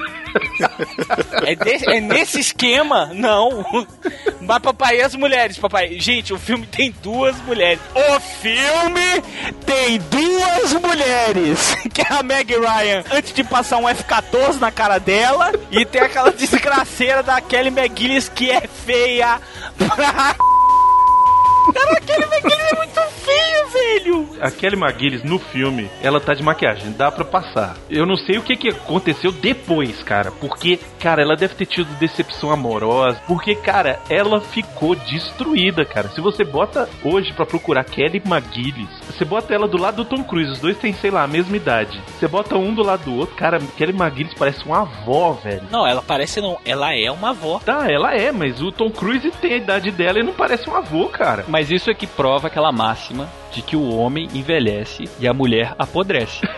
é, 1.44 1.54
de- 1.54 1.90
é 1.90 2.00
nesse 2.00 2.40
esquema? 2.40 3.10
Não. 3.14 3.64
Mas, 4.40 4.58
papai, 4.60 4.96
e 4.98 5.02
as 5.02 5.14
mulheres, 5.14 5.58
papai? 5.58 5.98
Gente, 6.00 6.32
o 6.32 6.38
filme 6.38 6.66
tem 6.66 6.94
duas 7.02 7.36
mulheres. 7.42 7.78
O 7.94 8.20
filme 8.20 9.22
tem 9.66 9.98
duas 10.10 10.72
mulheres. 10.74 11.76
Que 11.92 12.00
é 12.02 12.14
a 12.14 12.22
Meg 12.22 12.52
Ryan, 12.54 13.04
antes 13.12 13.32
de 13.32 13.44
passar 13.44 13.76
um 13.78 13.88
F-14 13.88 14.58
na 14.58 14.70
cara 14.70 14.98
dela. 14.98 15.52
E 15.70 15.84
tem 15.84 16.00
aquela 16.00 16.32
desgraceira 16.32 17.22
da 17.22 17.40
Kelly 17.40 17.68
McGillis 17.68 18.28
que 18.28 18.50
é 18.50 18.62
feia 18.62 19.40
pra. 19.76 20.34
Cara, 21.72 21.92
a 21.92 22.00
Kelly 22.00 22.24
McGillis 22.24 22.72
é 22.72 22.76
muito 22.76 23.00
feia, 23.00 23.66
velho. 23.66 24.28
A 24.40 24.50
Kelly 24.50 24.76
McGillis 24.76 25.22
no 25.22 25.38
filme, 25.38 25.90
ela 26.02 26.20
tá 26.20 26.34
de 26.34 26.42
maquiagem, 26.42 26.92
dá 26.92 27.10
pra 27.10 27.24
passar. 27.24 27.76
Eu 27.88 28.06
não 28.06 28.16
sei 28.16 28.38
o 28.38 28.42
que, 28.42 28.56
que 28.56 28.68
aconteceu 28.68 29.32
depois, 29.32 30.02
cara, 30.02 30.30
porque, 30.30 30.78
cara, 30.98 31.22
ela 31.22 31.36
deve 31.36 31.54
ter 31.54 31.66
tido 31.66 31.98
decepção 31.98 32.50
amorosa, 32.50 33.20
porque, 33.26 33.54
cara, 33.54 34.00
ela 34.08 34.40
ficou 34.40 34.94
destruída, 34.94 35.84
cara. 35.84 36.08
Se 36.08 36.20
você 36.20 36.44
bota 36.44 36.88
hoje 37.04 37.32
pra 37.32 37.46
procurar 37.46 37.84
Kelly 37.84 38.22
McGillis, 38.24 38.88
você 39.06 39.24
bota 39.24 39.54
ela 39.54 39.68
do 39.68 39.76
lado 39.80 39.96
do 39.96 40.04
Tom 40.04 40.24
Cruise, 40.24 40.52
os 40.52 40.60
dois 40.60 40.78
têm, 40.78 40.92
sei 40.94 41.10
lá, 41.10 41.22
a 41.22 41.28
mesma 41.28 41.56
idade. 41.56 42.00
Você 42.18 42.26
bota 42.26 42.56
um 42.56 42.74
do 42.74 42.82
lado 42.82 43.04
do 43.04 43.14
outro, 43.16 43.36
cara, 43.36 43.58
Kelly 43.76 43.92
McGillis 43.92 44.34
parece 44.34 44.64
uma 44.64 44.80
avó, 44.82 45.32
velho. 45.32 45.62
Não, 45.70 45.86
ela 45.86 46.02
parece 46.02 46.40
não. 46.40 46.58
Ela 46.64 46.94
é 46.94 47.10
uma 47.10 47.30
avó. 47.30 47.60
Tá, 47.64 47.86
ela 47.90 48.14
é, 48.14 48.32
mas 48.32 48.60
o 48.62 48.72
Tom 48.72 48.90
Cruise 48.90 49.30
tem 49.40 49.52
a 49.54 49.56
idade 49.56 49.90
dela 49.90 50.18
e 50.18 50.22
não 50.22 50.32
parece 50.32 50.68
um 50.68 50.74
avô, 50.76 51.06
cara. 51.08 51.44
Mas 51.48 51.59
isso 51.68 51.90
é 51.90 51.94
que 51.94 52.06
prova 52.06 52.46
aquela 52.46 52.70
máxima 52.70 53.28
de 53.52 53.60
que 53.60 53.74
o 53.74 53.92
homem 53.92 54.28
envelhece 54.32 55.08
e 55.18 55.26
a 55.26 55.34
mulher 55.34 55.74
apodrece. 55.76 56.46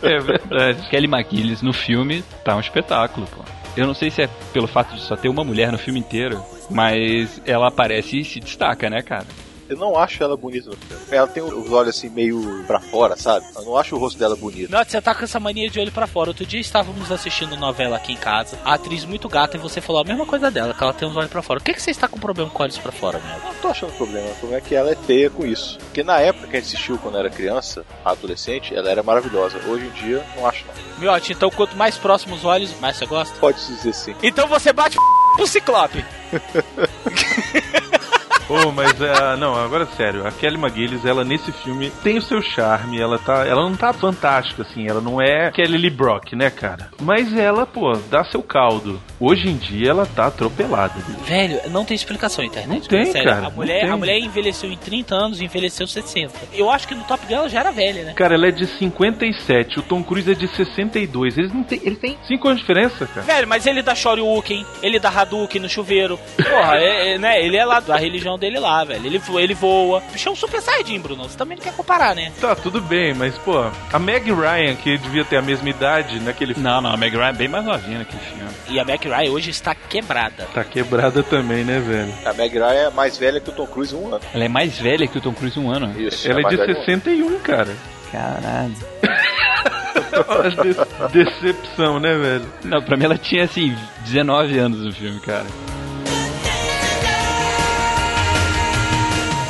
É 0.00 0.18
verdade. 0.18 0.88
Kelly 0.88 1.06
McGillis 1.06 1.60
no 1.60 1.72
filme 1.72 2.22
tá 2.44 2.56
um 2.56 2.60
espetáculo, 2.60 3.26
pô. 3.26 3.42
Eu 3.76 3.86
não 3.86 3.94
sei 3.94 4.10
se 4.10 4.22
é 4.22 4.28
pelo 4.52 4.66
fato 4.66 4.94
de 4.94 5.00
só 5.00 5.16
ter 5.16 5.28
uma 5.28 5.44
mulher 5.44 5.70
no 5.70 5.78
filme 5.78 5.98
inteiro, 6.00 6.42
mas 6.70 7.42
ela 7.44 7.68
aparece 7.68 8.20
e 8.20 8.24
se 8.24 8.40
destaca, 8.40 8.88
né, 8.88 9.02
cara? 9.02 9.26
Eu 9.68 9.76
não 9.76 9.98
acho 9.98 10.22
ela 10.22 10.36
bonita 10.36 10.70
no 10.70 10.76
filme. 10.76 11.02
Ela 11.10 11.26
tem 11.26 11.42
os 11.42 11.70
olhos 11.70 11.96
assim 11.96 12.08
meio 12.08 12.64
pra 12.66 12.80
fora, 12.80 13.16
sabe? 13.16 13.46
Eu 13.54 13.62
não 13.62 13.76
acho 13.76 13.94
o 13.94 13.98
rosto 13.98 14.18
dela 14.18 14.34
bonito. 14.34 14.70
Não, 14.70 14.82
você 14.82 15.00
tá 15.00 15.14
com 15.14 15.24
essa 15.24 15.38
mania 15.38 15.68
de 15.68 15.78
olho 15.78 15.92
pra 15.92 16.06
fora. 16.06 16.30
Outro 16.30 16.46
dia 16.46 16.60
estávamos 16.60 17.12
assistindo 17.12 17.56
novela 17.56 17.96
aqui 17.96 18.12
em 18.12 18.16
casa. 18.16 18.58
A 18.64 18.74
atriz 18.74 19.04
muito 19.04 19.28
gata 19.28 19.56
e 19.56 19.60
você 19.60 19.80
falou 19.80 20.02
a 20.02 20.04
mesma 20.04 20.24
coisa 20.24 20.50
dela, 20.50 20.72
que 20.72 20.82
ela 20.82 20.92
tem 20.92 21.08
os 21.08 21.16
olhos 21.16 21.30
pra 21.30 21.42
fora. 21.42 21.60
Por 21.60 21.66
que, 21.66 21.74
que 21.74 21.82
você 21.82 21.90
está 21.90 22.08
com 22.08 22.18
problema 22.18 22.50
com 22.50 22.62
olhos 22.62 22.78
pra 22.78 22.92
fora, 22.92 23.18
meu? 23.18 23.36
Eu 23.36 23.42
não 23.44 23.54
tô 23.60 23.68
achando 23.68 23.92
problema. 23.92 24.26
O 24.26 24.34
problema 24.36 24.56
é 24.56 24.60
que 24.66 24.74
ela 24.74 24.90
é 24.90 24.96
feia 24.96 25.28
com 25.28 25.44
isso. 25.44 25.78
Porque 25.78 26.02
na 26.02 26.18
época 26.20 26.46
que 26.46 26.56
a 26.56 26.60
gente 26.60 26.68
assistiu 26.74 26.98
quando 26.98 27.18
era 27.18 27.28
criança, 27.28 27.84
adolescente, 28.04 28.74
ela 28.74 28.90
era 28.90 29.02
maravilhosa. 29.02 29.58
Hoje 29.66 29.86
em 29.86 29.90
dia, 29.90 30.24
não 30.36 30.46
acho 30.46 30.64
não. 30.66 30.74
Miote, 30.98 31.32
então 31.32 31.50
quanto 31.50 31.76
mais 31.76 31.96
próximo 31.96 32.34
os 32.34 32.44
olhos, 32.44 32.72
mais 32.80 32.96
você 32.96 33.06
gosta? 33.06 33.38
Pode 33.38 33.58
dizer 33.66 33.92
sim. 33.92 34.14
Então 34.22 34.48
você 34.48 34.72
bate 34.72 34.96
pro 35.36 35.46
Ciclope. 35.46 36.04
Oh, 38.48 38.70
mas 38.72 39.00
é, 39.00 39.36
não, 39.36 39.54
agora 39.54 39.86
sério, 39.96 40.26
a 40.26 40.30
Kelly 40.32 40.56
McGillis, 40.56 41.04
ela 41.04 41.24
nesse 41.24 41.52
filme 41.52 41.90
tem 42.02 42.18
o 42.18 42.22
seu 42.22 42.40
charme, 42.40 42.98
ela 43.00 43.18
tá, 43.18 43.46
ela 43.46 43.62
não 43.62 43.76
tá 43.76 43.92
fantástica 43.92 44.62
assim, 44.62 44.88
ela 44.88 45.00
não 45.00 45.20
é 45.20 45.50
Kelly 45.50 45.76
Lee 45.76 45.90
Brock, 45.90 46.32
né, 46.34 46.50
cara? 46.50 46.90
Mas 47.00 47.36
ela, 47.36 47.66
pô, 47.66 47.92
dá 48.10 48.24
seu 48.24 48.42
caldo. 48.42 49.00
Hoje 49.20 49.48
em 49.48 49.56
dia 49.56 49.90
ela 49.90 50.06
tá 50.06 50.26
atropelada. 50.26 50.94
bicho. 51.06 51.20
Velho, 51.24 51.60
não 51.70 51.84
tem 51.84 51.94
explicação 51.94 52.44
internet. 52.44 52.80
Não 52.80 52.88
tem, 52.88 53.12
Sério, 53.12 53.28
cara, 53.28 53.46
A 53.46 53.50
mulher, 53.50 53.80
tem. 53.82 53.90
a 53.90 53.96
mulher 53.96 54.18
envelheceu 54.18 54.70
em 54.70 54.76
30 54.76 55.14
anos 55.14 55.40
e 55.40 55.44
envelheceu 55.44 55.86
60. 55.86 56.32
Eu 56.54 56.70
acho 56.70 56.86
que 56.88 56.94
no 56.94 57.04
Top 57.04 57.24
Gun 57.26 57.34
ela 57.34 57.48
já 57.48 57.60
era 57.60 57.70
velha, 57.72 58.04
né? 58.04 58.12
Cara, 58.14 58.34
ela 58.34 58.46
é 58.48 58.50
de 58.50 58.66
57, 58.66 59.80
o 59.80 59.82
Tom 59.82 60.02
Cruise 60.02 60.30
é 60.30 60.34
de 60.34 60.46
62. 60.48 61.36
Eles 61.36 61.52
não 61.52 61.62
tem, 61.64 61.80
eles 61.84 61.98
têm 61.98 62.16
5 62.26 62.48
anos 62.48 62.60
de 62.60 62.66
diferença, 62.66 63.06
cara. 63.06 63.26
Velho, 63.26 63.48
mas 63.48 63.66
ele 63.66 63.82
dá 63.82 63.94
Shoryuken, 63.94 64.64
ele 64.82 64.98
dá 64.98 65.08
Hadouken 65.10 65.60
no 65.60 65.68
chuveiro. 65.68 66.18
Porra, 66.36 66.76
é, 66.80 67.14
é, 67.14 67.18
né? 67.18 67.44
Ele 67.44 67.56
é 67.56 67.64
lá 67.64 67.80
da 67.80 67.96
religião 67.96 68.37
dele 68.38 68.58
lá, 68.58 68.84
velho. 68.84 69.04
Ele, 69.04 69.20
ele 69.36 69.54
voa. 69.54 69.98
O 70.08 70.12
bicho 70.12 70.28
é 70.28 70.32
um 70.32 70.36
super 70.36 70.60
saiyajin, 70.62 70.98
Bruno. 71.00 71.24
Você 71.28 71.36
também 71.36 71.56
não 71.56 71.64
quer 71.64 71.74
comparar, 71.74 72.14
né? 72.14 72.32
Tá, 72.40 72.54
tudo 72.54 72.80
bem, 72.80 73.12
mas 73.14 73.36
pô, 73.38 73.64
a 73.92 73.98
Meg 73.98 74.32
Ryan, 74.32 74.74
que 74.76 74.96
devia 74.98 75.24
ter 75.24 75.36
a 75.36 75.42
mesma 75.42 75.68
idade 75.68 76.20
naquele 76.20 76.54
filme, 76.54 76.68
Não, 76.68 76.80
não, 76.80 76.92
a 76.92 76.96
Meg 76.96 77.14
Ryan 77.16 77.28
é 77.28 77.32
bem 77.32 77.48
mais 77.48 77.64
novinha 77.64 77.98
naquele 77.98 78.22
filme. 78.22 78.48
E 78.68 78.78
a 78.78 78.84
Mac 78.84 79.02
Ryan 79.04 79.30
hoje 79.32 79.50
está 79.50 79.74
quebrada. 79.74 80.46
tá 80.54 80.62
quebrada 80.64 81.22
também, 81.22 81.64
né, 81.64 81.80
velho? 81.80 82.12
A 82.24 82.32
Meg 82.32 82.54
Ryan 82.54 82.88
é 82.88 82.90
mais 82.90 83.16
velha 83.18 83.40
que 83.40 83.50
o 83.50 83.52
Tom 83.52 83.66
Cruise 83.66 83.94
um 83.94 84.06
ano. 84.14 84.20
Ela 84.32 84.44
é 84.44 84.48
mais 84.48 84.78
velha 84.78 85.06
que 85.06 85.18
o 85.18 85.20
Tom 85.20 85.32
Cruise 85.32 85.58
um 85.58 85.70
ano. 85.70 85.98
Isso. 86.00 86.28
Ela 86.30 86.40
é 86.40 86.42
mais 86.42 86.56
de 86.56 86.60
velha 86.60 86.72
um 86.74 86.76
ano. 86.76 86.84
61, 86.84 87.38
cara. 87.40 87.76
Caralho. 88.12 88.74
De- 91.12 91.24
decepção, 91.24 92.00
né, 92.00 92.14
velho? 92.16 92.46
Não, 92.64 92.82
pra 92.82 92.96
mim 92.96 93.04
ela 93.04 93.18
tinha 93.18 93.44
assim 93.44 93.76
19 94.04 94.58
anos 94.58 94.80
no 94.84 94.92
filme, 94.92 95.20
cara. 95.20 95.46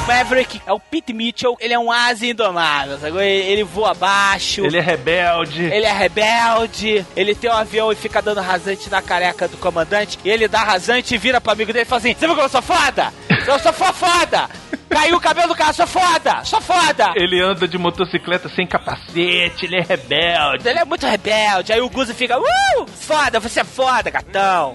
Maverick 0.09 0.61
é 0.67 0.73
o 0.73 0.81
Pete 0.81 1.13
Mitchell, 1.13 1.55
ele 1.61 1.75
é 1.75 1.79
um 1.79 1.93
asa 1.93 2.27
indomável, 2.27 2.99
sacou? 2.99 3.21
Ele, 3.21 3.47
ele 3.47 3.63
voa 3.63 3.91
abaixo. 3.91 4.65
Ele 4.65 4.79
é 4.79 4.81
rebelde. 4.81 5.65
Ele 5.65 5.85
é 5.85 5.93
rebelde, 5.93 7.05
ele 7.15 7.35
tem 7.35 7.51
um 7.51 7.55
avião 7.55 7.93
e 7.93 7.95
fica 7.95 8.23
dando 8.23 8.41
rasante 8.41 8.89
na 8.91 9.03
careca 9.03 9.47
do 9.47 9.59
comandante. 9.59 10.19
E 10.25 10.31
ele 10.31 10.49
dá 10.49 10.63
rasante 10.65 11.15
e 11.15 11.19
vira 11.19 11.41
pro 11.41 11.53
amigo 11.53 11.73
dele 11.73 11.83
e 11.83 11.87
fala 11.87 11.99
assim: 12.01 12.15
Você 12.15 12.27
viu 12.27 12.35
que 12.35 12.41
eu 12.43 12.49
sou 12.49 12.63
foda? 12.63 13.13
Eu 13.47 13.59
sou 13.59 13.73
fo- 13.73 13.93
foda! 13.93 14.49
Caiu 14.89 15.17
o 15.17 15.21
cabelo 15.21 15.49
do 15.49 15.55
cara, 15.55 15.73
sou 15.73 15.87
foda! 15.87 16.45
Sou 16.45 16.61
foda! 16.61 17.13
Ele 17.15 17.41
anda 17.43 17.69
de 17.69 17.77
motocicleta 17.77 18.49
sem 18.49 18.67
capacete, 18.67 19.67
ele 19.67 19.77
é 19.77 19.83
rebelde. 19.83 20.67
Ele 20.69 20.79
é 20.79 20.85
muito 20.85 21.07
rebelde. 21.07 21.73
Aí 21.73 21.81
o 21.81 21.91
Guzo 21.91 22.15
fica: 22.15 22.39
Uh! 22.39 22.87
Foda, 22.87 23.39
você 23.39 23.61
é 23.61 23.65
foda, 23.65 24.11
gatão! 24.11 24.75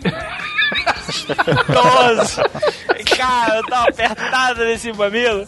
Gostoso! 1.08 2.42
Cara, 3.18 3.58
eu 3.58 3.68
tava 3.68 3.90
apertado 3.90 4.64
nesse 4.66 4.92
mamilo. 4.94 5.46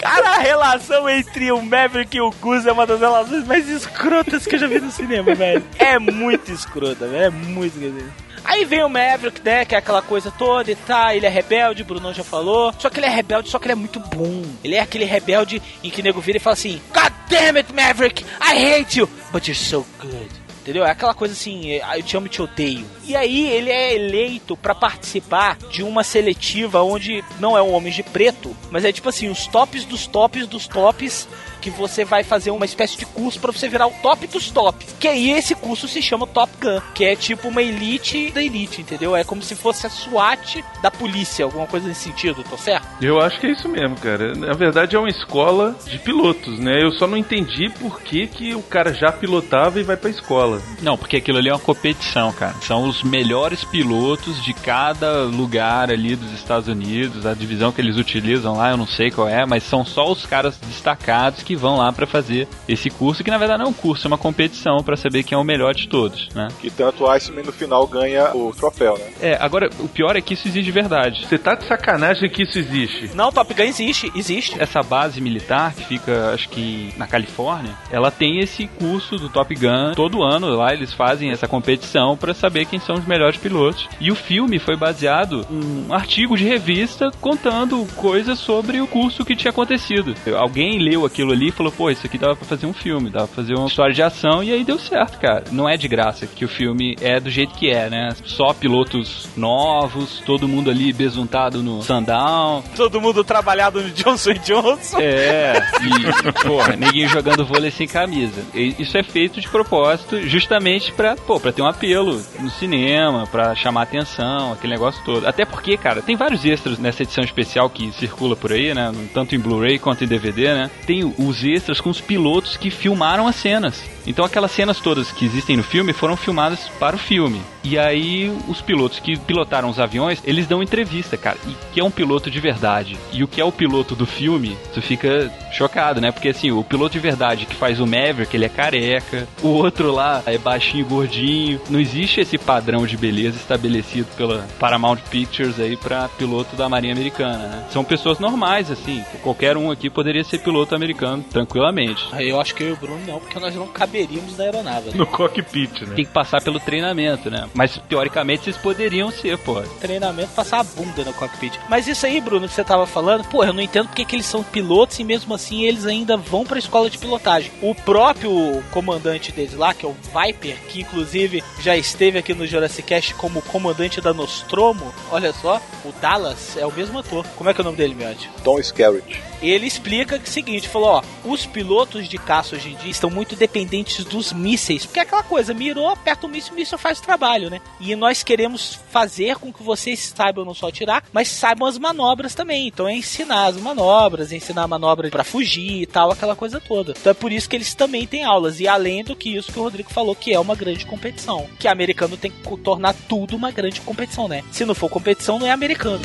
Cara, 0.00 0.30
a 0.36 0.38
relação 0.38 1.08
entre 1.08 1.50
o 1.50 1.60
Maverick 1.62 2.16
e 2.16 2.20
o 2.20 2.30
Gus 2.30 2.66
é 2.66 2.72
uma 2.72 2.86
das 2.86 3.00
relações 3.00 3.46
mais 3.46 3.68
escrotas 3.68 4.46
que 4.46 4.54
eu 4.54 4.58
já 4.58 4.66
vi 4.66 4.80
no 4.80 4.90
cinema, 4.90 5.34
velho. 5.34 5.64
É 5.78 5.98
muito 5.98 6.52
escrota, 6.52 7.06
velho. 7.06 7.24
É 7.24 7.30
muito 7.30 7.76
escrota. 7.78 8.27
Aí 8.44 8.64
vem 8.64 8.82
o 8.82 8.88
Maverick, 8.88 9.40
né, 9.44 9.64
que 9.64 9.74
é 9.74 9.78
aquela 9.78 10.02
coisa 10.02 10.30
toda 10.30 10.70
e 10.70 10.76
tá, 10.76 11.14
ele 11.14 11.26
é 11.26 11.28
rebelde, 11.28 11.82
o 11.82 11.84
Brunão 11.84 12.12
já 12.12 12.24
falou. 12.24 12.72
Só 12.78 12.90
que 12.90 12.98
ele 12.98 13.06
é 13.06 13.10
rebelde, 13.10 13.50
só 13.50 13.58
que 13.58 13.66
ele 13.66 13.72
é 13.72 13.76
muito 13.76 14.00
bom. 14.00 14.42
Ele 14.62 14.74
é 14.74 14.80
aquele 14.80 15.04
rebelde 15.04 15.62
em 15.82 15.90
que 15.90 16.00
o 16.00 16.04
nego 16.04 16.20
vira 16.20 16.38
e 16.38 16.40
fala 16.40 16.54
assim: 16.54 16.80
God 16.92 17.12
damn 17.28 17.56
it, 17.56 17.72
Maverick, 17.72 18.24
I 18.40 18.80
hate 18.80 18.98
you, 18.98 19.08
but 19.32 19.46
you're 19.46 19.54
so 19.54 19.86
good. 20.00 20.48
Entendeu? 20.68 20.84
É 20.84 20.90
aquela 20.90 21.14
coisa 21.14 21.32
assim, 21.32 21.70
eu 21.70 22.02
te 22.02 22.14
amo 22.14 22.26
e 22.26 22.28
te 22.28 22.42
odeio. 22.42 22.84
E 23.04 23.16
aí 23.16 23.48
ele 23.48 23.70
é 23.70 23.94
eleito 23.94 24.54
pra 24.54 24.74
participar 24.74 25.56
de 25.70 25.82
uma 25.82 26.04
seletiva 26.04 26.82
onde 26.82 27.24
não 27.40 27.56
é 27.56 27.62
um 27.62 27.72
Homem 27.72 27.90
de 27.90 28.02
Preto, 28.02 28.54
mas 28.70 28.84
é 28.84 28.92
tipo 28.92 29.08
assim, 29.08 29.30
os 29.30 29.46
tops 29.46 29.86
dos 29.86 30.06
tops 30.06 30.46
dos 30.46 30.68
tops 30.68 31.26
que 31.60 31.70
você 31.70 32.04
vai 32.04 32.22
fazer 32.24 32.50
uma 32.50 32.64
espécie 32.64 32.96
de 32.96 33.06
curso 33.06 33.40
pra 33.40 33.52
você 33.52 33.68
virar 33.68 33.86
o 33.86 33.92
top 34.02 34.26
dos 34.26 34.50
tops. 34.50 34.94
Que 34.98 35.08
aí 35.08 35.30
esse 35.30 35.54
curso 35.54 35.88
se 35.88 36.00
chama 36.02 36.26
Top 36.26 36.52
Gun, 36.60 36.80
que 36.94 37.04
é 37.04 37.16
tipo 37.16 37.48
uma 37.48 37.62
elite 37.62 38.30
da 38.30 38.42
elite, 38.42 38.80
entendeu? 38.80 39.14
É 39.14 39.24
como 39.24 39.42
se 39.42 39.54
fosse 39.54 39.86
a 39.86 39.90
SWAT 39.90 40.64
da 40.82 40.90
polícia, 40.90 41.44
alguma 41.44 41.66
coisa 41.66 41.88
nesse 41.88 42.04
sentido, 42.04 42.44
tô 42.48 42.56
certo? 42.56 42.86
Eu 43.00 43.20
acho 43.20 43.38
que 43.40 43.46
é 43.46 43.52
isso 43.52 43.68
mesmo, 43.68 43.96
cara. 43.96 44.34
Na 44.34 44.54
verdade 44.54 44.96
é 44.96 44.98
uma 44.98 45.08
escola 45.08 45.76
de 45.86 45.98
pilotos, 45.98 46.58
né? 46.58 46.82
Eu 46.82 46.92
só 46.92 47.06
não 47.06 47.16
entendi 47.16 47.68
por 47.70 48.00
que, 48.00 48.26
que 48.26 48.54
o 48.54 48.62
cara 48.62 48.92
já 48.92 49.12
pilotava 49.12 49.80
e 49.80 49.82
vai 49.82 49.96
pra 49.96 50.10
escola. 50.10 50.60
Não, 50.82 50.96
porque 50.96 51.16
aquilo 51.16 51.38
ali 51.38 51.48
é 51.48 51.52
uma 51.52 51.58
competição, 51.58 52.32
cara. 52.32 52.54
São 52.62 52.88
os 52.88 53.02
melhores 53.02 53.64
pilotos 53.64 54.42
de 54.42 54.52
cada 54.52 55.22
lugar 55.22 55.90
ali 55.90 56.16
dos 56.16 56.32
Estados 56.32 56.68
Unidos, 56.68 57.26
a 57.26 57.34
divisão 57.34 57.72
que 57.72 57.80
eles 57.80 57.96
utilizam 57.96 58.56
lá, 58.56 58.70
eu 58.70 58.76
não 58.76 58.86
sei 58.86 59.10
qual 59.10 59.28
é, 59.28 59.44
mas 59.44 59.62
são 59.62 59.84
só 59.84 60.10
os 60.10 60.24
caras 60.26 60.58
destacados 60.58 61.42
que 61.48 61.56
vão 61.56 61.78
lá 61.78 61.90
pra 61.90 62.06
fazer 62.06 62.46
esse 62.68 62.90
curso, 62.90 63.24
que 63.24 63.30
na 63.30 63.38
verdade 63.38 63.60
não 63.60 63.68
é 63.68 63.70
um 63.70 63.72
curso, 63.72 64.06
é 64.06 64.08
uma 64.08 64.18
competição 64.18 64.82
pra 64.84 64.98
saber 64.98 65.22
quem 65.22 65.34
é 65.34 65.40
o 65.40 65.44
melhor 65.44 65.74
de 65.74 65.88
todos, 65.88 66.28
né? 66.34 66.48
Que 66.60 66.70
tanto 66.70 67.04
o 67.04 67.10
Iceman 67.10 67.42
no 67.42 67.52
final 67.52 67.86
ganha 67.86 68.36
o 68.36 68.52
troféu, 68.52 68.98
né? 68.98 69.10
É, 69.22 69.38
agora 69.40 69.70
o 69.78 69.88
pior 69.88 70.14
é 70.14 70.20
que 70.20 70.34
isso 70.34 70.46
existe 70.46 70.66
de 70.66 70.70
verdade. 70.70 71.26
Você 71.26 71.38
tá 71.38 71.54
de 71.54 71.64
sacanagem 71.64 72.28
que 72.28 72.42
isso 72.42 72.58
existe. 72.58 73.10
Não, 73.14 73.32
Top 73.32 73.54
Gun 73.54 73.62
existe, 73.62 74.12
existe. 74.14 74.60
Essa 74.60 74.82
base 74.82 75.22
militar 75.22 75.72
que 75.72 75.84
fica, 75.84 76.34
acho 76.34 76.50
que 76.50 76.92
na 76.98 77.06
Califórnia, 77.06 77.72
ela 77.90 78.10
tem 78.10 78.40
esse 78.40 78.66
curso 78.66 79.16
do 79.16 79.30
Top 79.30 79.54
Gun 79.54 79.94
todo 79.94 80.22
ano. 80.22 80.54
Lá 80.54 80.74
eles 80.74 80.92
fazem 80.92 81.30
essa 81.30 81.48
competição 81.48 82.14
pra 82.14 82.34
saber 82.34 82.66
quem 82.66 82.78
são 82.78 82.96
os 82.96 83.06
melhores 83.06 83.38
pilotos. 83.38 83.88
E 83.98 84.12
o 84.12 84.14
filme 84.14 84.58
foi 84.58 84.76
baseado 84.76 85.46
em 85.50 85.86
um 85.88 85.94
artigo 85.94 86.36
de 86.36 86.44
revista 86.44 87.10
contando 87.22 87.86
coisas 87.96 88.38
sobre 88.38 88.82
o 88.82 88.86
curso 88.86 89.24
que 89.24 89.34
tinha 89.34 89.50
acontecido. 89.50 90.14
Alguém 90.36 90.78
leu 90.78 91.06
aquilo 91.06 91.32
ali 91.38 91.48
e 91.48 91.52
falou, 91.52 91.72
pô, 91.72 91.90
isso 91.90 92.06
aqui 92.06 92.18
dava 92.18 92.36
pra 92.36 92.44
fazer 92.44 92.66
um 92.66 92.72
filme, 92.72 93.10
dava 93.10 93.26
pra 93.26 93.36
fazer 93.36 93.54
uma 93.54 93.68
história 93.68 93.94
de 93.94 94.02
ação 94.02 94.42
e 94.42 94.52
aí 94.52 94.64
deu 94.64 94.78
certo, 94.78 95.18
cara. 95.18 95.44
Não 95.50 95.68
é 95.68 95.76
de 95.76 95.88
graça 95.88 96.26
que 96.26 96.44
o 96.44 96.48
filme 96.48 96.96
é 97.00 97.20
do 97.20 97.30
jeito 97.30 97.54
que 97.54 97.70
é, 97.70 97.88
né? 97.88 98.10
Só 98.24 98.52
pilotos 98.52 99.28
novos, 99.36 100.20
todo 100.26 100.48
mundo 100.48 100.70
ali 100.70 100.92
besuntado 100.92 101.62
no 101.62 101.82
sundown. 101.82 102.62
Todo 102.76 103.00
mundo 103.00 103.22
trabalhado 103.22 103.80
no 103.80 103.90
Johnson 103.90 104.34
Johnson. 104.34 104.98
É, 105.00 105.54
e, 105.80 106.32
porra, 106.42 106.76
ninguém 106.76 107.08
jogando 107.08 107.46
vôlei 107.46 107.70
sem 107.70 107.86
camisa. 107.86 108.42
E 108.54 108.74
isso 108.78 108.96
é 108.98 109.02
feito 109.02 109.40
de 109.40 109.48
propósito 109.48 110.20
justamente 110.26 110.92
pra, 110.92 111.16
pô, 111.16 111.38
pra 111.38 111.52
ter 111.52 111.62
um 111.62 111.66
apelo 111.66 112.20
no 112.40 112.50
cinema, 112.50 113.26
pra 113.26 113.54
chamar 113.54 113.82
atenção, 113.82 114.52
aquele 114.52 114.72
negócio 114.72 115.02
todo. 115.04 115.26
Até 115.26 115.44
porque, 115.44 115.76
cara, 115.76 116.02
tem 116.02 116.16
vários 116.16 116.44
extras 116.44 116.78
nessa 116.78 117.02
edição 117.02 117.22
especial 117.22 117.70
que 117.70 117.92
circula 117.92 118.34
por 118.34 118.52
aí, 118.52 118.74
né? 118.74 118.92
Tanto 119.14 119.34
em 119.34 119.38
Blu-ray 119.38 119.78
quanto 119.78 120.04
em 120.04 120.08
DVD, 120.08 120.54
né? 120.54 120.70
Tem 120.86 121.04
os 121.28 121.44
extras 121.44 121.80
com 121.80 121.90
os 121.90 122.00
pilotos 122.00 122.56
que 122.56 122.70
filmaram 122.70 123.26
as 123.26 123.36
cenas. 123.36 123.97
Então 124.08 124.24
aquelas 124.24 124.50
cenas 124.50 124.80
todas 124.80 125.12
que 125.12 125.26
existem 125.26 125.56
no 125.56 125.62
filme 125.62 125.92
foram 125.92 126.16
filmadas 126.16 126.68
para 126.80 126.96
o 126.96 126.98
filme. 126.98 127.40
E 127.62 127.78
aí 127.78 128.34
os 128.48 128.62
pilotos 128.62 128.98
que 128.98 129.18
pilotaram 129.18 129.68
os 129.68 129.78
aviões, 129.78 130.22
eles 130.24 130.46
dão 130.46 130.62
entrevista, 130.62 131.18
cara. 131.18 131.36
E 131.46 131.54
que 131.74 131.80
é 131.80 131.84
um 131.84 131.90
piloto 131.90 132.30
de 132.30 132.40
verdade 132.40 132.96
e 133.12 133.22
o 133.22 133.28
que 133.28 133.40
é 133.40 133.44
o 133.44 133.52
piloto 133.52 133.94
do 133.94 134.06
filme, 134.06 134.56
tu 134.72 134.80
fica 134.80 135.30
chocado, 135.52 136.00
né? 136.00 136.10
Porque 136.10 136.30
assim, 136.30 136.50
o 136.50 136.64
piloto 136.64 136.94
de 136.94 136.98
verdade 136.98 137.44
que 137.44 137.54
faz 137.54 137.80
o 137.80 137.86
Maverick, 137.86 138.34
ele 138.34 138.46
é 138.46 138.48
careca. 138.48 139.28
O 139.42 139.48
outro 139.48 139.92
lá 139.92 140.22
é 140.24 140.38
baixinho, 140.38 140.86
gordinho. 140.86 141.60
Não 141.68 141.78
existe 141.78 142.20
esse 142.20 142.38
padrão 142.38 142.86
de 142.86 142.96
beleza 142.96 143.36
estabelecido 143.36 144.08
pela 144.16 144.46
Paramount 144.58 144.98
Pictures 145.10 145.60
aí 145.60 145.76
para 145.76 146.08
piloto 146.08 146.56
da 146.56 146.68
Marinha 146.68 146.94
Americana, 146.94 147.46
né? 147.48 147.64
São 147.70 147.84
pessoas 147.84 148.18
normais 148.18 148.70
assim. 148.70 149.04
Qualquer 149.22 149.56
um 149.58 149.70
aqui 149.70 149.90
poderia 149.90 150.24
ser 150.24 150.38
piloto 150.38 150.74
americano 150.74 151.22
tranquilamente. 151.22 152.08
Eu 152.18 152.40
acho 152.40 152.54
que 152.54 152.62
eu 152.62 152.68
e 152.70 152.72
o 152.72 152.76
Bruno 152.76 153.00
não, 153.06 153.20
porque 153.20 153.38
nós 153.38 153.54
não 153.54 153.66
caberíamos 153.98 154.36
na 154.36 154.44
aeronave. 154.44 154.90
né? 154.90 154.96
No 154.96 155.06
cockpit, 155.06 155.82
né? 155.82 155.94
Tem 155.96 156.04
que 156.04 156.12
passar 156.12 156.40
pelo 156.42 156.60
treinamento, 156.60 157.30
né? 157.30 157.48
Mas 157.54 157.80
teoricamente 157.88 158.44
vocês 158.44 158.56
poderiam 158.56 159.10
ser, 159.10 159.36
pô. 159.38 159.60
Treinamento, 159.80 160.30
passar 160.34 160.60
a 160.60 160.62
bunda 160.62 161.04
no 161.04 161.12
cockpit. 161.12 161.58
Mas 161.68 161.88
isso 161.88 162.06
aí, 162.06 162.20
Bruno, 162.20 162.48
que 162.48 162.54
você 162.54 162.64
tava 162.64 162.86
falando, 162.86 163.24
pô, 163.24 163.44
eu 163.44 163.52
não 163.52 163.62
entendo 163.62 163.86
porque 163.88 164.04
que 164.04 164.14
eles 164.16 164.26
são 164.26 164.42
pilotos 164.42 164.98
e 164.98 165.04
mesmo 165.04 165.34
assim 165.34 165.64
eles 165.64 165.86
ainda 165.86 166.16
vão 166.16 166.44
pra 166.44 166.58
escola 166.58 166.88
de 166.88 166.98
pilotagem. 166.98 167.50
O 167.62 167.74
próprio 167.74 168.62
comandante 168.70 169.32
deles 169.32 169.54
lá, 169.54 169.74
que 169.74 169.84
é 169.84 169.88
o 169.88 169.96
Viper, 170.14 170.56
que 170.68 170.80
inclusive 170.80 171.42
já 171.60 171.76
esteve 171.76 172.18
aqui 172.18 172.34
no 172.34 172.46
Jurassic 172.46 172.86
Cast 172.88 173.14
como 173.14 173.42
comandante 173.42 174.00
da 174.00 174.14
Nostromo, 174.14 174.92
olha 175.10 175.32
só, 175.32 175.60
o 175.84 175.92
Dallas 176.00 176.56
é 176.56 176.64
o 176.64 176.72
mesmo 176.72 176.98
ator. 176.98 177.26
Como 177.36 177.50
é 177.50 177.54
que 177.54 177.60
é 177.60 177.62
o 177.62 177.64
nome 177.64 177.76
dele, 177.76 177.94
Miotti? 177.94 178.30
Tom 178.44 178.58
Skerritt. 178.60 179.20
Ele 179.42 179.66
explica 179.66 180.18
que 180.18 180.26
é 180.26 180.28
o 180.28 180.32
seguinte, 180.32 180.68
falou, 180.68 180.88
ó, 180.88 181.02
os 181.24 181.46
pilotos 181.46 182.08
de 182.08 182.18
caça 182.18 182.56
hoje 182.56 182.70
em 182.70 182.76
dia 182.76 182.90
estão 182.90 183.10
muito 183.10 183.36
dependentes 183.36 184.04
dos 184.04 184.32
mísseis, 184.32 184.84
porque 184.84 184.98
é 184.98 185.02
aquela 185.02 185.22
coisa, 185.22 185.54
mirou, 185.54 185.88
aperta 185.88 186.26
o 186.26 186.30
míssil, 186.30 186.52
o 186.52 186.56
míssil 186.56 186.78
faz 186.78 186.98
o 186.98 187.02
trabalho, 187.02 187.50
né? 187.50 187.60
E 187.80 187.94
nós 187.94 188.22
queremos 188.22 188.78
fazer 188.90 189.36
com 189.36 189.52
que 189.52 189.62
vocês 189.62 190.12
saibam 190.16 190.44
não 190.44 190.54
só 190.54 190.68
atirar, 190.68 191.04
mas 191.12 191.28
saibam 191.28 191.66
as 191.68 191.78
manobras 191.78 192.34
também. 192.34 192.66
Então 192.68 192.88
é 192.88 192.94
ensinar 192.94 193.46
as 193.46 193.56
manobras, 193.56 194.32
ensinar 194.32 194.62
a 194.62 194.68
manobra 194.68 195.08
pra 195.10 195.24
fugir 195.24 195.82
e 195.82 195.86
tal, 195.86 196.10
aquela 196.10 196.34
coisa 196.34 196.60
toda. 196.60 196.94
Então 196.98 197.10
é 197.10 197.14
por 197.14 197.32
isso 197.32 197.48
que 197.48 197.56
eles 197.56 197.74
também 197.74 198.06
têm 198.06 198.24
aulas. 198.24 198.60
E 198.60 198.68
além 198.68 199.04
do 199.04 199.16
que 199.16 199.36
isso 199.36 199.52
que 199.52 199.58
o 199.58 199.62
Rodrigo 199.62 199.90
falou, 199.90 200.14
que 200.14 200.32
é 200.32 200.40
uma 200.40 200.54
grande 200.54 200.86
competição. 200.86 201.46
Que 201.58 201.68
americano 201.68 202.16
tem 202.16 202.30
que 202.30 202.56
tornar 202.58 202.94
tudo 203.08 203.36
uma 203.36 203.50
grande 203.50 203.80
competição, 203.80 204.28
né? 204.28 204.42
Se 204.50 204.64
não 204.64 204.74
for 204.74 204.88
competição, 204.88 205.38
não 205.38 205.46
é 205.46 205.50
americano. 205.50 206.00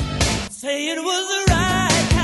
Say 0.50 0.90
it 0.90 1.00
was 1.00 1.28
the 1.28 1.52
right 1.52 2.08
time. 2.10 2.23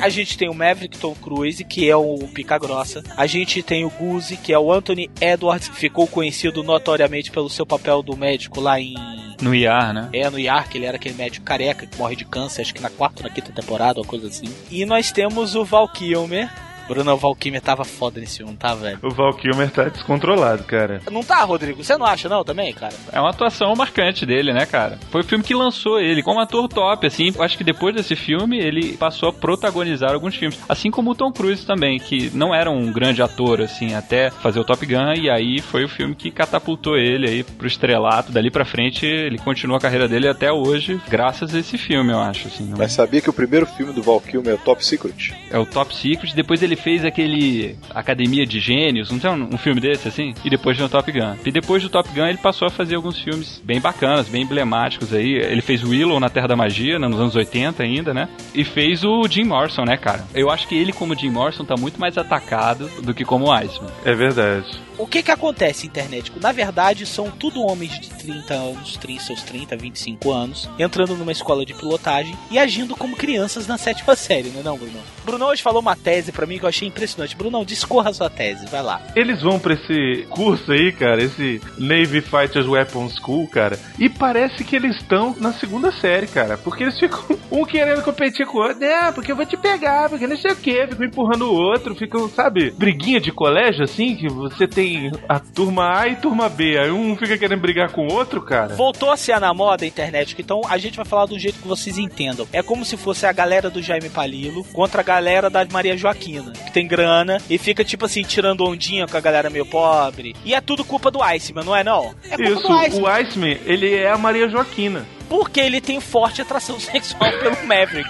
A 0.00 0.08
gente 0.08 0.36
tem 0.36 0.48
o 0.48 0.54
Maverick 0.54 0.98
Tom 0.98 1.14
Cruise, 1.14 1.62
que 1.64 1.88
é 1.88 1.96
o 1.96 2.18
pica 2.32 2.58
grossa. 2.58 3.02
A 3.16 3.26
gente 3.26 3.62
tem 3.62 3.84
o 3.84 3.90
Goose, 3.90 4.36
que 4.36 4.52
é 4.52 4.58
o 4.58 4.72
Anthony 4.72 5.10
Edwards, 5.20 5.68
que 5.68 5.76
ficou 5.76 6.06
conhecido 6.06 6.62
notoriamente 6.62 7.30
pelo 7.30 7.48
seu 7.48 7.66
papel 7.66 8.02
do 8.02 8.16
médico 8.16 8.60
lá 8.60 8.80
em 8.80 8.94
No 9.40 9.54
IAR, 9.54 9.92
né? 9.92 10.08
É, 10.12 10.28
no 10.30 10.38
Yark, 10.38 10.74
ele 10.76 10.86
era 10.86 10.96
aquele 10.96 11.14
médico 11.14 11.44
careca 11.44 11.86
que 11.86 11.98
morre 11.98 12.16
de 12.16 12.24
câncer, 12.24 12.62
acho 12.62 12.74
que 12.74 12.82
na 12.82 12.90
quarta 12.90 13.22
ou 13.22 13.28
na 13.28 13.34
quinta 13.34 13.52
temporada, 13.52 14.00
uma 14.00 14.06
coisa 14.06 14.28
assim. 14.28 14.48
E 14.70 14.84
nós 14.84 15.12
temos 15.12 15.54
o 15.54 15.64
Val 15.64 15.88
Kilmer. 15.88 16.50
Bruno, 16.88 17.12
o 17.12 17.16
Val 17.16 17.34
Kilmer 17.34 17.60
tava 17.60 17.84
foda 17.84 18.20
nesse 18.20 18.38
filme, 18.38 18.54
tá, 18.56 18.74
velho? 18.74 18.98
O 19.02 19.10
Val 19.10 19.34
Kilmer 19.34 19.70
tá 19.70 19.84
descontrolado, 19.84 20.64
cara. 20.64 21.00
Não 21.10 21.22
tá, 21.22 21.42
Rodrigo? 21.42 21.82
Você 21.82 21.96
não 21.96 22.06
acha, 22.06 22.28
não, 22.28 22.44
também, 22.44 22.72
cara? 22.72 22.94
É 23.12 23.20
uma 23.20 23.30
atuação 23.30 23.74
marcante 23.74 24.24
dele, 24.24 24.52
né, 24.52 24.66
cara? 24.66 24.98
Foi 25.10 25.20
o 25.20 25.24
filme 25.24 25.44
que 25.44 25.54
lançou 25.54 26.00
ele 26.00 26.22
como 26.22 26.40
ator 26.40 26.68
top, 26.68 27.06
assim. 27.06 27.32
Acho 27.38 27.58
que 27.58 27.64
depois 27.64 27.94
desse 27.94 28.14
filme 28.14 28.58
ele 28.58 28.96
passou 28.96 29.28
a 29.28 29.32
protagonizar 29.32 30.12
alguns 30.12 30.36
filmes. 30.36 30.58
Assim 30.68 30.90
como 30.90 31.10
o 31.10 31.14
Tom 31.14 31.32
Cruise 31.32 31.66
também, 31.66 31.98
que 31.98 32.30
não 32.34 32.54
era 32.54 32.70
um 32.70 32.92
grande 32.92 33.22
ator, 33.22 33.60
assim, 33.60 33.94
até 33.94 34.30
fazer 34.30 34.60
o 34.60 34.64
Top 34.64 34.84
Gun. 34.84 35.14
E 35.14 35.30
aí 35.30 35.60
foi 35.60 35.84
o 35.84 35.88
filme 35.88 36.14
que 36.14 36.30
catapultou 36.30 36.96
ele 36.96 37.28
aí 37.28 37.42
pro 37.42 37.66
estrelato. 37.66 38.32
Dali 38.32 38.50
pra 38.50 38.64
frente 38.64 39.04
ele 39.06 39.38
continua 39.38 39.78
a 39.78 39.80
carreira 39.80 40.08
dele 40.08 40.28
até 40.28 40.52
hoje, 40.52 41.00
graças 41.08 41.54
a 41.54 41.58
esse 41.58 41.78
filme, 41.78 42.12
eu 42.12 42.20
acho, 42.20 42.48
assim. 42.48 42.72
Mas 42.76 42.92
sabia 42.92 43.20
que 43.20 43.30
o 43.30 43.32
primeiro 43.32 43.66
filme 43.66 43.92
do 43.92 44.02
Val 44.02 44.20
Kilmer 44.20 44.52
é 44.52 44.54
o 44.54 44.58
Top 44.58 44.84
Secret? 44.84 45.34
É 45.50 45.58
o 45.58 45.66
Top 45.66 45.94
Secret. 45.94 46.34
Depois 46.34 46.62
ele 46.62 46.75
fez 46.76 47.04
aquele 47.04 47.76
Academia 47.94 48.46
de 48.46 48.60
Gênios, 48.60 49.10
não 49.10 49.18
tem 49.18 49.30
um, 49.30 49.54
um 49.54 49.58
filme 49.58 49.80
desse 49.80 50.08
assim? 50.08 50.34
E 50.44 50.50
depois 50.50 50.76
veio 50.76 50.86
o 50.86 50.90
Top 50.90 51.10
Gun. 51.10 51.36
E 51.44 51.50
depois 51.50 51.82
do 51.82 51.88
Top 51.88 52.08
Gun 52.10 52.26
ele 52.26 52.38
passou 52.38 52.68
a 52.68 52.70
fazer 52.70 52.94
alguns 52.94 53.18
filmes 53.18 53.60
bem 53.64 53.80
bacanas, 53.80 54.28
bem 54.28 54.42
emblemáticos 54.42 55.12
aí. 55.12 55.34
Ele 55.34 55.62
fez 55.62 55.82
Willow 55.82 56.20
na 56.20 56.28
Terra 56.28 56.48
da 56.48 56.56
Magia, 56.56 56.98
né, 56.98 57.08
nos 57.08 57.20
anos 57.20 57.34
80 57.34 57.82
ainda, 57.82 58.14
né? 58.14 58.28
E 58.54 58.64
fez 58.64 59.04
o 59.04 59.26
Jim 59.28 59.44
Morrison, 59.44 59.84
né, 59.84 59.96
cara? 59.96 60.24
Eu 60.34 60.50
acho 60.50 60.68
que 60.68 60.74
ele 60.74 60.92
como 60.92 61.16
Jim 61.16 61.30
Morrison 61.30 61.64
tá 61.64 61.76
muito 61.76 62.00
mais 62.00 62.16
atacado 62.18 62.88
do 63.02 63.14
que 63.14 63.24
como 63.24 63.52
Iceman. 63.52 63.90
É 64.04 64.14
verdade. 64.14 64.86
O 64.98 65.06
que 65.06 65.22
que 65.22 65.30
acontece, 65.30 65.86
internet? 65.86 66.32
Na 66.40 66.52
verdade, 66.52 67.04
são 67.04 67.30
tudo 67.30 67.60
homens 67.60 68.00
de 68.00 68.08
30 68.08 68.54
anos, 68.54 68.96
30, 68.96 69.24
seus 69.24 69.42
30, 69.42 69.76
25 69.76 70.32
anos, 70.32 70.70
entrando 70.78 71.14
numa 71.14 71.32
escola 71.32 71.66
de 71.66 71.74
pilotagem 71.74 72.34
e 72.50 72.58
agindo 72.58 72.96
como 72.96 73.14
crianças 73.14 73.66
na 73.66 73.76
sétima 73.76 74.16
série, 74.16 74.48
não 74.48 74.60
é 74.60 74.62
não, 74.62 74.78
Bruno? 74.78 74.98
Bruno 75.24 75.44
hoje 75.46 75.62
falou 75.62 75.82
uma 75.82 75.94
tese 75.94 76.32
pra 76.32 76.46
mim 76.46 76.58
que 76.58 76.64
eu 76.66 76.68
achei 76.68 76.88
impressionante. 76.88 77.36
Bruno, 77.36 77.64
discorra 77.64 78.10
a 78.10 78.14
sua 78.14 78.28
tese, 78.28 78.66
vai 78.66 78.82
lá. 78.82 79.00
Eles 79.14 79.42
vão 79.42 79.58
pra 79.58 79.74
esse 79.74 80.26
curso 80.28 80.72
aí, 80.72 80.92
cara, 80.92 81.22
esse 81.22 81.60
Navy 81.78 82.20
Fighters 82.20 82.66
Weapons 82.66 83.16
School, 83.16 83.46
cara, 83.48 83.78
e 83.98 84.08
parece 84.08 84.64
que 84.64 84.76
eles 84.76 84.96
estão 84.96 85.34
na 85.38 85.52
segunda 85.52 85.92
série, 85.92 86.26
cara, 86.26 86.58
porque 86.58 86.82
eles 86.84 86.98
ficam 86.98 87.38
um 87.50 87.64
querendo 87.64 88.02
competir 88.02 88.46
com 88.46 88.58
o 88.58 88.62
outro, 88.62 88.78
né, 88.78 89.12
porque 89.12 89.32
eu 89.32 89.36
vou 89.36 89.46
te 89.46 89.56
pegar, 89.56 90.08
porque 90.08 90.26
não 90.26 90.36
sei 90.36 90.52
o 90.52 90.56
que, 90.56 90.86
ficam 90.88 91.06
empurrando 91.06 91.46
o 91.46 91.54
outro, 91.54 91.94
ficam, 91.94 92.28
sabe, 92.28 92.70
briguinha 92.70 93.20
de 93.20 93.32
colégio, 93.32 93.84
assim, 93.84 94.16
que 94.16 94.28
você 94.28 94.66
tem 94.66 95.10
a 95.28 95.38
turma 95.38 95.98
A 95.98 96.08
e 96.08 96.16
turma 96.16 96.48
B, 96.48 96.78
aí 96.78 96.90
um 96.90 97.16
fica 97.16 97.38
querendo 97.38 97.60
brigar 97.60 97.90
com 97.92 98.06
o 98.06 98.12
outro, 98.12 98.42
cara. 98.42 98.74
Voltou 98.74 99.10
a 99.10 99.16
ser 99.16 99.38
na 99.40 99.52
moda 99.54 99.84
a 99.84 99.88
internet, 99.88 100.34
então 100.38 100.60
a 100.68 100.78
gente 100.78 100.96
vai 100.96 101.04
falar 101.04 101.26
do 101.26 101.38
jeito 101.38 101.60
que 101.60 101.68
vocês 101.68 101.98
entendam. 101.98 102.46
É 102.52 102.62
como 102.62 102.84
se 102.84 102.96
fosse 102.96 103.26
a 103.26 103.32
galera 103.32 103.70
do 103.70 103.82
Jaime 103.82 104.08
Palilo 104.08 104.64
contra 104.72 105.00
a 105.00 105.04
galera 105.04 105.50
da 105.50 105.66
Maria 105.70 105.96
Joaquina, 105.96 106.52
que 106.64 106.72
tem 106.72 106.86
grana 106.86 107.38
e 107.48 107.58
fica 107.58 107.84
tipo 107.84 108.04
assim, 108.06 108.22
tirando 108.22 108.64
ondinha 108.64 109.06
com 109.06 109.16
a 109.16 109.20
galera 109.20 109.50
meio 109.50 109.66
pobre. 109.66 110.34
E 110.44 110.54
é 110.54 110.60
tudo 110.60 110.84
culpa 110.84 111.10
do 111.10 111.22
Iceman, 111.22 111.64
não 111.64 111.74
é 111.76 111.82
não? 111.84 112.14
É 112.24 112.36
culpa 112.36 112.42
Isso, 112.44 112.62
do 112.68 112.72
Iceman. 112.74 113.02
o 113.02 113.06
Iceman, 113.06 113.58
ele 113.64 113.94
é 113.94 114.10
a 114.10 114.18
Maria 114.18 114.48
Joaquina. 114.48 115.06
Porque 115.28 115.60
ele 115.60 115.80
tem 115.80 116.00
forte 116.00 116.40
atração 116.40 116.78
sexual 116.80 117.30
pelo 117.38 117.66
Maverick. 117.66 118.08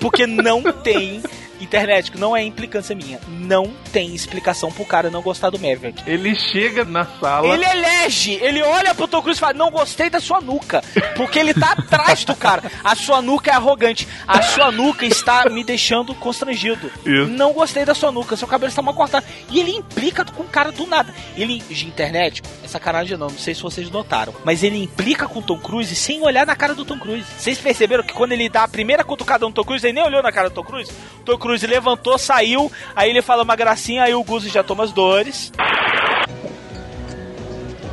Porque 0.00 0.26
não 0.26 0.62
tem 0.62 1.22
internet, 1.62 2.10
que 2.10 2.18
não 2.18 2.36
é 2.36 2.42
implicância 2.42 2.94
minha. 2.94 3.20
Não 3.28 3.72
tem 3.92 4.14
explicação 4.14 4.70
pro 4.70 4.84
cara 4.84 5.10
não 5.10 5.22
gostar 5.22 5.50
do 5.50 5.58
Maverick. 5.58 6.02
Ele 6.06 6.34
chega 6.34 6.84
na 6.84 7.04
sala. 7.04 7.48
Ele 7.48 7.64
elege, 7.64 8.32
ele 8.40 8.62
olha 8.62 8.94
pro 8.94 9.08
Tom 9.08 9.22
Cruise 9.22 9.38
e 9.38 9.40
fala: 9.40 9.54
Não 9.54 9.70
gostei 9.70 10.10
da 10.10 10.20
sua 10.20 10.40
nuca. 10.40 10.82
Porque 11.16 11.38
ele 11.38 11.54
tá 11.54 11.72
atrás 11.72 12.24
do 12.24 12.34
cara. 12.34 12.62
A 12.82 12.94
sua 12.94 13.20
nuca 13.22 13.50
é 13.50 13.54
arrogante. 13.54 14.06
A 14.26 14.42
sua 14.42 14.70
nuca 14.70 15.04
está 15.06 15.48
me 15.48 15.64
deixando 15.64 16.14
constrangido. 16.14 16.90
Isso. 17.04 17.28
Não 17.28 17.52
gostei 17.52 17.84
da 17.84 17.94
sua 17.94 18.10
nuca. 18.10 18.36
Seu 18.36 18.48
cabelo 18.48 18.68
está 18.68 18.82
mal 18.82 18.94
cortado. 18.94 19.26
E 19.50 19.60
ele 19.60 19.72
implica 19.72 20.24
com 20.24 20.42
o 20.42 20.48
cara 20.48 20.72
do 20.72 20.86
nada. 20.86 21.14
Ele, 21.36 21.58
de 21.58 21.86
internet, 21.86 22.42
é 22.62 22.68
sacanagem 22.68 23.16
não, 23.16 23.28
não 23.28 23.38
sei 23.38 23.54
se 23.54 23.62
vocês 23.62 23.90
notaram. 23.90 24.34
Mas 24.44 24.62
ele 24.62 24.82
implica 24.82 25.26
com 25.26 25.38
o 25.38 25.42
Tom 25.42 25.58
Cruise 25.58 25.94
sem 25.94 26.22
olhar 26.22 26.46
na 26.46 26.56
cara 26.56 26.74
do 26.74 26.84
Tom 26.84 26.98
Cruise. 26.98 27.26
Vocês 27.38 27.58
perceberam 27.58 28.02
que 28.02 28.12
quando 28.12 28.32
ele 28.32 28.48
dá 28.48 28.64
a 28.64 28.68
primeira 28.68 29.04
cutucada 29.04 29.46
no 29.46 29.52
Tom 29.52 29.64
Cruise, 29.64 29.86
ele 29.86 29.94
nem 29.94 30.04
olhou 30.04 30.22
na 30.22 30.32
cara 30.32 30.48
do 30.48 30.54
Tom 30.54 30.64
Cruise? 30.64 30.92
Tom 31.24 31.38
Cruise 31.38 31.51
levantou, 31.60 32.16
saiu, 32.16 32.72
aí 32.96 33.10
ele 33.10 33.20
fala 33.20 33.42
uma 33.42 33.54
gracinha, 33.54 34.04
aí 34.04 34.14
o 34.14 34.24
Guzi 34.24 34.48
já 34.48 34.62
toma 34.62 34.84
as 34.84 34.92
dores. 34.92 35.52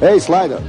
Ei, 0.01 0.15
Slider. 0.15 0.59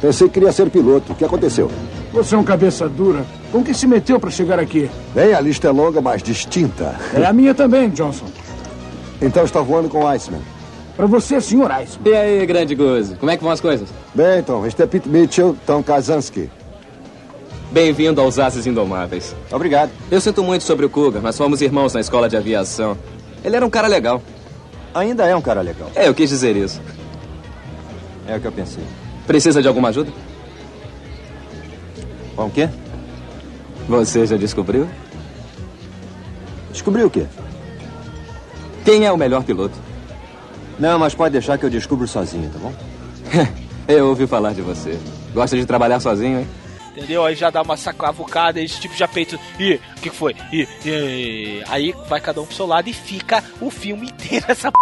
Pensei 0.00 0.26
que 0.28 0.34
queria 0.34 0.52
ser 0.52 0.68
piloto. 0.68 1.12
O 1.12 1.14
que 1.14 1.24
aconteceu? 1.24 1.70
Você 2.12 2.34
é 2.34 2.38
um 2.38 2.44
cabeça 2.44 2.88
dura. 2.88 3.24
Com 3.50 3.64
que 3.64 3.72
se 3.72 3.86
meteu 3.86 4.20
para 4.20 4.30
chegar 4.30 4.58
aqui? 4.58 4.90
Bem, 5.14 5.32
a 5.32 5.40
lista 5.40 5.68
é 5.68 5.70
longa, 5.70 6.00
mas 6.00 6.22
distinta. 6.22 6.98
É 7.14 7.24
a 7.24 7.32
minha 7.32 7.54
também, 7.54 7.88
Johnson. 7.88 8.26
Então 9.20 9.44
está 9.44 9.60
voando 9.60 9.88
com 9.88 10.00
o 10.00 10.06
Iceman. 10.08 10.40
Para 10.96 11.06
você, 11.06 11.40
senhor 11.40 11.70
Iceman. 11.70 12.10
E 12.10 12.14
aí, 12.14 12.46
grande 12.46 12.74
Gozo? 12.74 13.16
Como 13.16 13.30
é 13.30 13.36
que 13.36 13.42
vão 13.42 13.52
as 13.52 13.60
coisas? 13.60 13.88
Bem, 14.14 14.40
então, 14.40 14.66
este 14.66 14.82
é 14.82 14.86
Pete 14.86 15.08
Mitchell, 15.08 15.56
Tom 15.64 15.82
Kazansky. 15.82 16.50
Bem-vindo 17.72 18.20
aos 18.20 18.38
Ases 18.38 18.66
Indomáveis. 18.66 19.34
Obrigado. 19.50 19.90
Eu 20.10 20.20
sinto 20.20 20.42
muito 20.42 20.62
sobre 20.62 20.84
o 20.84 20.90
Cougar, 20.90 21.22
mas 21.22 21.38
fomos 21.38 21.62
irmãos 21.62 21.94
na 21.94 22.00
escola 22.00 22.28
de 22.28 22.36
aviação. 22.36 22.98
Ele 23.42 23.56
era 23.56 23.64
um 23.64 23.70
cara 23.70 23.88
legal. 23.88 24.22
Ainda 24.92 25.26
é 25.26 25.34
um 25.34 25.40
cara 25.40 25.62
legal. 25.62 25.90
É, 25.94 26.06
eu 26.06 26.12
quis 26.12 26.28
dizer 26.28 26.54
isso. 26.54 26.82
É 28.28 28.36
o 28.36 28.40
que 28.40 28.46
eu 28.46 28.52
pensei. 28.52 28.84
Precisa 29.26 29.62
de 29.62 29.68
alguma 29.68 29.88
ajuda? 29.88 30.12
Com 32.36 32.44
o 32.44 32.50
quê? 32.50 32.68
Você 33.88 34.26
já 34.26 34.36
descobriu? 34.36 34.86
Descobriu 36.70 37.06
o 37.06 37.10
quê? 37.10 37.24
Quem 38.84 39.06
é 39.06 39.12
o 39.12 39.16
melhor 39.16 39.44
piloto? 39.44 39.78
Não, 40.78 40.98
mas 40.98 41.14
pode 41.14 41.32
deixar 41.32 41.56
que 41.56 41.64
eu 41.64 41.70
descubro 41.70 42.06
sozinho, 42.06 42.50
tá 42.50 42.58
bom? 42.58 42.72
eu 43.88 44.08
ouvi 44.08 44.26
falar 44.26 44.52
de 44.52 44.60
você. 44.60 44.98
Gosta 45.32 45.56
de 45.56 45.64
trabalhar 45.64 46.00
sozinho, 46.00 46.40
hein? 46.40 46.61
Entendeu? 46.96 47.24
Aí 47.24 47.34
já 47.34 47.48
dá 47.48 47.62
uma 47.62 47.76
sacavucada, 47.76 48.60
esse 48.60 48.78
tipo 48.80 48.94
já 48.94 49.08
peito. 49.08 49.38
Ih, 49.58 49.80
o 49.96 50.00
que, 50.00 50.10
foi? 50.10 50.36
Ih, 50.52 50.68
ih, 50.84 51.64
aí 51.68 51.94
vai 52.06 52.20
cada 52.20 52.40
um 52.40 52.46
pro 52.46 52.54
seu 52.54 52.66
lado 52.66 52.88
e 52.88 52.92
fica 52.92 53.42
o 53.60 53.70
filme 53.70 54.08
inteiro 54.08 54.44
essa 54.48 54.70
p, 54.70 54.78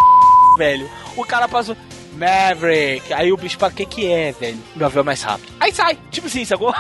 velho. 0.59 0.91
O 1.17 1.25
cara 1.25 1.47
passou. 1.47 1.77
Maverick. 2.13 3.13
Aí 3.13 3.33
o 3.33 3.37
bicho 3.37 3.57
o 3.61 3.71
que 3.71 3.87
que 3.87 4.07
é, 4.07 4.33
velho? 4.33 4.59
Meu 4.75 4.87
avião 4.87 5.03
é 5.03 5.05
mais 5.05 5.23
rápido. 5.23 5.53
Aí 5.61 5.73
sai. 5.73 5.97
Tipo 6.11 6.27
assim, 6.27 6.45
sacou? 6.45 6.75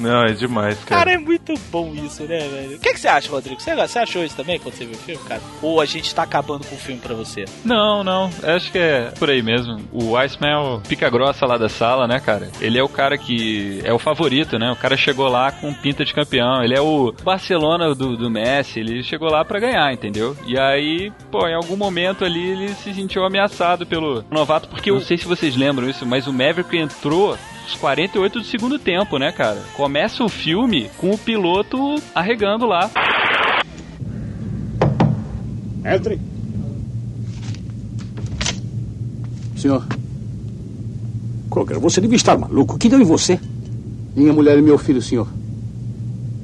Não, 0.00 0.24
é 0.24 0.32
demais, 0.32 0.78
cara. 0.84 1.04
Cara, 1.04 1.12
é 1.12 1.18
muito 1.18 1.54
bom 1.70 1.92
isso, 1.94 2.22
né, 2.24 2.38
velho? 2.38 2.76
O 2.76 2.80
que, 2.80 2.92
que 2.94 3.00
você 3.00 3.08
acha, 3.08 3.30
Rodrigo? 3.30 3.60
Você, 3.60 3.74
você 3.74 3.98
achou 3.98 4.24
isso 4.24 4.36
também 4.36 4.58
quando 4.58 4.74
você 4.74 4.84
viu 4.84 4.94
o 4.94 4.98
filme, 4.98 5.22
cara? 5.24 5.40
Ou 5.62 5.80
a 5.80 5.84
gente 5.84 6.14
tá 6.14 6.22
acabando 6.22 6.66
com 6.66 6.74
o 6.74 6.78
filme 6.78 7.00
pra 7.00 7.14
você? 7.14 7.44
Não, 7.64 8.02
não. 8.02 8.30
Acho 8.42 8.72
que 8.72 8.78
é 8.78 9.12
por 9.18 9.30
aí 9.30 9.42
mesmo. 9.42 9.78
O 9.92 10.16
Iceman 10.16 10.50
é 10.50 10.56
o 10.56 10.80
pica 10.80 11.08
grossa 11.10 11.46
lá 11.46 11.56
da 11.58 11.68
sala, 11.68 12.06
né, 12.06 12.18
cara? 12.20 12.50
Ele 12.60 12.78
é 12.78 12.82
o 12.82 12.88
cara 12.88 13.16
que 13.18 13.80
é 13.84 13.92
o 13.92 13.98
favorito, 13.98 14.58
né? 14.58 14.70
O 14.72 14.76
cara 14.76 14.96
chegou 14.96 15.28
lá 15.28 15.52
com 15.52 15.72
pinta 15.74 16.04
de 16.04 16.14
campeão. 16.14 16.62
Ele 16.62 16.74
é 16.74 16.80
o 16.80 17.12
Barcelona 17.22 17.94
do, 17.94 18.16
do 18.16 18.30
Messi. 18.30 18.80
Ele 18.80 19.02
chegou 19.02 19.30
lá 19.30 19.44
pra 19.44 19.60
ganhar, 19.60 19.92
entendeu? 19.92 20.36
E 20.46 20.58
aí, 20.58 21.12
pô, 21.30 21.46
em 21.46 21.54
algum 21.54 21.76
momento 21.76 22.24
ali 22.24 22.50
ele 22.50 22.68
se 22.74 22.94
sentiu 22.94 23.24
ameaçado 23.24 23.86
pelo 23.86 24.24
novato, 24.30 24.68
porque 24.68 24.90
eu 24.90 24.94
não 24.94 25.02
sei 25.02 25.18
se 25.18 25.26
vocês 25.26 25.56
lembram 25.56 25.88
isso, 25.88 26.06
mas 26.06 26.26
o 26.26 26.32
Maverick 26.32 26.76
entrou 26.76 27.36
os 27.66 27.74
48 27.74 28.40
do 28.40 28.44
segundo 28.44 28.78
tempo, 28.78 29.18
né, 29.18 29.32
cara? 29.32 29.62
Começa 29.74 30.24
o 30.24 30.28
filme 30.28 30.90
com 30.98 31.10
o 31.10 31.18
piloto 31.18 31.96
arregando 32.14 32.66
lá. 32.66 32.90
Entre. 35.84 36.20
Senhor. 39.56 39.86
Cocker, 41.48 41.78
você 41.80 42.00
devia 42.00 42.16
estar 42.16 42.38
maluco. 42.38 42.76
O 42.76 42.78
que 42.78 42.88
deu 42.88 43.00
em 43.00 43.04
você? 43.04 43.38
Minha 44.14 44.32
mulher 44.32 44.58
e 44.58 44.62
meu 44.62 44.78
filho, 44.78 45.02
senhor. 45.02 45.28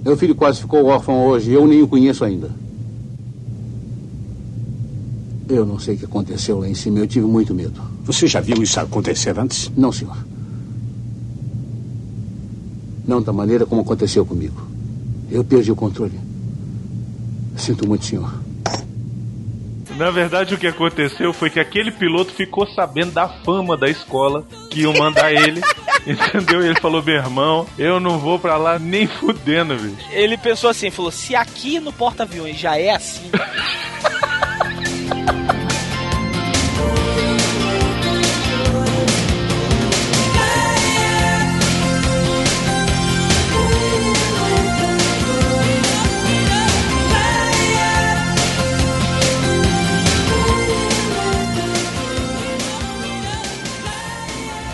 Meu 0.05 0.17
filho 0.17 0.35
quase 0.35 0.61
ficou 0.61 0.85
órfão 0.87 1.27
hoje. 1.27 1.53
Eu 1.53 1.67
nem 1.67 1.83
o 1.83 1.89
conheço 1.89 2.25
ainda. 2.25 2.51
Eu 5.49 5.65
não 5.65 5.79
sei 5.79 5.95
o 5.95 5.99
que 5.99 6.05
aconteceu 6.05 6.59
lá 6.59 6.69
em 6.69 6.75
cima. 6.75 6.99
Eu 6.99 7.07
tive 7.07 7.27
muito 7.27 7.55
medo. 7.55 7.81
Você 8.05 8.27
já 8.27 8.41
viu 8.41 8.63
isso 8.63 8.79
acontecer 8.81 9.39
antes? 9.39 9.71
Não, 9.77 9.93
senhor. 9.93 10.17
Não 13.07 13.23
da 13.23 13.33
maneira 13.33 13.65
como 13.65 13.83
aconteceu 13.83 14.27
comigo. 14.27 14.61
Eu 15.31 15.45
perdi 15.45 15.71
o 15.71 15.77
controle. 15.77 16.19
Sinto 17.57 17.87
muito, 17.87 18.05
senhor. 18.05 18.33
Na 19.97 20.11
verdade, 20.11 20.55
o 20.55 20.59
que 20.59 20.67
aconteceu 20.67 21.33
foi 21.33 21.49
que 21.49 21.59
aquele 21.59 21.91
piloto 21.91 22.31
ficou 22.33 22.67
sabendo 22.67 23.13
da 23.13 23.29
fama 23.29 23.77
da 23.77 23.89
escola 23.89 24.45
que 24.71 24.83
iam 24.83 24.93
mandar 24.93 25.33
ele. 25.33 25.63
Entendeu? 26.07 26.63
E 26.63 26.67
ele 26.67 26.81
falou: 26.81 27.03
meu 27.03 27.17
irmão, 27.17 27.67
eu 27.79 27.99
não 27.99 28.19
vou 28.19 28.39
pra 28.39 28.57
lá 28.57 28.79
nem 28.79 29.07
fudendo, 29.07 29.75
bicho. 29.77 30.07
Ele 30.11 30.37
pensou 30.37 30.69
assim, 30.69 30.91
falou, 30.91 31.11
se 31.11 31.35
aqui 31.35 31.81
no 31.81 31.93
porta-aviões 31.93 32.59
já 32.59 32.79
é 32.79 32.91
assim... 32.91 33.31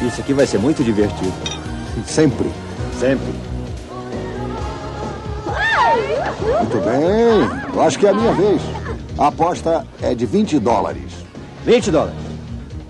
Isso 0.07 0.21
aqui 0.21 0.33
vai 0.33 0.47
ser 0.47 0.59
muito 0.59 0.83
divertido. 0.83 1.33
Sempre. 2.07 2.51
Sempre. 2.99 3.33
Muito 6.59 6.85
bem. 6.85 7.73
Eu 7.75 7.83
acho 7.83 7.99
que 7.99 8.07
é 8.07 8.11
a 8.11 8.15
minha 8.15 8.33
vez. 8.33 8.61
A 9.17 9.29
aposta 9.29 9.87
é 10.03 10.15
de 10.15 10.27
20 10.27 10.59
dólares. 10.59 11.12
20 11.65 11.91
dólares? 11.91 12.19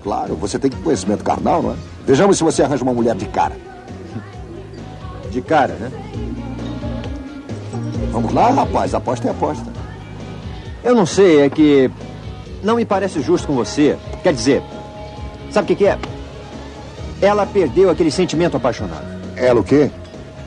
Claro, 0.01 0.35
você 0.35 0.57
tem 0.57 0.71
conhecimento 0.71 1.23
carnal, 1.23 1.61
não 1.61 1.71
é? 1.71 1.75
Vejamos 2.05 2.37
se 2.37 2.43
você 2.43 2.63
arranja 2.63 2.83
uma 2.83 2.93
mulher 2.93 3.15
de 3.15 3.25
cara. 3.27 3.55
De 5.31 5.41
cara, 5.41 5.73
né? 5.73 5.91
Vamos 8.11 8.33
lá, 8.33 8.49
rapaz. 8.49 8.93
Aposta 8.93 9.27
é 9.27 9.31
aposta. 9.31 9.71
Eu 10.83 10.95
não 10.95 11.05
sei, 11.05 11.41
é 11.41 11.49
que 11.49 11.89
não 12.63 12.75
me 12.75 12.85
parece 12.85 13.21
justo 13.21 13.47
com 13.47 13.53
você. 13.53 13.97
Quer 14.21 14.33
dizer, 14.33 14.63
sabe 15.51 15.65
o 15.65 15.67
que, 15.67 15.75
que 15.75 15.85
é? 15.85 15.97
Ela 17.23 17.45
perdeu 17.45 17.89
aquele 17.89 18.11
sentimento 18.11 18.57
apaixonado. 18.57 19.05
Ela 19.37 19.61
o 19.61 19.63
quê? 19.63 19.89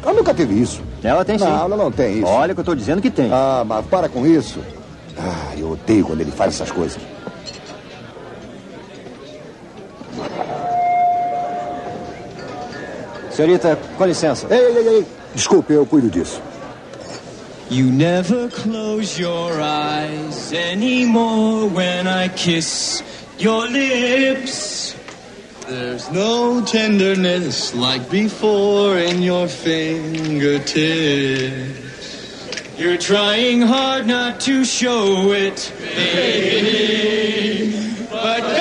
Ela 0.03 0.13
nunca 0.13 0.35
teve 0.35 0.55
isso. 0.61 0.83
Ela 1.03 1.25
tem 1.25 1.39
sim. 1.39 1.45
Não, 1.45 1.65
ela 1.65 1.77
não 1.77 1.91
tem 1.91 2.19
isso. 2.19 2.27
Olha 2.27 2.55
que 2.55 2.61
eu 2.61 2.65
tô 2.65 2.75
dizendo 2.75 3.01
que 3.01 3.11
tem. 3.11 3.31
Ah, 3.33 3.65
mas 3.67 3.87
para 3.87 4.11
com 4.11 4.27
isso. 4.27 4.61
Ah, 5.19 5.55
eu 5.57 5.71
odeio 5.71 6.05
quando 6.05 6.21
ele 6.21 6.31
faz 6.31 6.55
essas 6.55 6.71
coisas. 6.71 6.99
Senhorita, 13.31 13.79
com 13.97 14.05
licença. 14.05 14.47
Ei, 14.51 14.59
ei, 14.59 14.77
ei, 14.77 14.89
ei. 14.97 15.07
Desculpe, 15.35 15.73
eu 15.73 15.87
cuido 15.87 16.09
disso. 16.11 16.41
You 17.71 17.87
never 17.87 18.49
close 18.49 19.21
your 19.21 19.53
eyes 19.61 20.53
anymore 20.53 21.69
when 21.75 22.07
I 22.07 22.29
kiss 22.29 23.03
your 23.39 23.67
lips. 23.69 24.96
There's 25.69 26.11
no 26.13 26.65
tenderness 26.65 27.75
like 27.75 28.09
before 28.09 28.99
in 28.99 29.21
your 29.21 29.49
fingertips. 29.49 30.71
You're 32.79 32.97
trying 32.99 33.63
hard 33.63 34.07
not 34.07 34.39
to 34.43 34.65
show 34.65 35.33
it, 35.33 35.73
baby. 35.97 37.27
But 38.13 38.56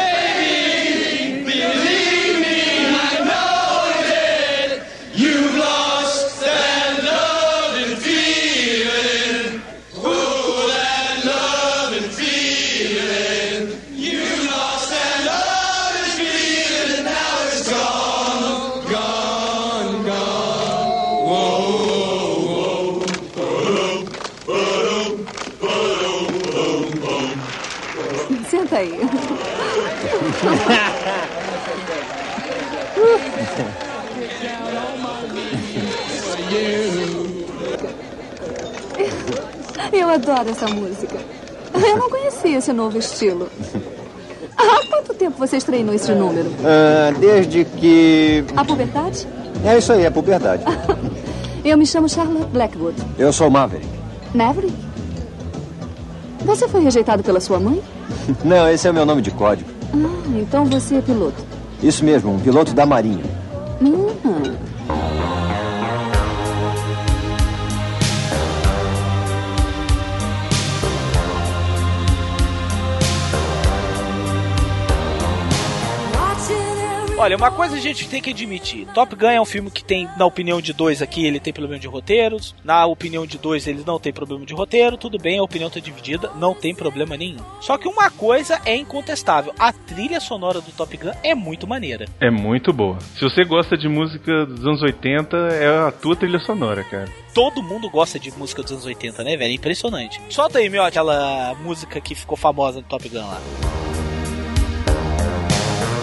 Eu 39.91 40.09
adoro 40.09 40.49
essa 40.49 40.67
música. 40.67 41.17
Eu 41.73 41.97
não 41.97 42.09
conhecia 42.09 42.57
esse 42.57 42.73
novo 42.73 42.97
estilo. 42.97 43.49
Há 44.57 44.87
quanto 44.87 45.13
tempo 45.13 45.37
vocês 45.37 45.63
treinam 45.63 45.93
esse 45.93 46.11
número? 46.13 46.49
Ah, 46.63 47.13
desde 47.19 47.65
que. 47.65 48.43
A 48.55 48.63
puberdade? 48.63 49.27
É 49.65 49.77
isso 49.77 49.91
aí, 49.93 50.05
é 50.05 50.09
puberdade. 50.09 50.63
Eu 51.63 51.77
me 51.77 51.85
chamo 51.85 52.07
Charlotte 52.07 52.45
Blackwood. 52.51 52.95
Eu 53.17 53.33
sou 53.33 53.49
Maverick. 53.49 53.87
Maverick? 54.33 54.73
Você 56.45 56.67
foi 56.67 56.81
rejeitado 56.81 57.23
pela 57.23 57.39
sua 57.39 57.59
mãe? 57.59 57.81
Não, 58.45 58.69
esse 58.69 58.87
é 58.87 58.91
o 58.91 58.93
meu 58.93 59.05
nome 59.05 59.21
de 59.23 59.31
código. 59.31 59.69
Ah, 59.93 60.37
então 60.39 60.65
você 60.65 60.95
é 60.95 61.01
piloto. 61.01 61.43
Isso 61.81 62.03
mesmo, 62.03 62.33
um 62.33 62.39
piloto 62.39 62.73
da 62.73 62.85
Marinha. 62.85 63.23
Olha, 77.25 77.37
uma 77.37 77.49
coisa 77.49 77.75
a 77.75 77.79
gente 77.79 78.07
tem 78.07 78.21
que 78.21 78.29
admitir: 78.29 78.85
Top 78.93 79.15
Gun 79.15 79.31
é 79.31 79.41
um 79.41 79.45
filme 79.45 79.71
que 79.71 79.83
tem, 79.83 80.07
na 80.15 80.27
opinião 80.27 80.61
de 80.61 80.71
dois 80.71 81.01
aqui, 81.01 81.25
ele 81.25 81.39
tem 81.39 81.51
problema 81.51 81.79
de 81.79 81.87
roteiros. 81.87 82.53
Na 82.63 82.85
opinião 82.85 83.25
de 83.25 83.39
dois, 83.39 83.65
ele 83.65 83.83
não 83.83 83.99
tem 83.99 84.13
problema 84.13 84.45
de 84.45 84.53
roteiro. 84.53 84.95
Tudo 84.95 85.17
bem, 85.17 85.39
a 85.39 85.43
opinião 85.43 85.67
tá 85.67 85.79
dividida, 85.79 86.29
não 86.35 86.53
tem 86.53 86.75
problema 86.75 87.17
nenhum. 87.17 87.39
Só 87.61 87.79
que 87.79 87.87
uma 87.87 88.11
coisa 88.11 88.61
é 88.63 88.75
incontestável: 88.75 89.55
a 89.57 89.73
trilha 89.73 90.19
sonora 90.19 90.61
do 90.61 90.71
Top 90.71 90.95
Gun 90.95 91.13
é 91.23 91.33
muito 91.33 91.65
maneira. 91.65 92.05
É 92.21 92.29
muito 92.29 92.71
boa. 92.71 92.99
Se 93.15 93.23
você 93.23 93.43
gosta 93.43 93.75
de 93.75 93.89
música 93.89 94.45
dos 94.45 94.63
anos 94.63 94.83
80, 94.83 95.35
é 95.35 95.87
a 95.87 95.91
tua 95.91 96.15
trilha 96.15 96.37
sonora, 96.37 96.83
cara. 96.83 97.09
Todo 97.33 97.63
mundo 97.63 97.89
gosta 97.89 98.19
de 98.19 98.31
música 98.37 98.61
dos 98.61 98.71
anos 98.71 98.85
80, 98.85 99.23
né, 99.23 99.35
velho? 99.35 99.51
Impressionante. 99.51 100.21
Solta 100.29 100.59
aí, 100.59 100.69
meu, 100.69 100.83
aquela 100.83 101.55
música 101.63 101.99
que 101.99 102.13
ficou 102.13 102.37
famosa 102.37 102.81
do 102.81 102.87
Top 102.87 103.09
Gun 103.09 103.17
lá. 103.17 103.41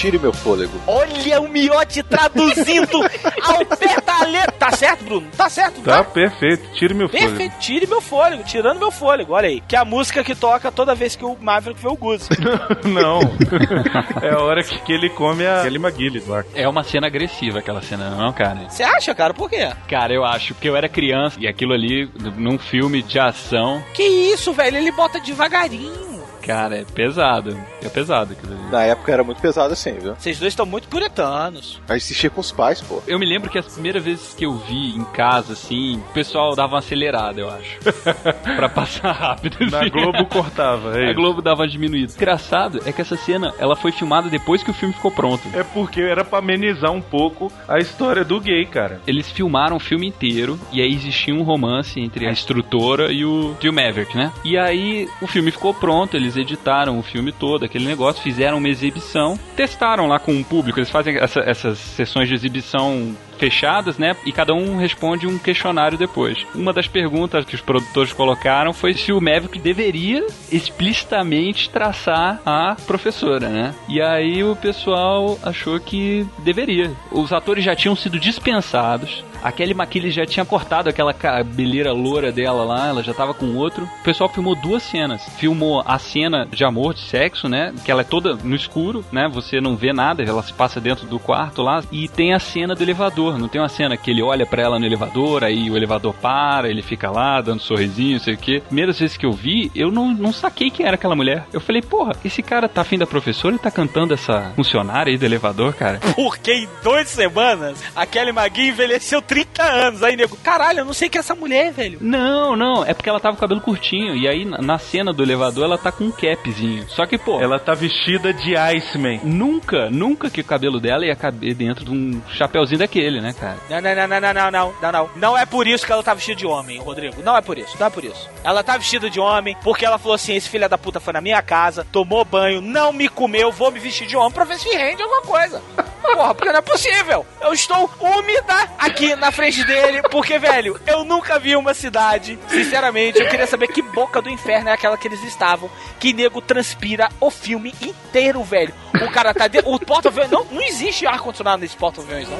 Tire 0.00 0.18
meu 0.18 0.32
fôlego. 0.32 0.80
Olha 0.86 1.42
o 1.42 1.46
Miote 1.46 2.02
traduzindo 2.02 3.02
ao 3.42 3.66
pé 3.66 4.00
da 4.00 4.24
letra. 4.24 4.52
Tá 4.52 4.70
certo, 4.72 5.04
Bruno? 5.04 5.26
Tá 5.36 5.50
certo, 5.50 5.82
Tá 5.82 6.02
perfeito. 6.02 6.72
Tire 6.72 6.94
meu 6.94 7.06
fôlego. 7.06 7.28
Perfeito, 7.28 7.58
tire 7.58 7.86
meu 7.86 8.00
fôlego, 8.00 8.42
tirando 8.42 8.78
meu 8.78 8.90
fôlego, 8.90 9.34
olha 9.34 9.48
aí. 9.48 9.60
Que 9.60 9.76
é 9.76 9.78
a 9.78 9.84
música 9.84 10.24
que 10.24 10.34
toca 10.34 10.72
toda 10.72 10.94
vez 10.94 11.14
que 11.16 11.24
o 11.26 11.36
Maverick 11.38 11.82
vê 11.82 11.88
o 11.88 11.96
Goose. 11.96 12.30
Não. 12.82 13.20
é 14.26 14.32
a 14.32 14.38
hora 14.38 14.64
que, 14.64 14.78
que 14.78 14.90
ele 14.90 15.10
come 15.10 15.46
a 15.46 15.64
Kelly 15.64 15.76
McGillis 15.76 16.26
lá. 16.26 16.44
É 16.54 16.66
uma 16.66 16.82
cena 16.82 17.06
agressiva 17.06 17.58
aquela 17.58 17.82
cena, 17.82 18.08
não, 18.08 18.32
cara? 18.32 18.70
Você 18.70 18.82
acha, 18.82 19.14
cara? 19.14 19.34
Por 19.34 19.50
quê? 19.50 19.68
Cara, 19.86 20.14
eu 20.14 20.24
acho, 20.24 20.54
porque 20.54 20.70
eu 20.70 20.76
era 20.76 20.88
criança 20.88 21.38
e 21.38 21.46
aquilo 21.46 21.74
ali, 21.74 22.10
num 22.38 22.58
filme 22.58 23.02
de 23.02 23.18
ação, 23.18 23.84
Que 23.92 24.02
isso, 24.02 24.50
velho? 24.54 24.78
Ele 24.78 24.92
bota 24.92 25.20
devagarinho. 25.20 26.19
Cara, 26.42 26.78
é 26.78 26.84
pesado. 26.84 27.56
É 27.82 27.88
pesado 27.88 28.32
aquilo 28.32 28.52
ali. 28.52 28.70
Na 28.70 28.82
época 28.82 29.12
era 29.12 29.24
muito 29.24 29.40
pesado 29.40 29.72
assim, 29.72 29.92
viu? 29.94 30.14
Vocês 30.14 30.38
dois 30.38 30.52
estão 30.52 30.66
muito 30.66 30.88
puritanos. 30.88 31.80
A 31.88 31.94
gente 31.94 32.04
assistia 32.04 32.30
com 32.30 32.40
os 32.40 32.52
pais, 32.52 32.80
pô. 32.80 33.02
Eu 33.06 33.18
me 33.18 33.26
lembro 33.26 33.50
que 33.50 33.58
as 33.58 33.66
primeiras 33.66 34.02
vezes 34.02 34.34
que 34.34 34.44
eu 34.44 34.56
vi 34.56 34.96
em 34.96 35.04
casa, 35.04 35.52
assim, 35.52 35.98
o 35.98 36.12
pessoal 36.12 36.54
dava 36.54 36.74
uma 36.74 36.78
acelerada, 36.78 37.40
eu 37.40 37.50
acho. 37.50 37.78
pra 38.56 38.68
passar 38.68 39.12
rápido. 39.12 39.58
Na 39.70 39.80
assim. 39.80 39.90
Globo 39.90 40.26
cortava, 40.26 40.98
é 40.98 41.10
A. 41.10 41.12
Globo 41.12 41.42
dava 41.42 41.62
uma 41.62 41.68
diminuída. 41.68 42.12
Engraçado 42.14 42.80
é 42.84 42.92
que 42.92 43.00
essa 43.00 43.16
cena, 43.16 43.54
ela 43.58 43.76
foi 43.76 43.92
filmada 43.92 44.28
depois 44.28 44.62
que 44.62 44.70
o 44.70 44.74
filme 44.74 44.94
ficou 44.94 45.10
pronto. 45.10 45.42
É 45.52 45.62
porque 45.62 46.00
era 46.00 46.24
pra 46.24 46.38
amenizar 46.38 46.92
um 46.92 47.00
pouco 47.00 47.52
a 47.68 47.78
história 47.78 48.24
do 48.24 48.40
gay, 48.40 48.64
cara. 48.66 49.00
Eles 49.06 49.30
filmaram 49.30 49.76
o 49.76 49.80
filme 49.80 50.06
inteiro 50.06 50.58
e 50.72 50.80
aí 50.80 50.92
existia 50.92 51.34
um 51.34 51.42
romance 51.42 52.00
entre 52.00 52.26
a 52.26 52.30
instrutora 52.30 53.12
e 53.12 53.24
o, 53.24 53.56
o 53.62 53.72
Maverick, 53.72 54.16
né? 54.16 54.32
E 54.44 54.56
aí 54.56 55.08
o 55.20 55.26
filme 55.26 55.50
ficou 55.50 55.74
pronto, 55.74 56.16
eles 56.16 56.29
editaram 56.36 56.98
o 56.98 57.02
filme 57.02 57.32
todo, 57.32 57.64
aquele 57.64 57.86
negócio, 57.86 58.22
fizeram 58.22 58.58
uma 58.58 58.68
exibição, 58.68 59.38
testaram 59.56 60.06
lá 60.06 60.18
com 60.18 60.38
o 60.38 60.44
público, 60.44 60.78
eles 60.78 60.90
fazem 60.90 61.16
essa- 61.16 61.40
essas 61.40 61.78
sessões 61.78 62.28
de 62.28 62.34
exibição 62.34 63.14
fechadas, 63.40 63.96
né? 63.96 64.14
E 64.26 64.30
cada 64.30 64.52
um 64.52 64.76
responde 64.76 65.26
um 65.26 65.38
questionário 65.38 65.96
depois. 65.96 66.46
Uma 66.54 66.74
das 66.74 66.86
perguntas 66.86 67.46
que 67.46 67.54
os 67.54 67.62
produtores 67.62 68.12
colocaram 68.12 68.74
foi 68.74 68.92
se 68.92 69.12
o 69.12 69.20
Maverick 69.20 69.58
deveria 69.58 70.26
explicitamente 70.52 71.70
traçar 71.70 72.40
a 72.44 72.76
professora, 72.86 73.48
né? 73.48 73.74
E 73.88 74.00
aí 74.00 74.44
o 74.44 74.54
pessoal 74.54 75.38
achou 75.42 75.80
que 75.80 76.26
deveria. 76.40 76.92
Os 77.10 77.32
atores 77.32 77.64
já 77.64 77.74
tinham 77.74 77.96
sido 77.96 78.20
dispensados. 78.20 79.24
A 79.42 79.50
Kelly 79.50 79.72
McKinley 79.72 80.10
já 80.10 80.26
tinha 80.26 80.44
cortado 80.44 80.90
aquela 80.90 81.14
cabeleira 81.14 81.92
loura 81.92 82.30
dela 82.30 82.62
lá, 82.62 82.88
ela 82.88 83.02
já 83.02 83.14
tava 83.14 83.32
com 83.32 83.56
outro. 83.56 83.84
O 84.00 84.04
pessoal 84.04 84.28
filmou 84.28 84.54
duas 84.54 84.82
cenas. 84.82 85.22
Filmou 85.38 85.82
a 85.86 85.98
cena 85.98 86.46
de 86.46 86.62
amor, 86.62 86.92
de 86.92 87.00
sexo, 87.00 87.48
né? 87.48 87.72
Que 87.84 87.90
ela 87.90 88.02
é 88.02 88.04
toda 88.04 88.34
no 88.34 88.54
escuro, 88.54 89.04
né? 89.10 89.28
Você 89.32 89.60
não 89.60 89.76
vê 89.76 89.92
nada, 89.92 90.22
ela 90.22 90.42
se 90.42 90.52
passa 90.52 90.80
dentro 90.80 91.06
do 91.06 91.18
quarto 91.18 91.62
lá. 91.62 91.82
E 91.90 92.06
tem 92.08 92.34
a 92.34 92.38
cena 92.38 92.74
do 92.74 92.82
elevador. 92.82 93.29
Não 93.38 93.48
tem 93.48 93.60
uma 93.60 93.68
cena 93.68 93.96
que 93.96 94.10
ele 94.10 94.22
olha 94.22 94.46
pra 94.46 94.62
ela 94.62 94.78
no 94.78 94.86
elevador, 94.86 95.44
aí 95.44 95.70
o 95.70 95.76
elevador 95.76 96.14
para, 96.14 96.68
ele 96.68 96.82
fica 96.82 97.10
lá 97.10 97.40
dando 97.40 97.60
sorrisinho, 97.60 98.14
não 98.14 98.20
sei 98.20 98.34
o 98.34 98.38
quê. 98.38 98.62
Primeiras 98.66 98.98
vezes 98.98 99.16
que 99.16 99.26
eu 99.26 99.32
vi, 99.32 99.70
eu 99.74 99.90
não, 99.90 100.08
não 100.12 100.32
saquei 100.32 100.70
quem 100.70 100.86
era 100.86 100.94
aquela 100.94 101.14
mulher. 101.16 101.46
Eu 101.52 101.60
falei, 101.60 101.82
porra, 101.82 102.12
esse 102.24 102.42
cara 102.42 102.68
tá 102.68 102.80
afim 102.82 102.98
da 102.98 103.06
professora 103.06 103.54
e 103.54 103.58
tá 103.58 103.70
cantando 103.70 104.14
essa 104.14 104.52
funcionária 104.56 105.10
aí 105.10 105.18
do 105.18 105.24
elevador, 105.24 105.74
cara. 105.74 106.00
Porque 106.14 106.52
em 106.52 106.68
duas 106.82 107.08
semanas 107.08 107.82
a 107.94 108.06
Kelly 108.06 108.30
McGee 108.30 108.68
envelheceu 108.68 109.20
30 109.22 109.62
anos. 109.62 110.02
Aí, 110.02 110.16
nego, 110.16 110.36
caralho, 110.36 110.80
eu 110.80 110.84
não 110.84 110.92
sei 110.92 111.08
quem 111.08 111.18
é 111.18 111.20
essa 111.20 111.34
mulher, 111.34 111.72
velho. 111.72 111.98
Não, 112.00 112.56
não, 112.56 112.84
é 112.84 112.94
porque 112.94 113.08
ela 113.08 113.20
tava 113.20 113.34
com 113.36 113.38
o 113.38 113.40
cabelo 113.40 113.60
curtinho. 113.60 114.14
E 114.16 114.26
aí, 114.28 114.44
na- 114.44 114.58
na 114.58 114.78
cena 114.78 115.12
do 115.12 115.22
elevador, 115.22 115.64
ela 115.64 115.78
tá 115.78 115.90
com 115.92 116.04
um 116.04 116.10
capzinho. 116.10 116.84
Só 116.88 117.06
que, 117.06 117.18
pô. 117.18 117.40
Ela 117.40 117.58
tá 117.58 117.74
vestida 117.74 118.32
de 118.32 118.56
Iceman. 118.56 119.20
Nunca, 119.24 119.90
nunca 119.90 120.30
que 120.30 120.40
o 120.40 120.44
cabelo 120.44 120.80
dela 120.80 121.04
ia 121.06 121.16
caber 121.16 121.54
dentro 121.54 121.84
de 121.84 121.90
um 121.90 122.20
chapeuzinho 122.32 122.78
daquele, 122.78 123.19
né, 123.20 123.32
cara? 123.32 123.58
Não, 123.68 123.80
não, 123.80 123.94
não, 123.94 124.08
não, 124.08 124.20
não, 124.20 124.50
não, 124.50 124.74
não, 124.80 124.92
não. 124.92 125.10
Não 125.16 125.38
é 125.38 125.46
por 125.46 125.66
isso 125.66 125.84
que 125.84 125.92
ela 125.92 126.02
tá 126.02 126.14
vestida 126.14 126.36
de 126.36 126.46
homem, 126.46 126.78
Rodrigo. 126.78 127.22
Não 127.22 127.36
é 127.36 127.40
por 127.40 127.58
isso, 127.58 127.76
não 127.78 127.86
é 127.86 127.90
por 127.90 128.04
isso. 128.04 128.28
Ela 128.42 128.62
tá 128.62 128.76
vestida 128.76 129.10
de 129.10 129.20
homem 129.20 129.56
porque 129.62 129.84
ela 129.84 129.98
falou 129.98 130.14
assim: 130.14 130.34
esse 130.34 130.48
filho 130.48 130.68
da 130.68 130.78
puta 130.78 131.00
foi 131.00 131.12
na 131.12 131.20
minha 131.20 131.42
casa, 131.42 131.86
tomou 131.90 132.24
banho, 132.24 132.60
não 132.60 132.92
me 132.92 133.08
comeu, 133.08 133.52
vou 133.52 133.70
me 133.70 133.78
vestir 133.78 134.06
de 134.06 134.16
homem 134.16 134.32
pra 134.32 134.44
ver 134.44 134.58
se 134.58 134.68
rende 134.68 135.02
alguma 135.02 135.22
coisa. 135.22 135.62
Porra, 136.00 136.34
porque 136.34 136.50
não 136.50 136.58
é 136.58 136.62
possível. 136.62 137.26
Eu 137.40 137.52
estou 137.52 137.90
úmida 138.00 138.68
aqui 138.78 139.14
na 139.16 139.30
frente 139.30 139.64
dele, 139.64 140.02
porque, 140.10 140.38
velho, 140.38 140.80
eu 140.86 141.04
nunca 141.04 141.38
vi 141.38 141.56
uma 141.56 141.74
cidade. 141.74 142.38
Sinceramente, 142.48 143.20
eu 143.20 143.28
queria 143.28 143.46
saber 143.46 143.68
que 143.68 143.82
boca 143.82 144.20
do 144.20 144.30
inferno 144.30 144.68
é 144.68 144.72
aquela 144.72 144.96
que 144.96 145.08
eles 145.08 145.22
estavam. 145.24 145.70
Que 145.98 146.12
nego 146.12 146.40
transpira 146.40 147.08
o 147.20 147.30
filme 147.30 147.74
inteiro, 147.80 148.42
velho. 148.42 148.74
O 148.94 149.10
cara 149.10 149.34
tá 149.34 149.46
dentro. 149.46 149.70
O 149.70 149.78
porta-aviões. 149.78 150.30
Não, 150.30 150.44
não 150.44 150.62
existe 150.62 151.06
ar-condicionado 151.06 151.62
nesse 151.62 151.76
porta-aviões, 151.76 152.28
não. 152.28 152.38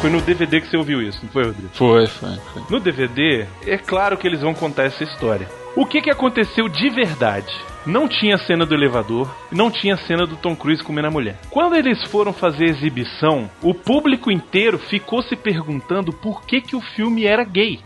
Foi 0.00 0.10
no 0.10 0.20
DVD 0.20 0.60
que 0.60 0.68
você 0.68 0.76
ouviu 0.76 1.00
isso, 1.00 1.18
não 1.22 1.30
foi, 1.30 1.44
Rodrigo? 1.44 1.70
Foi, 1.72 2.06
foi, 2.06 2.36
foi. 2.52 2.62
No 2.68 2.78
DVD, 2.78 3.46
é 3.66 3.78
claro 3.78 4.18
que 4.18 4.26
eles 4.26 4.42
vão 4.42 4.52
contar 4.52 4.84
essa 4.84 5.02
história. 5.02 5.48
O 5.74 5.86
que 5.86 6.02
que 6.02 6.10
aconteceu 6.10 6.68
de 6.68 6.90
verdade? 6.90 7.50
Não 7.86 8.08
tinha 8.08 8.38
cena 8.38 8.64
do 8.64 8.74
elevador, 8.74 9.34
não 9.52 9.70
tinha 9.70 9.96
cena 9.96 10.26
do 10.26 10.36
Tom 10.36 10.56
Cruise 10.56 10.82
comendo 10.82 11.08
a 11.08 11.10
mulher. 11.10 11.38
Quando 11.50 11.76
eles 11.76 12.02
foram 12.04 12.32
fazer 12.32 12.64
a 12.64 12.70
exibição, 12.70 13.50
o 13.62 13.74
público 13.74 14.30
inteiro 14.30 14.78
ficou 14.78 15.22
se 15.22 15.36
perguntando 15.36 16.12
por 16.12 16.42
que 16.46 16.60
que 16.60 16.74
o 16.74 16.80
filme 16.80 17.26
era 17.26 17.44
gay. 17.44 17.80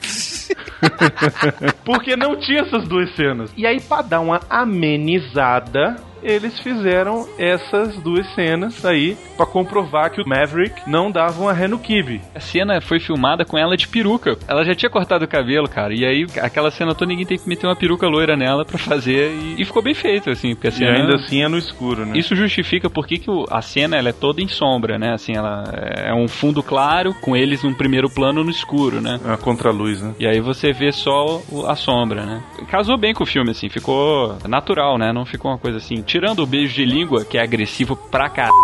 Porque 1.85 2.17
não 2.17 2.37
tinha 2.37 2.63
essas 2.63 2.87
duas 2.87 3.15
cenas. 3.15 3.53
E 3.57 3.67
aí, 3.67 3.81
pra 3.81 4.03
dar 4.03 4.21
uma 4.21 4.41
amenizada, 4.49 5.97
eles 6.23 6.59
fizeram 6.61 7.27
essas 7.39 7.97
duas 7.99 8.27
cenas 8.35 8.85
aí 8.85 9.17
pra 9.37 9.47
comprovar 9.47 10.11
que 10.11 10.21
o 10.21 10.29
Maverick 10.29 10.83
não 10.89 11.11
dava 11.11 11.41
uma 11.43 11.53
ré 11.53 11.69
no 11.69 11.79
kibe. 11.79 12.21
A 12.35 12.41
cena 12.41 12.81
foi 12.81 13.01
filmada 13.01 13.45
com 13.45 13.57
ela 13.59 13.77
de 13.77 13.87
peruca. 13.89 14.37
Ela 14.47 14.65
já 14.65 14.75
tinha 14.75 14.91
cortado 14.91 15.25
o 15.25 15.29
cabelo, 15.29 15.69
cara. 15.69 15.95
E 15.95 16.05
aí, 16.05 16.27
aquela 16.41 16.71
cena 16.71 16.95
toda, 16.95 17.09
ninguém 17.11 17.27
tem 17.27 17.39
que 17.39 17.49
meter 17.49 17.67
uma 17.67 17.77
peruca 17.77 18.07
loira 18.07 18.37
nela 18.37 18.65
pra 18.65 18.79
fazer. 18.79 19.31
E, 19.33 19.63
e 19.63 19.65
ficou 19.65 19.83
bem 19.83 19.95
feito, 19.95 20.31
assim. 20.31 20.55
Porque 20.55 20.69
a 20.69 20.71
E 20.71 20.73
cena... 20.75 20.93
ainda 20.93 21.15
assim 21.17 21.43
é 21.43 21.49
no 21.49 21.59
escuro, 21.59 22.05
né? 22.05 22.19
Isso 22.19 22.35
justifica 22.35 22.91
porque 22.91 23.19
que 23.19 23.31
a 23.51 23.63
cena 23.63 23.97
ela 23.97 24.09
é 24.09 24.13
toda 24.13 24.41
em 24.43 24.49
sombra, 24.49 24.99
né? 24.99 25.13
Assim, 25.13 25.37
ela 25.37 25.65
é 25.97 26.13
um 26.15 26.29
fundo 26.29 26.63
claro 26.63 27.15
com 27.21 27.37
eles 27.37 27.63
num 27.63 27.75
primeiro 27.75 28.09
plano 28.11 28.43
no 28.43 28.51
escuro, 28.51 29.01
né? 29.01 29.21
É 29.25 29.29
uma 29.29 29.39
contraluz, 29.39 30.03
né? 30.03 30.15
E 30.19 30.27
aí 30.27 30.41
você 30.41 30.73
vê 30.73 30.91
só 30.93 31.41
a 31.67 31.77
sombra, 31.77 32.25
né? 32.25 32.43
Casou 32.71 32.97
bem 32.99 33.15
com 33.15 33.25
o 33.25 33.27
filme, 33.27 33.51
assim, 33.51 33.69
ficou 33.69 34.37
natural, 34.49 34.99
né? 34.99 35.13
Não 35.13 35.25
ficou 35.25 35.51
uma 35.51 35.59
coisa 35.59 35.79
assim. 35.79 36.03
Tirando 36.09 36.43
o 36.43 36.47
beijo 36.47 36.75
de 36.75 36.87
língua, 36.87 37.23
que 37.23 37.37
é 37.37 37.43
agressivo 37.43 37.95
pra 37.95 38.31
caralho. 38.31 38.55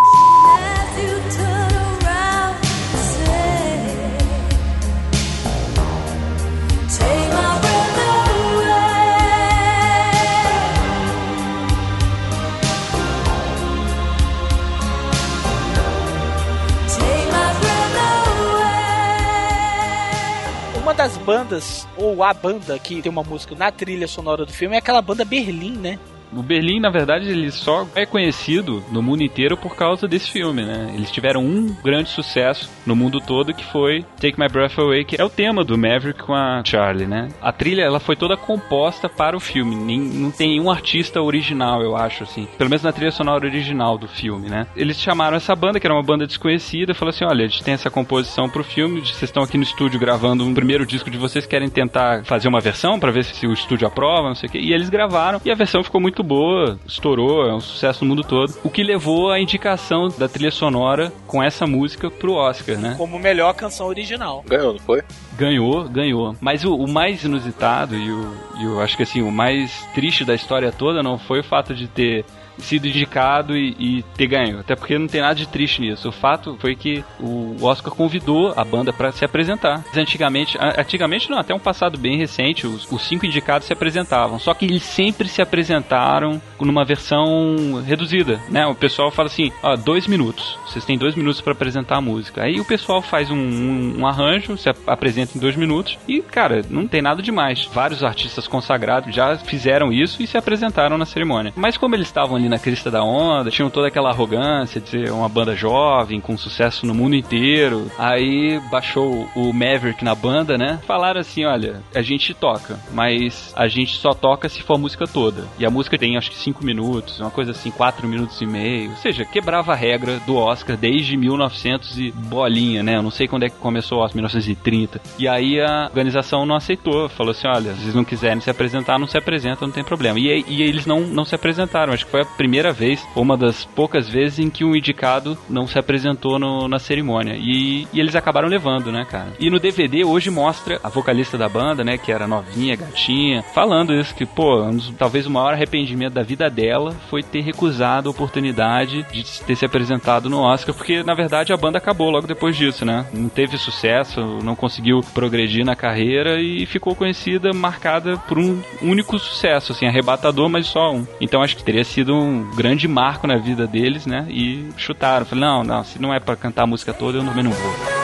Das 20.96 21.18
bandas, 21.18 21.86
ou 21.98 22.22
a 22.22 22.32
banda 22.32 22.78
que 22.78 23.02
tem 23.02 23.12
uma 23.12 23.22
música 23.22 23.54
na 23.54 23.70
trilha 23.70 24.08
sonora 24.08 24.46
do 24.46 24.52
filme, 24.52 24.74
é 24.74 24.78
aquela 24.78 25.02
banda 25.02 25.22
Berlim, 25.22 25.76
né? 25.76 25.98
O 26.36 26.42
Berlim, 26.42 26.80
na 26.80 26.90
verdade, 26.90 27.28
ele 27.28 27.50
só 27.50 27.86
é 27.94 28.04
conhecido 28.04 28.82
no 28.90 29.02
mundo 29.02 29.22
inteiro 29.22 29.56
por 29.56 29.76
causa 29.76 30.08
desse 30.08 30.30
filme, 30.30 30.64
né? 30.64 30.92
Eles 30.94 31.10
tiveram 31.10 31.44
um 31.44 31.74
grande 31.82 32.08
sucesso 32.08 32.70
no 32.84 32.96
mundo 32.96 33.20
todo 33.20 33.54
que 33.54 33.64
foi 33.64 34.04
Take 34.20 34.38
My 34.38 34.48
Breath 34.48 34.78
Away, 34.78 35.04
que 35.04 35.20
é 35.20 35.24
o 35.24 35.30
tema 35.30 35.64
do 35.64 35.78
Maverick 35.78 36.22
com 36.22 36.34
a 36.34 36.62
Charlie, 36.64 37.06
né? 37.06 37.28
A 37.40 37.52
trilha, 37.52 37.82
ela 37.82 38.00
foi 38.00 38.16
toda 38.16 38.36
composta 38.36 39.08
para 39.08 39.36
o 39.36 39.40
filme. 39.40 39.76
Nem, 39.76 40.00
não 40.00 40.30
tem 40.30 40.50
nenhum 40.50 40.70
artista 40.70 41.22
original, 41.22 41.82
eu 41.82 41.96
acho, 41.96 42.24
assim. 42.24 42.48
Pelo 42.58 42.70
menos 42.70 42.82
na 42.82 42.92
trilha 42.92 43.12
sonora 43.12 43.46
original 43.46 43.96
do 43.96 44.08
filme, 44.08 44.48
né? 44.48 44.66
Eles 44.76 45.00
chamaram 45.00 45.36
essa 45.36 45.54
banda, 45.54 45.78
que 45.78 45.86
era 45.86 45.94
uma 45.94 46.02
banda 46.02 46.26
desconhecida, 46.26 46.92
e 46.92 46.94
falaram 46.94 47.14
assim, 47.14 47.24
olha, 47.24 47.44
a 47.44 47.48
gente 47.48 47.62
tem 47.62 47.74
essa 47.74 47.90
composição 47.90 48.48
pro 48.48 48.64
filme, 48.64 49.00
vocês 49.00 49.22
estão 49.22 49.42
aqui 49.42 49.56
no 49.56 49.62
estúdio 49.62 50.00
gravando 50.00 50.44
um 50.44 50.54
primeiro 50.54 50.84
disco 50.84 51.10
de 51.10 51.18
vocês, 51.18 51.46
querem 51.46 51.68
tentar 51.68 52.24
fazer 52.24 52.48
uma 52.48 52.60
versão 52.60 52.98
para 52.98 53.12
ver 53.12 53.24
se 53.24 53.46
o 53.46 53.52
estúdio 53.52 53.86
aprova, 53.86 54.28
não 54.28 54.34
sei 54.34 54.48
o 54.48 54.52
quê. 54.52 54.58
E 54.58 54.72
eles 54.72 54.88
gravaram, 54.88 55.40
e 55.44 55.50
a 55.50 55.54
versão 55.54 55.84
ficou 55.84 56.00
muito 56.00 56.23
boa, 56.24 56.78
estourou, 56.86 57.46
é 57.46 57.54
um 57.54 57.60
sucesso 57.60 58.04
no 58.04 58.08
mundo 58.08 58.24
todo. 58.24 58.54
O 58.64 58.70
que 58.70 58.82
levou 58.82 59.30
à 59.30 59.38
indicação 59.38 60.08
da 60.08 60.28
trilha 60.28 60.50
sonora 60.50 61.12
com 61.26 61.42
essa 61.42 61.66
música 61.66 62.10
pro 62.10 62.32
Oscar, 62.32 62.78
né? 62.78 62.94
Como 62.96 63.18
melhor 63.18 63.52
canção 63.54 63.86
original. 63.86 64.44
Ganhou, 64.46 64.72
não 64.72 64.80
foi? 64.80 65.02
Ganhou, 65.36 65.84
ganhou. 65.88 66.36
Mas 66.40 66.64
o, 66.64 66.74
o 66.74 66.88
mais 66.88 67.22
inusitado 67.22 67.94
e 67.94 68.10
o, 68.10 68.34
e 68.58 68.64
eu 68.64 68.80
acho 68.80 68.96
que 68.96 69.02
assim, 69.02 69.22
o 69.22 69.30
mais 69.30 69.86
triste 69.94 70.24
da 70.24 70.34
história 70.34 70.72
toda 70.72 71.02
não 71.02 71.18
foi 71.18 71.40
o 71.40 71.44
fato 71.44 71.74
de 71.74 71.86
ter 71.86 72.24
sido 72.58 72.86
indicado 72.86 73.56
e, 73.56 73.76
e 73.78 74.02
ter 74.16 74.26
ganho. 74.26 74.60
Até 74.60 74.74
porque 74.76 74.98
não 74.98 75.06
tem 75.06 75.20
nada 75.20 75.34
de 75.34 75.46
triste 75.48 75.80
nisso. 75.80 76.08
O 76.08 76.12
fato 76.12 76.56
foi 76.60 76.74
que 76.74 77.04
o 77.20 77.56
Oscar 77.64 77.92
convidou 77.94 78.52
a 78.56 78.64
banda 78.64 78.92
para 78.92 79.12
se 79.12 79.24
apresentar. 79.24 79.84
Antigamente, 79.96 80.56
antigamente 80.78 81.30
não, 81.30 81.38
até 81.38 81.54
um 81.54 81.58
passado 81.58 81.98
bem 81.98 82.16
recente, 82.16 82.66
os, 82.66 82.90
os 82.90 83.02
cinco 83.02 83.26
indicados 83.26 83.66
se 83.66 83.72
apresentavam. 83.72 84.38
Só 84.38 84.54
que 84.54 84.64
eles 84.64 84.82
sempre 84.82 85.28
se 85.28 85.40
apresentaram 85.42 86.40
numa 86.60 86.84
versão 86.84 87.82
reduzida, 87.86 88.40
né? 88.48 88.66
O 88.66 88.74
pessoal 88.74 89.10
fala 89.10 89.28
assim, 89.28 89.50
ó, 89.62 89.76
dois 89.76 90.06
minutos. 90.06 90.58
Vocês 90.66 90.84
têm 90.84 90.96
dois 90.98 91.14
minutos 91.14 91.40
para 91.40 91.52
apresentar 91.52 91.96
a 91.96 92.00
música. 92.00 92.42
Aí 92.42 92.58
o 92.60 92.64
pessoal 92.64 93.02
faz 93.02 93.30
um, 93.30 93.36
um- 93.36 94.00
um 94.00 94.06
arranjo, 94.06 94.56
se 94.56 94.68
ap- 94.68 94.78
apresenta 94.88 95.36
em 95.36 95.40
dois 95.40 95.56
minutos 95.56 95.98
e, 96.08 96.20
cara, 96.22 96.62
não 96.70 96.86
tem 96.86 97.02
nada 97.02 97.22
demais. 97.22 97.68
Vários 97.72 98.02
artistas 98.02 98.48
consagrados 98.48 99.14
já 99.14 99.36
fizeram 99.36 99.92
isso 99.92 100.22
e 100.22 100.26
se 100.26 100.36
apresentaram 100.38 100.96
na 100.98 101.04
cerimônia. 101.06 101.52
Mas 101.56 101.76
como 101.76 101.94
eles 101.94 102.06
estavam 102.08 102.36
ali 102.44 102.48
na 102.48 102.58
crista 102.58 102.90
da 102.90 103.02
onda, 103.02 103.50
tinham 103.50 103.70
toda 103.70 103.88
aquela 103.88 104.10
arrogância 104.10 104.80
de 104.80 104.88
ser 104.88 105.10
uma 105.10 105.28
banda 105.28 105.56
jovem, 105.56 106.20
com 106.20 106.36
sucesso 106.36 106.86
no 106.86 106.94
mundo 106.94 107.16
inteiro, 107.16 107.90
aí 107.98 108.60
baixou 108.70 109.28
o 109.34 109.52
Maverick 109.52 110.04
na 110.04 110.14
banda, 110.14 110.58
né? 110.58 110.78
Falaram 110.86 111.20
assim, 111.20 111.44
olha, 111.44 111.82
a 111.94 112.02
gente 112.02 112.34
toca, 112.34 112.78
mas 112.92 113.52
a 113.56 113.66
gente 113.66 113.96
só 113.96 114.12
toca 114.12 114.48
se 114.48 114.62
for 114.62 114.74
a 114.74 114.78
música 114.78 115.06
toda. 115.06 115.46
E 115.58 115.64
a 115.64 115.70
música 115.70 115.98
tem 115.98 116.16
acho 116.16 116.30
que 116.30 116.36
cinco 116.36 116.64
minutos, 116.64 117.20
uma 117.20 117.30
coisa 117.30 117.52
assim, 117.52 117.70
quatro 117.70 118.06
minutos 118.06 118.40
e 118.40 118.46
meio. 118.46 118.90
Ou 118.90 118.96
seja, 118.96 119.24
quebrava 119.24 119.72
a 119.72 119.76
regra 119.76 120.20
do 120.26 120.36
Oscar 120.36 120.76
desde 120.76 121.16
1900 121.16 121.98
e 121.98 122.12
bolinha, 122.12 122.82
né? 122.82 122.96
Eu 122.96 123.02
não 123.02 123.10
sei 123.10 123.26
quando 123.26 123.44
é 123.44 123.48
que 123.48 123.56
começou 123.56 123.98
o 123.98 124.02
Oscar, 124.02 124.16
1930. 124.16 125.00
E 125.18 125.26
aí 125.26 125.60
a 125.60 125.86
organização 125.86 126.44
não 126.44 126.56
aceitou, 126.56 127.08
falou 127.08 127.32
assim, 127.32 127.46
olha, 127.46 127.74
se 127.74 127.82
vocês 127.82 127.94
não 127.94 128.04
quiserem 128.04 128.40
se 128.40 128.50
apresentar, 128.50 128.98
não 128.98 129.06
se 129.06 129.16
apresentam, 129.16 129.68
não 129.68 129.74
tem 129.74 129.84
problema. 129.84 130.18
E, 130.18 130.44
e 130.46 130.62
eles 130.62 130.86
não, 130.86 131.00
não 131.00 131.24
se 131.24 131.34
apresentaram, 131.34 131.92
acho 131.92 132.04
que 132.04 132.10
foi 132.10 132.22
a 132.22 132.26
primeira 132.36 132.72
vez, 132.72 133.04
ou 133.14 133.22
uma 133.22 133.36
das 133.36 133.64
poucas 133.64 134.08
vezes 134.08 134.38
em 134.38 134.50
que 134.50 134.64
um 134.64 134.74
indicado 134.74 135.36
não 135.48 135.66
se 135.66 135.78
apresentou 135.78 136.38
no- 136.38 136.68
na 136.68 136.78
cerimônia. 136.78 137.34
E, 137.36 137.86
e 137.92 138.00
eles 138.00 138.14
acabaram 138.16 138.48
levando, 138.48 138.90
né, 138.92 139.04
cara? 139.08 139.32
E 139.38 139.50
no 139.50 139.58
DVD 139.60 140.04
hoje 140.04 140.30
mostra 140.30 140.78
a 140.82 140.88
vocalista 140.88 141.36
da 141.38 141.48
banda, 141.48 141.82
né, 141.84 141.96
que 141.98 142.12
era 142.12 142.26
novinha, 142.26 142.76
gatinha, 142.76 143.42
falando 143.54 143.94
isso, 143.94 144.14
que, 144.14 144.26
pô, 144.26 144.62
um 144.62 144.76
dos- 144.76 144.90
talvez 144.98 145.26
o 145.26 145.30
maior 145.30 145.52
arrependimento 145.54 146.14
da 146.14 146.22
vida 146.22 146.48
dela 146.50 146.94
foi 147.08 147.22
ter 147.22 147.40
recusado 147.40 148.08
a 148.08 148.12
oportunidade 148.12 149.04
de 149.12 149.24
ter 149.42 149.56
se 149.56 149.64
apresentado 149.64 150.28
no 150.28 150.40
Oscar, 150.40 150.74
porque 150.74 151.02
na 151.02 151.14
verdade 151.14 151.52
a 151.52 151.56
banda 151.56 151.78
acabou 151.78 152.10
logo 152.10 152.26
depois 152.26 152.56
disso, 152.56 152.84
né? 152.84 153.06
Não 153.12 153.28
teve 153.28 153.56
sucesso, 153.56 154.20
não 154.42 154.54
conseguiu 154.56 155.00
progredir 155.14 155.64
na 155.64 155.76
carreira 155.76 156.40
e 156.40 156.66
ficou 156.66 156.94
conhecida, 156.94 157.52
marcada 157.52 158.16
por 158.28 158.38
um 158.38 158.60
único 158.82 159.18
sucesso, 159.18 159.72
assim, 159.72 159.86
arrebatador, 159.86 160.48
mas 160.48 160.66
só 160.66 160.92
um. 160.92 161.06
Então 161.20 161.42
acho 161.42 161.56
que 161.56 161.62
teria 161.64 161.84
sido 161.84 162.14
um 162.24 162.50
grande 162.54 162.88
marco 162.88 163.26
na 163.26 163.36
vida 163.36 163.66
deles, 163.66 164.06
né? 164.06 164.26
E 164.28 164.68
chutaram. 164.76 165.26
Falei, 165.26 165.44
não, 165.44 165.62
não, 165.62 165.84
se 165.84 166.00
não 166.00 166.12
é 166.12 166.20
pra 166.20 166.36
cantar 166.36 166.62
a 166.62 166.66
música 166.66 166.92
toda, 166.92 167.18
eu 167.18 167.24
também 167.24 167.44
não 167.44 167.52
vou. 167.52 168.03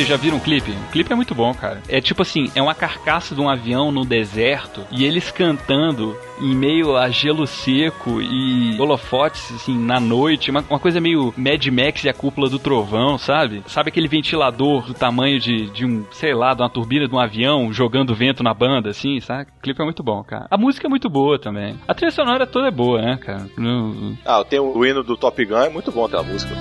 Vocês 0.00 0.08
já 0.08 0.16
viram 0.16 0.38
o 0.38 0.40
clipe? 0.40 0.70
O 0.70 0.90
clipe 0.92 1.12
é 1.12 1.14
muito 1.14 1.34
bom, 1.34 1.52
cara. 1.52 1.82
É 1.86 2.00
tipo 2.00 2.22
assim, 2.22 2.50
é 2.54 2.62
uma 2.62 2.74
carcaça 2.74 3.34
de 3.34 3.40
um 3.42 3.50
avião 3.50 3.92
no 3.92 4.02
deserto 4.02 4.80
e 4.90 5.04
eles 5.04 5.30
cantando 5.30 6.16
em 6.40 6.54
meio 6.54 6.96
a 6.96 7.10
gelo 7.10 7.46
seco 7.46 8.18
e 8.22 8.80
holofotes, 8.80 9.52
assim, 9.54 9.78
na 9.78 10.00
noite. 10.00 10.50
Uma, 10.50 10.64
uma 10.70 10.78
coisa 10.78 11.02
meio 11.02 11.34
Mad 11.36 11.66
Max 11.66 12.02
e 12.02 12.08
a 12.08 12.14
cúpula 12.14 12.48
do 12.48 12.58
trovão, 12.58 13.18
sabe? 13.18 13.62
Sabe 13.66 13.90
aquele 13.90 14.08
ventilador 14.08 14.86
do 14.86 14.94
tamanho 14.94 15.38
de, 15.38 15.68
de 15.68 15.84
um, 15.84 16.02
sei 16.12 16.32
lá, 16.34 16.54
de 16.54 16.62
uma 16.62 16.70
turbina 16.70 17.06
de 17.06 17.14
um 17.14 17.20
avião 17.20 17.70
jogando 17.70 18.14
vento 18.14 18.42
na 18.42 18.54
banda, 18.54 18.88
assim, 18.88 19.20
sabe? 19.20 19.50
O 19.58 19.62
clipe 19.62 19.82
é 19.82 19.84
muito 19.84 20.02
bom, 20.02 20.24
cara. 20.24 20.46
A 20.50 20.56
música 20.56 20.86
é 20.86 20.88
muito 20.88 21.10
boa 21.10 21.38
também. 21.38 21.78
A 21.86 21.92
trilha 21.92 22.10
sonora 22.10 22.46
toda 22.46 22.68
é 22.68 22.70
boa, 22.70 23.02
né, 23.02 23.18
cara? 23.18 23.46
No- 23.58 24.16
Ah, 24.24 24.42
tem 24.48 24.58
o 24.60 24.82
hino 24.82 25.02
do 25.02 25.14
Top 25.14 25.44
Gun, 25.44 25.58
é 25.60 25.68
muito 25.68 25.92
bom 25.92 26.06
aquela 26.06 26.22
música. 26.22 26.54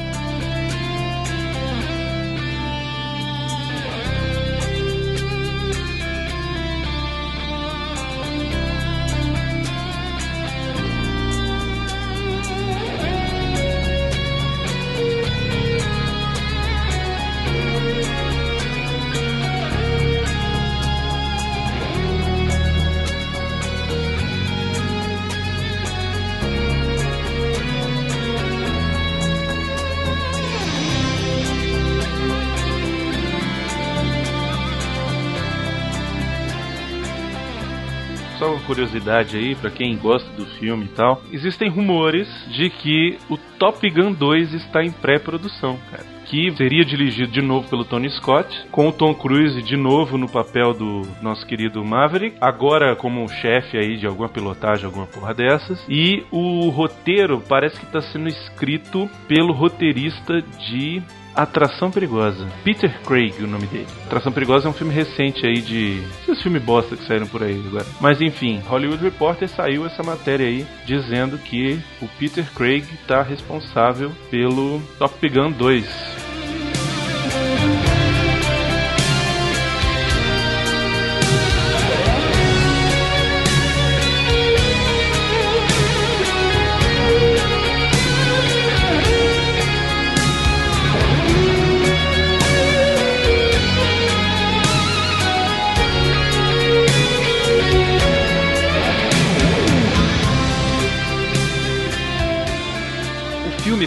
Curiosidade 38.70 39.36
aí, 39.36 39.56
pra 39.56 39.72
quem 39.72 39.98
gosta 39.98 40.30
do 40.34 40.46
filme 40.46 40.86
e 40.86 40.90
tal. 40.90 41.24
Existem 41.32 41.70
rumores 41.70 42.28
de 42.52 42.70
que 42.70 43.18
o 43.28 43.36
Top 43.36 43.90
Gun 43.90 44.14
2 44.14 44.54
está 44.54 44.84
em 44.84 44.92
pré-produção, 44.92 45.80
cara. 45.90 46.06
Que 46.26 46.52
seria 46.56 46.86
dirigido 46.86 47.32
de 47.32 47.42
novo 47.42 47.68
pelo 47.68 47.84
Tony 47.84 48.08
Scott, 48.12 48.68
com 48.70 48.88
o 48.88 48.92
Tom 48.92 49.16
Cruise 49.16 49.60
de 49.64 49.76
novo 49.76 50.16
no 50.16 50.30
papel 50.30 50.76
do 50.76 51.02
nosso 51.24 51.44
querido 51.48 51.84
Maverick, 51.84 52.38
agora 52.40 52.96
como 52.96 53.28
chefe 53.28 53.76
aí 53.76 53.98
de 53.98 54.06
alguma 54.06 54.30
pilotagem, 54.30 54.86
alguma 54.86 55.08
porra 55.08 55.34
dessas. 55.34 55.84
E 55.90 56.24
o 56.30 56.70
roteiro 56.70 57.42
parece 57.50 57.80
que 57.80 57.86
está 57.88 58.02
sendo 58.02 58.28
escrito 58.28 59.10
pelo 59.28 59.52
roteirista 59.52 60.40
de 60.42 61.02
Atração 61.40 61.90
Perigosa. 61.90 62.46
Peter 62.66 63.02
Craig, 63.04 63.42
o 63.42 63.48
nome 63.48 63.66
dele. 63.68 63.88
Atração 64.06 64.30
Perigosa 64.30 64.68
é 64.68 64.70
um 64.70 64.74
filme 64.74 64.94
recente 64.94 65.46
aí 65.46 65.62
de. 65.62 66.04
Esses 66.24 66.44
filmes 66.44 66.62
bosta 66.62 66.98
que 66.98 67.06
saíram 67.06 67.28
por 67.28 67.42
aí 67.42 67.64
agora. 67.66 67.86
Mas 68.02 68.20
enfim, 68.20 68.62
Hollywood 68.68 69.02
Reporter 69.02 69.48
saiu 69.48 69.86
essa 69.86 70.04
matéria 70.04 70.46
aí 70.46 70.68
dizendo 70.86 71.38
que 71.38 71.80
o 72.02 72.10
Peter 72.20 72.46
Craig 72.54 72.84
está 73.02 73.22
responsável 73.22 74.12
pelo 74.30 74.82
Top 74.98 75.30
Gun 75.30 75.52
2. 75.52 76.29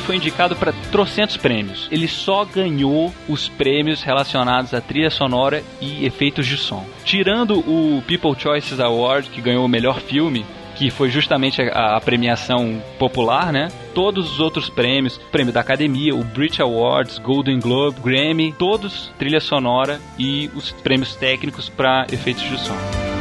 Foi 0.03 0.17
indicado 0.17 0.55
para 0.57 0.73
trocentos 0.91 1.37
prêmios. 1.37 1.89
Ele 1.91 2.09
só 2.09 2.45
ganhou 2.45 3.13
os 3.29 3.49
prêmios 3.49 4.03
relacionados 4.03 4.75
à 4.75 4.81
trilha 4.81 5.11
sonora 5.11 5.63
e 5.81 6.05
efeitos 6.05 6.47
de 6.47 6.57
som. 6.57 6.85
Tirando 7.05 7.59
o 7.61 8.03
People 8.07 8.39
Choices 8.39 8.81
Award, 8.81 9.31
que 9.31 9.41
ganhou 9.41 9.65
o 9.65 9.69
melhor 9.69 10.01
filme, 10.01 10.45
que 10.75 10.91
foi 10.91 11.11
justamente 11.11 11.63
a, 11.63 11.97
a 11.97 12.01
premiação 12.01 12.83
popular, 12.99 13.53
né? 13.53 13.69
Todos 13.95 14.33
os 14.33 14.41
outros 14.41 14.69
prêmios, 14.69 15.19
prêmio 15.31 15.53
da 15.53 15.61
Academia, 15.61 16.15
o 16.15 16.25
Brit 16.25 16.61
Awards, 16.61 17.19
Golden 17.19 17.61
Globe, 17.61 18.01
Grammy, 18.01 18.53
todos 18.53 19.13
trilha 19.19 19.41
sonora 19.41 20.01
e 20.19 20.51
os 20.55 20.73
prêmios 20.73 21.15
técnicos 21.15 21.69
para 21.69 22.07
efeitos 22.11 22.43
de 22.43 22.59
som. 22.59 23.12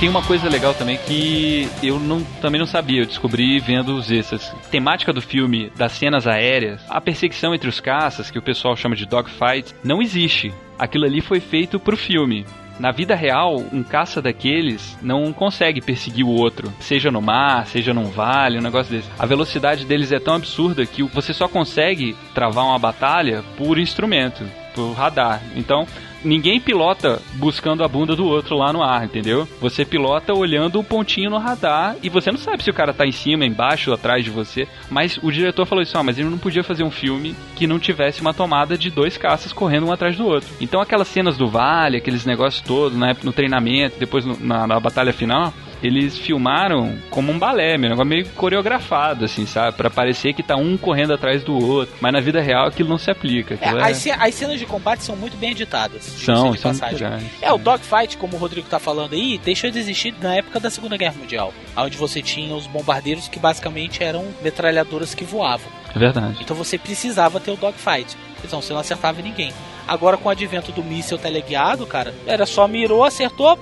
Tem 0.00 0.08
uma 0.08 0.22
coisa 0.22 0.48
legal 0.48 0.72
também 0.72 0.96
que 0.96 1.68
eu 1.82 2.00
não, 2.00 2.24
também 2.40 2.58
não 2.58 2.66
sabia, 2.66 3.02
eu 3.02 3.06
descobri 3.06 3.58
vendo 3.58 3.94
os 3.94 4.10
extras. 4.10 4.50
Temática 4.70 5.12
do 5.12 5.20
filme, 5.20 5.70
das 5.76 5.92
cenas 5.92 6.26
aéreas, 6.26 6.80
a 6.88 7.02
perseguição 7.02 7.54
entre 7.54 7.68
os 7.68 7.80
caças, 7.80 8.30
que 8.30 8.38
o 8.38 8.42
pessoal 8.42 8.74
chama 8.74 8.96
de 8.96 9.04
dogfight, 9.04 9.74
não 9.84 10.00
existe. 10.00 10.54
Aquilo 10.78 11.04
ali 11.04 11.20
foi 11.20 11.38
feito 11.38 11.78
pro 11.78 11.98
filme. 11.98 12.46
Na 12.78 12.90
vida 12.92 13.14
real, 13.14 13.56
um 13.70 13.82
caça 13.82 14.22
daqueles 14.22 14.96
não 15.02 15.34
consegue 15.34 15.82
perseguir 15.82 16.24
o 16.24 16.30
outro, 16.30 16.72
seja 16.80 17.10
no 17.10 17.20
mar, 17.20 17.66
seja 17.66 17.92
num 17.92 18.06
vale, 18.06 18.58
um 18.58 18.62
negócio 18.62 18.90
desse. 18.90 19.10
A 19.18 19.26
velocidade 19.26 19.84
deles 19.84 20.12
é 20.12 20.18
tão 20.18 20.32
absurda 20.32 20.86
que 20.86 21.02
você 21.02 21.34
só 21.34 21.46
consegue 21.46 22.16
travar 22.34 22.64
uma 22.64 22.78
batalha 22.78 23.44
por 23.58 23.78
instrumento, 23.78 24.48
por 24.74 24.92
radar. 24.92 25.42
Então, 25.54 25.86
ninguém 26.24 26.60
pilota 26.60 27.20
buscando 27.34 27.82
a 27.84 27.88
bunda 27.88 28.14
do 28.14 28.26
outro 28.26 28.56
lá 28.56 28.72
no 28.72 28.82
ar, 28.82 29.04
entendeu? 29.04 29.48
Você 29.60 29.84
pilota 29.84 30.32
olhando 30.34 30.78
o 30.78 30.84
pontinho 30.84 31.30
no 31.30 31.38
radar 31.38 31.96
e 32.02 32.08
você 32.08 32.30
não 32.30 32.38
sabe 32.38 32.62
se 32.62 32.70
o 32.70 32.74
cara 32.74 32.92
tá 32.92 33.06
em 33.06 33.12
cima, 33.12 33.44
embaixo, 33.44 33.92
atrás 33.92 34.24
de 34.24 34.30
você. 34.30 34.66
Mas 34.90 35.18
o 35.22 35.30
diretor 35.30 35.66
falou 35.66 35.82
isso, 35.82 35.96
ah, 35.96 36.02
mas 36.02 36.18
ele 36.18 36.28
não 36.28 36.38
podia 36.38 36.62
fazer 36.64 36.82
um 36.84 36.90
filme 36.90 37.34
que 37.56 37.66
não 37.66 37.78
tivesse 37.78 38.20
uma 38.20 38.34
tomada 38.34 38.76
de 38.76 38.90
dois 38.90 39.16
caças 39.16 39.52
correndo 39.52 39.86
um 39.86 39.92
atrás 39.92 40.16
do 40.16 40.26
outro. 40.26 40.48
Então 40.60 40.80
aquelas 40.80 41.08
cenas 41.08 41.36
do 41.36 41.48
vale, 41.48 41.96
aqueles 41.98 42.24
negócios 42.24 42.62
todos, 42.62 42.96
né, 42.98 43.16
no 43.22 43.32
treinamento, 43.32 43.98
depois 43.98 44.24
no- 44.24 44.38
na, 44.40 44.66
na 44.66 44.80
batalha 44.80 45.12
final, 45.12 45.52
eles 45.82 46.18
filmaram 46.18 46.98
como 47.10 47.32
um 47.32 47.38
balé, 47.38 47.76
meu, 47.78 47.88
um 47.88 47.92
negócio 47.92 48.08
meio 48.08 48.26
coreografado, 48.30 49.24
assim, 49.24 49.46
sabe? 49.46 49.76
Pra 49.76 49.90
parecer 49.90 50.32
que 50.34 50.42
tá 50.42 50.56
um 50.56 50.76
correndo 50.76 51.12
atrás 51.14 51.42
do 51.42 51.54
outro. 51.56 51.94
Mas 52.00 52.12
na 52.12 52.20
vida 52.20 52.40
real 52.40 52.66
aquilo 52.66 52.88
não 52.88 52.98
se 52.98 53.10
aplica. 53.10 53.58
É, 53.60 53.68
é- 53.68 53.82
as, 53.90 54.06
as 54.06 54.34
cenas 54.34 54.58
de 54.58 54.66
combate 54.66 55.02
são 55.04 55.16
muito 55.16 55.36
bem 55.36 55.50
editadas. 55.52 56.02
São, 56.02 56.54
são 56.56 56.72
legais. 56.72 57.22
É, 57.40 57.52
o 57.52 57.58
dogfight, 57.58 58.16
como 58.16 58.36
o 58.36 58.38
Rodrigo 58.38 58.68
tá 58.68 58.78
falando 58.78 59.14
aí, 59.14 59.38
deixou 59.38 59.70
de 59.70 59.78
existir 59.78 60.14
na 60.20 60.36
época 60.36 60.60
da 60.60 60.70
Segunda 60.70 60.96
Guerra 60.96 61.14
Mundial. 61.18 61.52
Onde 61.76 61.96
você 61.96 62.20
tinha 62.22 62.54
os 62.54 62.66
bombardeiros 62.66 63.28
que 63.28 63.38
basicamente 63.38 64.02
eram 64.02 64.26
metralhadoras 64.42 65.14
que 65.14 65.24
voavam. 65.24 65.70
É 65.94 65.98
verdade. 65.98 66.38
Então 66.40 66.56
você 66.56 66.78
precisava 66.78 67.40
ter 67.40 67.50
o 67.50 67.56
dogfight. 67.56 68.16
Então 68.44 68.60
você 68.60 68.72
não 68.72 68.80
acertava 68.80 69.20
ninguém. 69.20 69.52
Agora 69.88 70.16
com 70.16 70.28
o 70.28 70.32
advento 70.32 70.70
do 70.72 70.84
míssil 70.84 71.18
teleguiado, 71.18 71.84
cara, 71.86 72.14
era 72.26 72.46
só 72.46 72.68
mirou, 72.68 73.04
acertou. 73.04 73.58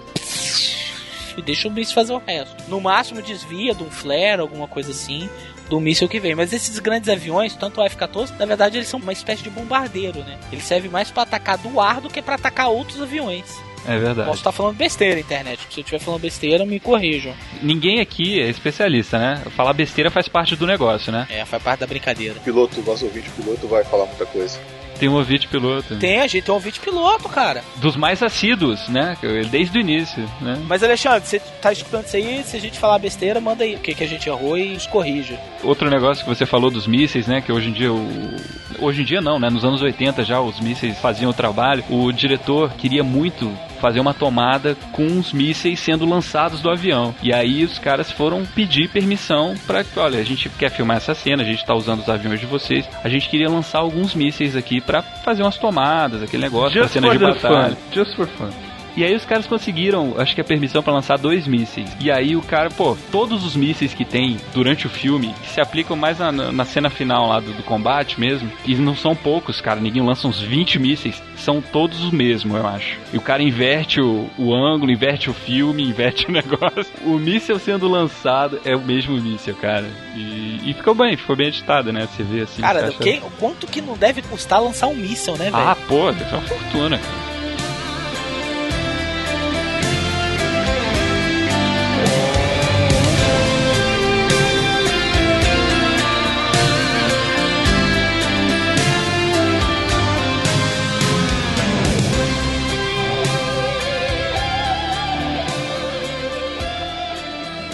E 1.39 1.43
deixa 1.43 1.69
o 1.69 1.71
míssil 1.71 1.95
fazer 1.95 2.13
o 2.13 2.19
resto. 2.19 2.55
No 2.69 2.81
máximo 2.81 3.23
desvia 3.23 3.73
de 3.73 3.85
um 3.85 3.91
flare, 3.91 4.41
alguma 4.41 4.67
coisa 4.67 4.91
assim, 4.91 5.31
do 5.71 5.81
míssil 5.81 6.09
que 6.09 6.19
vem. 6.19 6.35
Mas 6.35 6.53
esses 6.53 6.79
grandes 6.81 7.09
aviões, 7.09 7.55
tanto 7.55 7.81
o 7.81 7.85
F-14, 7.85 8.37
na 8.37 8.45
verdade 8.45 8.77
eles 8.77 8.89
são 8.89 8.99
uma 8.99 9.13
espécie 9.13 9.45
de 9.45 9.51
bombardeiro, 9.51 10.19
né? 10.21 10.37
Ele 10.51 10.61
serve 10.61 10.89
mais 10.89 11.13
pra 11.13 11.23
atacar 11.23 11.57
do 11.57 11.81
ar 11.81 12.01
do 12.01 12.11
que 12.11 12.21
pra 12.21 12.35
atacar 12.35 12.69
outros 12.69 13.01
aviões. 13.01 13.57
É 13.87 13.97
verdade. 13.97 14.29
Posso 14.29 14.41
estar 14.41 14.53
falando 14.53 14.77
besteira, 14.77 15.21
internet. 15.21 15.61
Se 15.71 15.79
eu 15.79 15.83
estiver 15.83 16.01
falando 16.01 16.21
besteira, 16.21 16.67
me 16.67 16.81
corrijam. 16.81 17.33
Ninguém 17.63 18.01
aqui 18.01 18.41
é 18.41 18.49
especialista, 18.49 19.19
né? 19.19 19.43
Falar 19.57 19.73
besteira 19.73 20.11
faz 20.11 20.27
parte 20.27 20.57
do 20.57 20.67
negócio, 20.67 21.13
né? 21.13 21.27
É, 21.31 21.45
faz 21.45 21.63
parte 21.63 21.81
da 21.81 21.87
brincadeira. 21.87 22.35
O 22.39 22.43
piloto, 22.43 22.83
nosso 22.83 23.05
ouvinte 23.05 23.31
piloto, 23.31 23.69
vai 23.69 23.85
falar 23.85 24.07
muita 24.07 24.27
coisa. 24.27 24.59
Tem 24.99 25.09
um 25.09 25.15
ouvinte 25.15 25.47
piloto. 25.49 25.97
Tem, 25.97 26.21
a 26.21 26.27
gente 26.27 26.45
tem 26.45 26.55
um 26.55 26.59
vídeo 26.59 26.81
piloto, 26.81 27.29
cara. 27.29 27.63
Dos 27.77 27.97
mais 27.97 28.23
assíduos, 28.23 28.89
né? 28.89 29.17
Desde 29.51 29.79
o 29.79 29.81
início, 29.81 30.29
né? 30.41 30.61
Mas 30.67 30.83
Alexandre, 30.83 31.27
você 31.27 31.39
tá 31.61 31.73
escutando 31.73 32.05
isso 32.07 32.17
aí? 32.17 32.43
Se 32.45 32.57
a 32.57 32.61
gente 32.61 32.79
falar 32.79 32.99
besteira, 32.99 33.41
manda 33.41 33.65
aí 33.65 33.77
o 33.77 33.79
que, 33.79 33.95
que 33.95 34.05
a 34.05 34.09
gente 34.09 34.29
errou 34.29 34.57
e 34.59 34.75
nos 34.75 34.87
corrija. 34.87 35.39
Outro 35.63 35.89
negócio 35.89 36.25
que 36.25 36.29
você 36.29 36.45
falou 36.45 36.71
dos 36.71 36.87
mísseis, 36.87 37.27
né? 37.27 37.41
Que 37.41 37.53
hoje 37.53 37.69
em 37.69 37.73
dia 37.73 37.93
o... 37.93 38.09
Hoje 38.81 39.03
em 39.03 39.05
dia 39.05 39.21
não, 39.21 39.39
né? 39.39 39.51
Nos 39.51 39.65
anos 39.65 39.83
80 39.83 40.25
já 40.25 40.41
os 40.41 40.61
mísseis 40.61 40.99
faziam 40.99 41.31
o 41.31 41.35
trabalho. 41.35 41.85
O 41.89 42.13
diretor 42.13 42.71
queria 42.75 43.03
muito 43.03 43.51
fazer 43.79 44.01
uma 44.01 44.15
tomada 44.15 44.77
com 44.93 45.19
os 45.19 45.33
mísseis 45.33 45.81
sendo 45.81 46.05
lançados 46.05 46.61
do 46.61 46.71
avião. 46.71 47.15
E 47.23 47.33
aí 47.33 47.65
os 47.65 47.79
caras 47.79 48.11
foram 48.11 48.45
pedir 48.45 48.89
permissão 48.89 49.55
para 49.67 49.85
que, 49.85 49.99
olha, 49.99 50.19
a 50.19 50.25
gente 50.25 50.49
quer 50.51 50.71
filmar 50.71 50.97
essa 50.99 51.15
cena, 51.15 51.43
a 51.43 51.47
gente 51.47 51.65
tá 51.65 51.75
usando 51.75 52.01
os 52.01 52.09
aviões 52.09 52.41
de 52.41 52.47
vocês, 52.47 52.89
a 53.03 53.09
gente 53.09 53.29
queria 53.29 53.49
lançar 53.49 53.79
alguns 53.79 54.15
mísseis 54.15 54.57
aqui 54.57 54.81
para 54.81 55.03
fazer 55.03 55.43
umas 55.43 55.57
tomadas, 55.57 56.23
aquele 56.23 56.43
negócio, 56.43 56.81
Just 56.81 56.93
cena 56.93 57.11
de 57.11 57.19
batalha. 57.19 57.71
fun. 57.71 57.77
Just 57.93 58.17
for 58.17 58.27
fun. 58.27 58.68
E 58.99 59.05
aí 59.05 59.15
os 59.15 59.25
caras 59.25 59.47
conseguiram, 59.47 60.17
acho 60.19 60.35
que 60.35 60.41
a 60.41 60.45
permissão 60.45 60.83
pra 60.83 60.93
lançar 60.93 61.17
dois 61.17 61.47
mísseis. 61.47 61.89
E 62.01 62.11
aí 62.11 62.35
o 62.35 62.43
cara, 62.43 62.69
pô, 62.69 62.97
todos 63.13 63.47
os 63.47 63.55
mísseis 63.55 63.95
que 63.95 64.05
tem 64.05 64.39
durante 64.53 64.89
o 64.89 64.91
filme, 64.91 65.33
que 65.41 65.51
se 65.51 65.61
aplicam 65.61 65.97
mais 65.97 66.19
na, 66.19 66.33
na 66.33 66.65
cena 66.65 66.91
final 66.91 67.29
lá 67.29 67.39
do, 67.39 67.53
do 67.53 67.63
combate 67.63 68.19
mesmo, 68.19 68.51
e 68.67 68.75
não 68.75 68.97
são 68.97 69.15
poucos, 69.15 69.61
cara, 69.61 69.79
ninguém 69.79 70.05
lança 70.05 70.27
uns 70.27 70.41
20 70.41 70.81
mísseis, 70.81 71.23
são 71.37 71.63
todos 71.63 72.03
os 72.03 72.11
mesmos, 72.11 72.57
eu 72.57 72.67
acho. 72.67 72.99
E 73.13 73.17
o 73.17 73.21
cara 73.21 73.41
inverte 73.41 74.01
o, 74.01 74.29
o 74.37 74.53
ângulo, 74.53 74.91
inverte 74.91 75.31
o 75.31 75.33
filme, 75.33 75.85
inverte 75.87 76.27
o 76.27 76.33
negócio. 76.33 76.93
O 77.05 77.21
míssel 77.21 77.61
sendo 77.61 77.87
lançado 77.87 78.61
é 78.65 78.75
o 78.75 78.81
mesmo 78.81 79.17
míssel, 79.17 79.55
cara. 79.55 79.87
E, 80.17 80.71
e 80.71 80.75
ficou 80.75 80.97
bem, 80.97 81.17
ficou 81.17 81.37
bem 81.37 81.47
editado, 81.47 81.93
né? 81.93 82.09
Você 82.11 82.25
vê 82.25 82.41
assim. 82.41 82.63
Cara, 82.63 82.93
quanto 83.39 83.65
que 83.69 83.81
não 83.81 83.97
deve 83.97 84.23
custar 84.23 84.61
lançar 84.61 84.89
um 84.89 84.97
míssil, 84.97 85.37
né, 85.37 85.53
velho? 85.53 85.57
Ah, 85.57 85.77
pô, 85.87 86.11
deve 86.11 86.29
ser 86.29 86.35
uma 86.35 86.43
fortuna, 86.43 86.99
cara. 86.99 87.38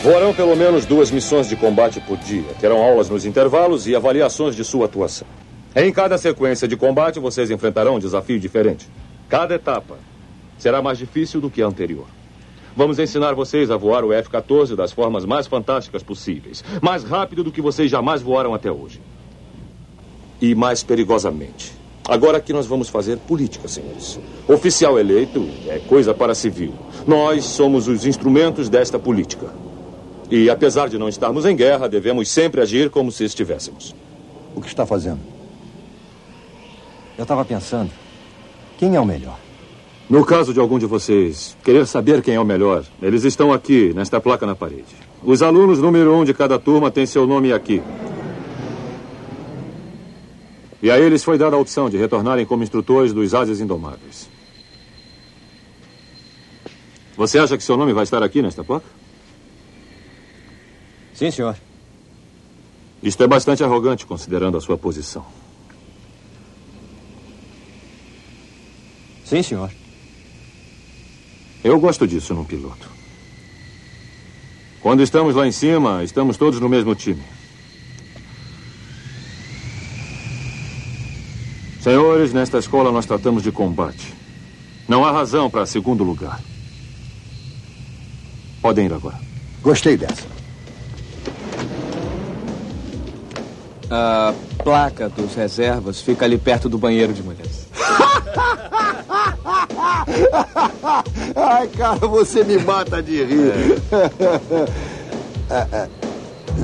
Voarão 0.05 0.35
pelo 0.35 0.55
menos 0.55 0.85
duas 0.85 1.11
missões 1.11 1.49
de 1.49 1.57
combate 1.57 1.99
por 1.99 2.19
dia. 2.19 2.45
Terão 2.61 2.83
aulas 2.83 3.09
nos 3.09 3.25
intervalos 3.25 3.87
e 3.87 3.97
avaliações 3.97 4.55
de 4.55 4.63
sua 4.63 4.85
atuação. 4.85 5.27
Em 5.75 5.91
cada 5.91 6.19
sequência 6.19 6.69
de 6.69 6.77
combate, 6.77 7.19
vocês 7.19 7.51
enfrentarão 7.51 7.95
um 7.95 7.99
desafio 7.99 8.39
diferente. 8.39 8.87
Cada 9.31 9.55
etapa 9.55 9.97
será 10.59 10.83
mais 10.83 10.99
difícil 10.99 11.41
do 11.41 11.49
que 11.49 11.63
a 11.63 11.67
anterior. 11.67 12.05
Vamos 12.77 12.99
ensinar 12.99 13.33
vocês 13.33 13.71
a 13.71 13.79
voar 13.79 14.05
o 14.05 14.13
F-14 14.13 14.77
das 14.77 14.93
formas 14.93 15.25
mais 15.25 15.47
fantásticas 15.47 16.03
possíveis. 16.03 16.63
Mais 16.83 17.03
rápido 17.03 17.43
do 17.43 17.51
que 17.51 17.63
vocês 17.63 17.91
jamais 17.91 18.21
voaram 18.21 18.53
até 18.53 18.71
hoje. 18.71 19.01
E 20.39 20.55
mais 20.55 20.83
perigosamente. 20.83 21.73
Agora 22.07 22.37
aqui 22.37 22.53
nós 22.53 22.67
vamos 22.67 22.91
fazer 22.91 23.17
política, 23.17 23.67
senhores. 23.69 24.21
Oficial 24.47 24.99
eleito 24.99 25.49
é 25.67 25.79
coisa 25.79 26.13
para 26.13 26.35
civil. 26.35 26.75
Nós 27.07 27.47
somos 27.47 27.89
os 27.89 28.05
instrumentos 28.05 28.69
desta 28.69 28.99
política. 28.99 29.65
E 30.31 30.49
apesar 30.49 30.89
de 30.89 30.99
não 30.99 31.09
estarmos 31.09 31.45
em 31.45 31.55
guerra, 31.55 31.89
devemos 31.89 32.29
sempre 32.29 32.61
agir 32.61 32.91
como 32.91 33.13
se 33.13 33.25
estivéssemos. 33.25 33.95
O 34.55 34.61
que 34.61 34.69
está 34.69 34.87
fazendo? 34.87 35.21
Eu 37.17 37.23
estava 37.23 37.45
pensando. 37.45 37.91
Quem 38.79 38.97
é 38.97 39.01
o 39.01 39.05
melhor? 39.05 39.39
No 40.09 40.25
caso 40.25 40.53
de 40.53 40.61
algum 40.61 40.79
de 40.79 40.87
vocês 40.87 41.57
querer 41.65 41.87
saber 41.87 42.23
quem 42.23 42.35
é 42.35 42.41
o 42.41 42.45
melhor, 42.45 42.85
eles 43.01 43.25
estão 43.25 43.53
aqui, 43.53 43.93
nesta 43.95 44.21
placa 44.21 44.45
na 44.45 44.55
parede. 44.55 44.95
Os 45.23 45.43
alunos 45.43 45.79
número 45.79 46.15
um 46.15 46.25
de 46.25 46.35
cada 46.35 46.59
turma 46.59 46.91
têm 46.91 47.07
seu 47.07 47.27
nome 47.27 47.53
aqui. 47.53 47.83
E 50.83 50.91
a 50.91 50.99
eles 50.99 51.25
foi 51.25 51.39
dada 51.39 51.57
a 51.57 51.59
opção 51.59 51.89
de 51.89 51.97
retornarem 51.97 52.45
como 52.45 52.63
instrutores 52.63 53.13
dos 53.15 53.35
Ásias 53.35 53.61
Indomáveis. 53.61 54.29
Você 57.17 57.39
acha 57.39 57.57
que 57.57 57.63
seu 57.63 57.77
nome 57.77 57.95
vai 57.95 58.05
estar 58.05 58.23
aqui 58.23 58.43
nesta 58.43 58.63
placa? 58.63 58.85
Sim, 61.15 61.31
senhor. 61.31 61.57
Isto 63.03 63.23
é 63.23 63.27
bastante 63.27 63.63
arrogante, 63.63 64.05
considerando 64.05 64.57
a 64.57 64.61
sua 64.61 64.77
posição. 64.77 65.25
Sim, 69.25 69.43
senhor. 69.43 69.71
Eu 71.63 71.79
gosto 71.81 72.07
disso 72.07 72.35
num 72.35 72.45
piloto. 72.45 72.91
Quando 74.81 75.03
estamos 75.03 75.35
lá 75.35 75.47
em 75.47 75.53
cima, 75.53 76.05
estamos 76.05 76.37
todos 76.37 76.61
no 76.61 76.69
mesmo 76.69 76.95
time. 76.95 77.23
Senhores, 81.81 82.33
nesta 82.33 82.59
escola 82.59 82.91
nós 82.91 83.07
tratamos 83.07 83.43
de 83.43 83.53
combate. 83.53 84.13
Não 84.89 85.05
há 85.05 85.11
razão 85.11 85.49
para 85.49 85.65
segundo 85.65 86.05
lugar. 86.05 86.41
Podem 88.61 88.87
ir 88.87 88.93
agora. 88.93 89.19
Gostei 89.63 89.97
dessa. 89.97 90.34
A 93.97 94.35
placa 94.65 95.09
dos 95.09 95.37
reservas 95.37 96.01
fica 96.01 96.25
ali 96.25 96.37
perto 96.37 96.69
do 96.69 96.77
banheiro 96.77 97.13
de 97.13 97.23
mulheres. 97.23 97.69
Ai, 101.37 101.69
cara, 101.69 102.05
você 102.09 102.43
me 102.43 102.59
mata 102.59 103.01
de 103.01 103.23
rir. 103.23 103.53
É, 105.49 105.55
é, 105.77 105.89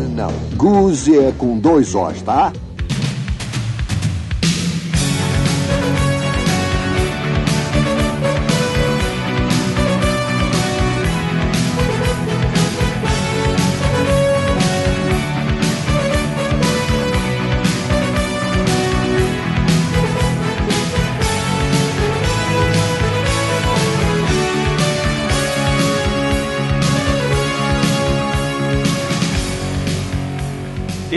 não, 0.09 0.33
Goose 0.57 1.17
é 1.17 1.31
com 1.39 1.57
dois 1.57 1.95
Os, 1.95 2.21
tá? 2.23 2.53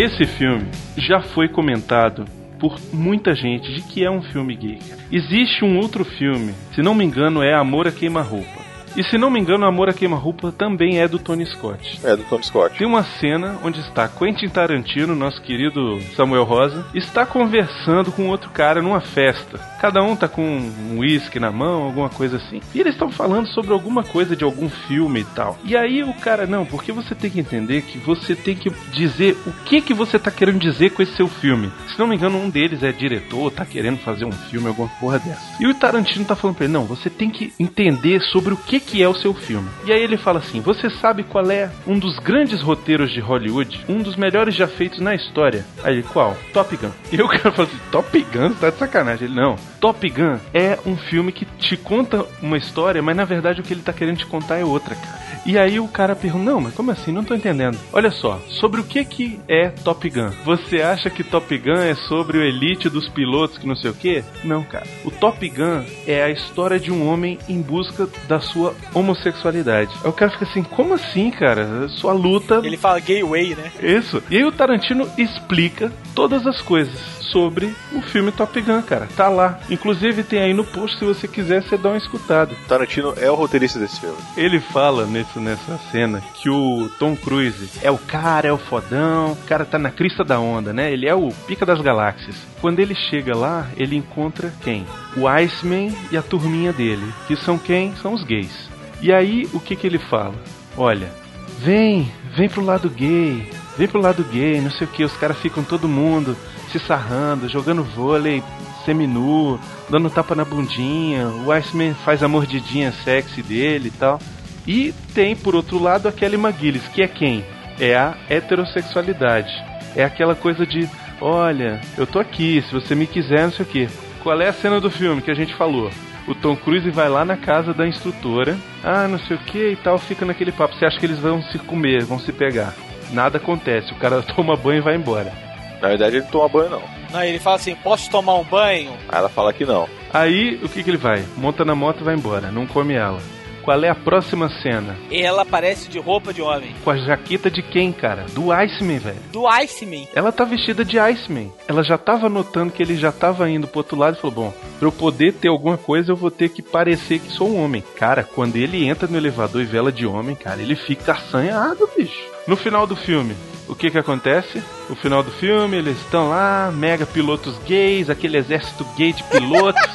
Esse 0.04 0.26
filme 0.26 0.66
já 0.98 1.22
foi 1.22 1.48
comentado 1.48 2.26
por 2.60 2.78
muita 2.92 3.34
gente 3.34 3.74
de 3.74 3.82
que 3.84 4.04
é 4.04 4.12
um 4.12 4.22
filme 4.22 4.54
gay. 4.54 4.80
Existe 5.10 5.64
um 5.64 5.78
outro 5.78 6.04
filme, 6.04 6.54
se 6.76 6.82
não 6.82 6.94
me 6.94 7.06
engano, 7.06 7.42
é 7.42 7.54
Amor 7.54 7.88
a 7.88 7.92
Queima-Roupa. 7.94 8.63
E 8.96 9.04
se 9.04 9.18
não 9.18 9.30
me 9.30 9.40
engano, 9.40 9.66
Amor 9.66 9.90
a 9.90 9.94
Queima-Roupa 9.94 10.52
também 10.52 11.00
é 11.00 11.08
do 11.08 11.18
Tony 11.18 11.46
Scott. 11.46 12.00
É, 12.04 12.16
do 12.16 12.24
Tom 12.26 12.42
Scott. 12.44 12.78
Tem 12.78 12.86
uma 12.86 13.04
cena 13.04 13.58
onde 13.64 13.80
está 13.80 14.08
Quentin 14.08 14.48
Tarantino, 14.48 15.16
nosso 15.16 15.42
querido 15.42 16.00
Samuel 16.16 16.44
Rosa, 16.44 16.86
está 16.94 17.26
conversando 17.26 18.12
com 18.12 18.28
outro 18.28 18.52
cara 18.52 18.82
numa 18.82 19.02
festa. 19.02 19.60
Cada 19.82 20.02
um 20.04 20.16
tá 20.16 20.28
com 20.28 20.44
um 20.44 21.00
uísque 21.00 21.40
na 21.40 21.52
mão, 21.52 21.84
alguma 21.84 22.10
coisa 22.10 22.38
assim. 22.38 22.62
E 22.74 22.80
eles 22.80 22.94
estão 22.94 23.12
falando 23.12 23.48
sobre 23.48 23.74
alguma 23.74 24.04
coisa 24.04 24.36
de 24.36 24.44
algum 24.44 24.70
filme 24.70 25.22
e 25.22 25.26
tal. 25.26 25.58
E 25.64 25.76
aí 25.76 26.04
o 26.04 26.14
cara, 26.14 26.46
não, 26.46 26.66
porque 26.66 26.92
você 26.92 27.16
tem 27.16 27.30
que 27.30 27.40
entender 27.40 27.82
que 27.82 27.98
você 27.98 28.36
tem 28.36 28.56
que 28.56 28.70
dizer 28.92 29.36
o 29.46 29.52
que 29.66 29.82
que 29.82 29.94
você 29.94 30.20
tá 30.20 30.30
querendo 30.30 30.60
dizer 30.60 30.92
com 30.92 31.02
esse 31.02 31.16
seu 31.16 31.28
filme. 31.28 31.72
Se 31.88 32.00
não 32.00 32.08
me 32.08 32.16
engano, 32.16 32.38
um 32.38 32.50
deles 32.50 32.84
é 32.84 32.92
diretor, 32.92 33.52
tá 33.52 33.66
querendo 33.66 33.98
fazer 33.98 34.26
um 34.26 34.32
filme, 34.32 34.68
alguma 34.68 34.90
porra 35.00 35.20
dessa. 35.20 35.42
E 35.60 35.68
o 35.68 35.74
Tarantino 35.74 36.26
tá 36.26 36.36
falando 36.36 36.56
pra 36.56 36.66
ele, 36.66 36.74
não, 36.74 36.86
você 36.86 37.10
tem 37.10 37.30
que 37.30 37.54
entender 37.60 38.22
sobre 38.22 38.54
o 38.54 38.58
que 38.58 38.83
que 38.84 39.02
é 39.02 39.08
o 39.08 39.16
seu 39.16 39.34
filme. 39.34 39.70
E 39.86 39.92
aí 39.92 40.02
ele 40.02 40.18
fala 40.18 40.40
assim, 40.40 40.62
você 40.62 40.90
sabe 40.90 41.24
qual 41.24 41.50
é 41.50 41.72
um 41.88 41.98
dos 41.98 42.18
grandes 42.20 42.62
roteiros 42.62 43.12
de 43.12 43.20
Hollywood? 43.20 43.86
Um 43.90 44.02
dos 44.02 44.16
melhores 44.16 44.56
já 44.56 44.68
feitos 44.68 45.00
na 45.00 45.16
história. 45.16 45.66
Aí 45.84 45.96
ele, 45.96 46.04
qual? 46.04 46.38
Top 46.54 46.76
Gun. 46.76 46.92
E 47.14 47.22
o 47.22 47.28
cara 47.28 47.52
fala 47.52 47.68
assim, 47.68 47.80
Top 47.92 48.26
Gun? 48.34 48.50
Você 48.50 48.60
tá 48.60 48.70
de 48.72 48.78
sacanagem. 48.78 49.28
Ele, 49.28 49.36
não. 49.36 49.56
Top 49.80 50.10
Gun 50.10 50.40
é 50.54 50.80
um 50.86 50.98
filme 50.98 51.32
que 51.32 51.46
te 51.46 51.78
conta 51.78 52.26
uma 52.42 52.58
história, 52.58 53.02
mas 53.02 53.16
na 53.16 53.24
verdade 53.24 53.62
o 53.62 53.64
que 53.64 53.74
ele 53.74 53.82
tá 53.82 53.94
querendo 53.94 54.18
te 54.18 54.26
contar 54.26 54.58
é 54.58 54.66
outra, 54.66 54.96
cara. 54.96 55.24
E 55.46 55.58
aí 55.58 55.78
o 55.78 55.88
cara 55.90 56.16
pergunta, 56.16 56.46
não, 56.46 56.62
mas 56.62 56.74
como 56.74 56.92
assim? 56.92 57.12
Não 57.12 57.24
tô 57.24 57.36
entendendo. 57.36 57.78
Olha 57.92 58.12
só, 58.12 58.40
sobre 58.48 58.80
o 58.80 58.84
que 58.84 59.04
que 59.04 59.40
é 59.48 59.70
Top 59.70 60.10
Gun? 60.10 60.30
Você 60.46 60.82
acha 60.82 61.10
que 61.10 61.24
Top 61.24 61.58
Gun 61.58 61.74
é 61.74 61.96
sobre 61.96 62.38
o 62.38 62.42
elite 62.42 62.90
dos 62.90 63.10
pilotos 63.10 63.58
que 63.58 63.68
não 63.68 63.76
sei 63.76 63.92
o 63.92 63.94
quê? 63.94 64.24
Não, 64.44 64.64
cara. 64.64 64.88
O 65.04 65.12
Top 65.12 65.48
Gun 65.50 65.84
é 66.08 66.24
a 66.24 66.30
história 66.30 66.80
de 66.80 66.92
um 66.92 67.08
homem 67.08 67.38
em 67.50 67.62
busca 67.62 68.08
da 68.28 68.40
sua 68.40 68.73
homossexualidade. 68.94 69.92
Aí 70.04 70.10
o 70.10 70.14
cara 70.14 70.32
fica 70.32 70.46
assim, 70.46 70.64
como 70.64 70.94
assim, 70.94 71.32
cara? 71.32 71.88
Sua 71.90 72.14
luta... 72.14 72.62
Ele 72.64 72.78
fala 72.78 73.00
gay 73.00 73.24
way, 73.24 73.56
né? 73.56 73.72
Isso. 73.82 74.22
E 74.30 74.38
aí 74.38 74.46
o 74.46 74.52
Tarantino 74.52 75.10
explica 75.18 75.92
todas 76.16 76.46
as 76.46 76.62
coisas 76.62 77.23
sobre 77.32 77.76
o 77.92 78.02
filme 78.02 78.32
Top 78.32 78.60
Gun, 78.60 78.82
cara. 78.82 79.08
Tá 79.16 79.30
lá. 79.30 79.60
Inclusive 79.70 80.24
tem 80.24 80.40
aí 80.40 80.54
no 80.54 80.64
post, 80.64 80.98
se 80.98 81.06
você 81.06 81.28
quiser, 81.28 81.64
você 81.64 81.78
dá 81.78 81.90
uma 81.90 81.98
escutada. 81.98 82.56
Tarantino 82.68 83.14
é 83.18 83.30
o 83.30 83.36
roteirista 83.36 83.80
desse 83.80 84.00
filme. 84.00 84.18
Ele 84.36 84.60
fala 84.60 85.06
nesse, 85.06 85.40
nessa 85.40 85.78
cena 85.92 86.22
que 86.36 86.50
o 86.50 86.90
Tom 87.00 87.16
Cruise 87.16 87.70
é 87.82 87.92
o 87.92 87.98
cara, 87.98 88.48
é 88.48 88.52
o 88.52 88.58
fodão, 88.58 89.34
o 89.34 89.48
cara 89.48 89.66
tá 89.66 89.80
na 89.80 89.92
crista 89.92 90.24
da 90.24 90.40
onda, 90.40 90.74
né? 90.74 90.92
Ele 90.92 91.08
é 91.08 91.16
o 91.16 91.30
pica 91.48 91.66
das 91.66 91.82
galáxias. 91.82 92.36
Quando 92.62 92.80
ele 92.80 92.96
chega 92.96 93.36
lá, 93.36 93.68
ele 93.78 93.96
encontra 93.96 94.54
quem? 94.62 94.86
O 95.18 95.28
Iceman 95.28 95.94
e 96.12 96.18
a 96.18 96.22
turminha 96.22 96.74
dele. 96.74 97.06
Que 97.28 97.36
são 97.36 97.58
quem? 97.58 97.96
São 97.96 98.14
os 98.14 98.24
gays. 98.24 98.70
E 99.02 99.12
aí, 99.12 99.48
o 99.54 99.60
que 99.60 99.76
que 99.76 99.86
ele 99.86 100.00
fala? 100.00 100.36
Olha, 100.78 101.12
vem, 101.60 102.12
vem 102.36 102.50
pro 102.50 102.64
lado 102.64 102.90
gay, 102.90 103.48
vem 103.78 103.88
pro 103.88 104.02
lado 104.02 104.24
gay, 104.24 104.62
não 104.62 104.72
sei 104.72 104.88
o 104.88 104.90
que, 104.90 105.04
os 105.04 105.16
caras 105.18 105.38
ficam 105.38 105.64
todo 105.64 105.90
mundo 105.90 106.38
se 106.74 106.80
sarrando, 106.80 107.48
jogando 107.48 107.84
vôlei 107.84 108.44
seminu, 108.84 109.60
dando 109.90 110.10
tapa 110.10 110.34
na 110.34 110.44
bundinha, 110.44 111.28
o 111.28 111.52
Iceman 111.52 111.94
faz 111.94 112.24
a 112.24 112.28
mordidinha 112.28 112.92
sexy 112.92 113.42
dele 113.42 113.90
e 113.90 113.92
tal. 113.92 114.20
E 114.68 114.94
tem, 115.14 115.36
por 115.36 115.56
outro 115.56 115.78
lado, 115.78 116.08
a 116.08 116.12
Kelly 116.12 116.36
McGillis, 116.36 116.88
que 116.88 117.02
é 117.02 117.08
quem? 117.08 117.46
É 117.80 117.96
a 117.96 118.16
heterossexualidade. 118.30 119.52
É 119.96 120.04
aquela 120.04 120.36
coisa 120.36 120.66
de, 120.66 120.90
olha, 121.22 121.80
eu 121.98 122.08
tô 122.08 122.20
aqui, 122.20 122.64
se 122.64 122.74
você 122.74 122.96
me 122.96 123.06
quiser, 123.06 123.44
não 123.44 123.52
sei 123.52 123.66
o 123.66 123.70
que. 123.70 123.90
Qual 124.22 124.40
é 124.42 124.48
a 124.48 124.54
cena 124.54 124.80
do 124.80 124.90
filme 124.90 125.22
que 125.22 125.32
a 125.32 125.36
gente 125.36 125.54
falou? 125.54 125.92
O 126.28 126.34
Tom 126.34 126.56
Cruise 126.56 126.90
vai 126.90 127.10
lá 127.10 127.26
na 127.26 127.36
casa 127.36 127.74
da 127.74 127.86
instrutora, 127.86 128.58
ah, 128.84 129.08
não 129.08 129.20
sei 129.20 129.36
o 129.36 129.40
que 129.40 129.72
e 129.72 129.76
tal, 129.76 129.98
fica 130.00 130.26
naquele 130.26 130.54
papo. 130.54 130.76
Você 130.76 130.86
acha 130.86 130.98
que 130.98 131.06
eles 131.06 131.20
vão 131.20 131.42
se 131.44 131.60
comer, 131.60 132.04
vão 132.06 132.18
se 132.18 132.32
pegar? 132.32 132.74
Nada 133.12 133.38
acontece, 133.38 133.92
o 133.92 133.98
cara 133.98 134.22
toma 134.36 134.56
banho 134.56 134.80
e 134.80 134.82
vai 134.82 134.96
embora. 134.96 135.43
Na 135.84 135.90
verdade, 135.90 136.16
ele 136.16 136.24
não 136.24 136.32
toma 136.32 136.48
banho, 136.48 136.70
não. 136.70 136.82
Não, 137.12 137.24
ele 137.26 137.40
fala 137.40 137.58
assim, 137.58 137.76
posso 137.76 138.10
tomar 138.10 138.36
um 138.36 138.44
banho? 138.46 138.92
Aí 139.10 139.20
ela 139.20 139.28
fala 139.28 139.52
que 139.52 139.66
não. 139.66 139.86
Aí, 140.14 140.58
o 140.64 140.70
que 140.70 140.82
que 140.82 140.90
ele 140.90 140.96
vai? 140.96 141.26
Monta 141.36 141.66
na 141.66 141.76
moto 141.76 142.00
e 142.00 142.04
vai 142.06 142.16
embora, 142.16 142.50
não 142.50 142.66
come 142.66 142.94
ela. 142.94 143.20
Qual 143.64 143.84
é 143.84 143.90
a 143.90 143.96
próxima 143.96 144.50
cena? 144.62 144.96
Ela 145.12 145.42
aparece 145.42 145.90
de 145.90 146.00
roupa 146.00 146.34
de 146.34 146.42
homem. 146.42 146.74
Com 146.86 146.90
a 146.90 146.98
jaqueta 146.98 147.52
de 147.52 147.62
quem, 147.62 147.92
cara? 147.92 148.26
Do 148.32 148.52
Iceman, 148.52 149.00
velho. 149.00 149.20
Do 149.32 149.46
Iceman. 149.46 150.08
Ela 150.16 150.32
tá 150.32 150.46
vestida 150.46 150.86
de 150.86 150.98
Iceman. 150.98 151.52
Ela 151.68 151.84
já 151.84 151.98
tava 151.98 152.30
notando 152.30 152.72
que 152.72 152.82
ele 152.82 152.96
já 152.96 153.12
tava 153.12 153.50
indo 153.50 153.68
pro 153.68 153.80
outro 153.80 153.98
lado 153.98 154.18
e 154.18 154.22
falou: 154.22 154.36
Bom, 154.36 154.54
pra 154.80 154.88
eu 154.88 154.92
poder 154.92 155.34
ter 155.34 155.48
alguma 155.48 155.78
coisa, 155.78 156.12
eu 156.12 156.16
vou 156.16 156.30
ter 156.32 156.50
que 156.50 156.62
parecer 156.62 157.20
que 157.20 157.32
sou 157.32 157.50
um 157.50 157.64
homem. 157.64 157.84
Cara, 157.96 158.24
quando 158.24 158.58
ele 158.58 158.86
entra 158.86 159.08
no 159.08 159.18
elevador 159.18 159.62
e 159.62 159.66
vela 159.66 159.94
de 159.94 160.06
homem, 160.06 160.36
cara, 160.36 160.62
ele 160.62 160.76
fica 160.76 161.14
assanhado, 161.14 161.90
bicho. 161.98 162.32
No 162.46 162.58
final 162.58 162.86
do 162.86 162.98
filme, 162.98 163.34
o 163.68 163.76
que 163.76 163.90
que 163.90 163.98
acontece? 163.98 164.62
No 164.90 164.96
final 164.96 165.24
do 165.24 165.32
filme, 165.32 165.78
eles 165.78 165.98
estão 166.00 166.30
lá, 166.30 166.72
mega 166.74 167.06
pilotos 167.06 167.58
gays, 167.60 168.10
aquele 168.10 168.38
exército 168.38 168.86
gay 168.98 169.14
de 169.14 169.24
pilotos. 169.24 169.82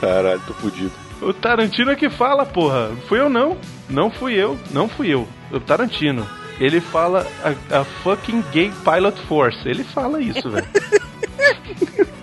Caralho, 0.00 0.40
tô 0.46 0.54
fudido. 0.54 0.92
O 1.20 1.34
Tarantino 1.34 1.90
é 1.90 1.96
que 1.96 2.08
fala, 2.08 2.46
porra. 2.46 2.90
Fui 3.08 3.20
eu 3.20 3.28
não. 3.28 3.58
Não 3.88 4.10
fui 4.10 4.34
eu. 4.34 4.58
Não 4.70 4.88
fui 4.88 5.08
eu. 5.08 5.28
O 5.50 5.60
Tarantino. 5.60 6.26
Ele 6.58 6.80
fala 6.80 7.26
a, 7.42 7.80
a 7.80 7.84
fucking 7.84 8.42
gay 8.52 8.72
pilot 8.84 9.20
force. 9.26 9.68
Ele 9.68 9.84
fala 9.84 10.20
isso, 10.20 10.48
velho. 10.48 10.66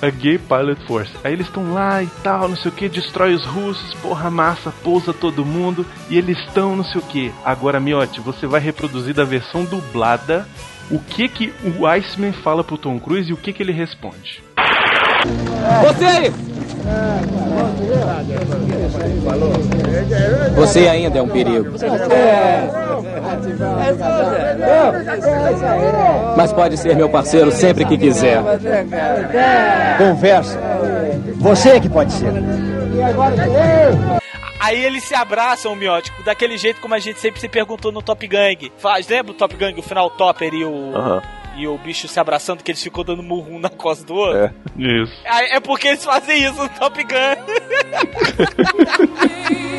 a 0.00 0.10
gay 0.10 0.38
pilot 0.38 0.80
force. 0.86 1.10
Aí 1.24 1.32
eles 1.32 1.46
estão 1.46 1.72
lá 1.72 2.02
e 2.02 2.06
tal, 2.22 2.48
não 2.48 2.56
sei 2.56 2.70
o 2.70 2.74
que, 2.74 2.88
destrói 2.88 3.34
os 3.34 3.44
russos, 3.44 3.94
porra 3.94 4.30
massa, 4.30 4.72
pousa 4.82 5.12
todo 5.12 5.44
mundo. 5.44 5.84
E 6.08 6.16
eles 6.16 6.38
estão, 6.38 6.76
não 6.76 6.84
sei 6.84 7.00
o 7.00 7.04
que. 7.04 7.32
Agora, 7.44 7.80
Miotti, 7.80 8.20
você 8.20 8.46
vai 8.46 8.60
reproduzir 8.60 9.14
da 9.14 9.24
versão 9.24 9.64
dublada 9.64 10.46
o 10.90 10.98
que 10.98 11.28
que 11.28 11.52
o 11.78 11.86
Iceman 11.86 12.32
fala 12.32 12.64
pro 12.64 12.78
Tom 12.78 12.98
Cruise 12.98 13.30
e 13.30 13.32
o 13.32 13.36
que 13.36 13.52
que 13.52 13.62
ele 13.62 13.72
responde. 13.72 14.42
Você 15.82 16.04
aí! 16.04 16.32
Você 20.56 20.88
ainda 20.88 21.18
é 21.18 21.22
um 21.22 21.28
perigo. 21.28 21.72
Mas 26.36 26.52
pode 26.52 26.76
ser 26.76 26.94
meu 26.96 27.08
parceiro 27.08 27.50
sempre 27.50 27.84
que 27.84 27.96
quiser. 27.98 28.42
Conversa. 29.98 30.58
Você 31.36 31.70
é 31.70 31.80
que 31.80 31.88
pode 31.88 32.12
ser. 32.12 32.32
Aí 34.60 34.84
eles 34.84 35.04
se 35.04 35.14
abraçam, 35.14 35.74
miótico, 35.76 36.22
daquele 36.24 36.58
jeito 36.58 36.80
como 36.80 36.94
a 36.94 36.98
gente 36.98 37.20
sempre 37.20 37.40
se 37.40 37.48
perguntou 37.48 37.92
no 37.92 38.02
Top 38.02 38.26
Gang. 38.26 38.72
Faz, 38.76 39.08
lembra 39.08 39.32
o 39.32 39.34
Top 39.34 39.54
Gang, 39.56 39.78
o 39.78 39.82
final 39.82 40.10
Topper 40.10 40.52
e 40.52 40.64
o. 40.64 40.92
E 41.56 41.66
o 41.66 41.76
bicho 41.76 42.06
se 42.06 42.20
abraçando, 42.20 42.62
que 42.62 42.70
eles 42.70 42.82
ficou 42.82 43.02
dando 43.02 43.20
murro 43.20 43.56
um 43.56 43.58
na 43.58 43.68
costa 43.68 44.04
do 44.04 44.14
outro? 44.14 44.44
É. 44.44 44.52
Isso. 44.76 45.12
É, 45.24 45.56
é 45.56 45.60
porque 45.60 45.88
eles 45.88 46.04
fazem 46.04 46.44
isso 46.44 46.62
no 46.62 46.68
Top 46.68 47.02
Gun. 47.02 47.08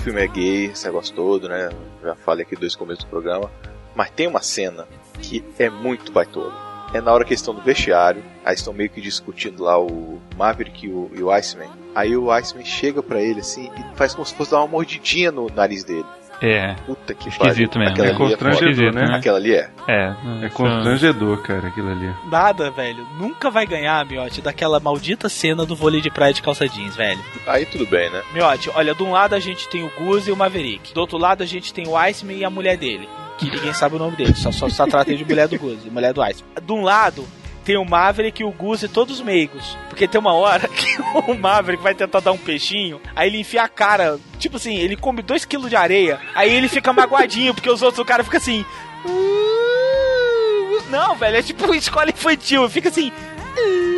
filme 0.00 0.22
é 0.22 0.26
gay, 0.28 0.66
esse 0.66 0.86
negócio 0.86 1.12
todo, 1.12 1.48
né? 1.48 1.68
Já 2.00 2.14
falei 2.14 2.46
aqui 2.46 2.54
dois 2.54 2.76
começos 2.76 3.02
do 3.02 3.10
programa. 3.10 3.50
Mas 3.92 4.08
tem 4.10 4.28
uma 4.28 4.40
cena 4.40 4.86
que 5.20 5.44
é 5.58 5.68
muito 5.68 6.12
baitola. 6.12 6.54
É 6.94 7.00
na 7.00 7.12
hora 7.12 7.24
que 7.24 7.30
eles 7.30 7.40
estão 7.40 7.52
no 7.52 7.60
vestiário, 7.60 8.22
aí 8.44 8.54
estão 8.54 8.72
meio 8.72 8.88
que 8.88 9.00
discutindo 9.00 9.64
lá 9.64 9.80
o 9.80 10.20
Maverick 10.36 10.86
e 10.86 10.90
o, 10.90 11.10
e 11.12 11.20
o 11.24 11.32
Iceman. 11.32 11.68
Aí 11.92 12.16
o 12.16 12.30
Iceman 12.30 12.64
chega 12.64 13.02
pra 13.02 13.20
ele 13.20 13.40
assim 13.40 13.68
e 13.76 13.96
faz 13.96 14.14
como 14.14 14.24
se 14.24 14.32
fosse 14.32 14.52
dar 14.52 14.58
uma 14.58 14.68
mordidinha 14.68 15.32
no 15.32 15.50
nariz 15.50 15.82
dele. 15.82 16.06
É. 16.42 16.74
Puta 16.86 17.14
que 17.14 17.28
Esquisito 17.28 17.78
pariu. 17.78 17.80
mesmo. 17.80 17.92
Aquela 17.92 18.06
É 18.06 18.10
ali 18.10 18.18
constrangedor, 18.18 18.92
foda. 18.92 19.06
né? 19.06 19.16
Aquela 19.16 19.38
ali 19.38 19.54
é. 19.54 19.70
É. 19.88 20.14
É 20.42 20.48
constrangedor, 20.50 21.42
cara, 21.42 21.68
aquilo 21.68 21.90
ali. 21.90 22.12
Nada, 22.30 22.70
velho. 22.70 23.06
Nunca 23.18 23.50
vai 23.50 23.66
ganhar, 23.66 24.04
Miotti, 24.04 24.40
daquela 24.40 24.78
maldita 24.78 25.28
cena 25.28 25.64
do 25.64 25.74
vôlei 25.74 26.00
de 26.00 26.10
praia 26.10 26.32
de 26.32 26.42
calça 26.42 26.68
jeans, 26.68 26.94
velho. 26.96 27.20
Aí 27.46 27.64
tudo 27.66 27.86
bem, 27.86 28.10
né? 28.10 28.22
Miotti, 28.34 28.70
olha, 28.74 28.94
de 28.94 29.02
um 29.02 29.12
lado 29.12 29.34
a 29.34 29.38
gente 29.40 29.68
tem 29.68 29.82
o 29.82 29.90
Goose 29.98 30.28
e 30.28 30.32
o 30.32 30.36
Maverick. 30.36 30.92
Do 30.92 31.00
outro 31.00 31.18
lado 31.18 31.42
a 31.42 31.46
gente 31.46 31.72
tem 31.72 31.86
o 31.88 31.96
Iceman 31.96 32.36
e 32.36 32.44
a 32.44 32.50
mulher 32.50 32.76
dele. 32.76 33.08
Que 33.38 33.50
ninguém 33.50 33.72
sabe 33.74 33.96
o 33.96 33.98
nome 33.98 34.16
dele, 34.16 34.34
só, 34.34 34.50
só, 34.50 34.68
só 34.68 34.86
trata 34.86 35.14
de 35.14 35.24
mulher 35.24 35.46
do 35.48 35.58
Goose, 35.58 35.90
mulher 35.90 36.12
do 36.12 36.22
Iceman. 36.22 36.50
De 36.62 36.72
um 36.72 36.82
lado 36.82 37.24
tem 37.66 37.76
o 37.76 37.84
Maverick 37.84 38.40
e 38.40 38.44
o 38.44 38.52
Goose 38.52 38.86
todos 38.88 39.20
meigos. 39.20 39.76
Porque 39.88 40.06
tem 40.06 40.20
uma 40.20 40.32
hora 40.32 40.68
que 40.70 40.86
o 41.26 41.34
Maverick 41.34 41.82
vai 41.82 41.96
tentar 41.96 42.20
dar 42.20 42.30
um 42.30 42.38
peixinho, 42.38 43.00
aí 43.14 43.28
ele 43.28 43.40
enfia 43.40 43.64
a 43.64 43.68
cara, 43.68 44.20
tipo 44.38 44.56
assim, 44.56 44.76
ele 44.76 44.96
come 44.96 45.20
2kg 45.20 45.68
de 45.68 45.74
areia, 45.74 46.20
aí 46.34 46.54
ele 46.54 46.68
fica 46.68 46.92
magoadinho, 46.92 47.52
porque 47.52 47.68
os 47.68 47.82
outros, 47.82 47.98
o 47.98 48.04
cara 48.04 48.22
fica 48.22 48.38
assim. 48.38 48.64
"Uh". 49.04 50.82
Não, 50.88 51.16
velho, 51.16 51.36
é 51.38 51.42
tipo 51.42 51.74
escola 51.74 52.08
infantil, 52.08 52.70
fica 52.70 52.88
assim. 52.88 53.10
"Uh". 53.10 53.96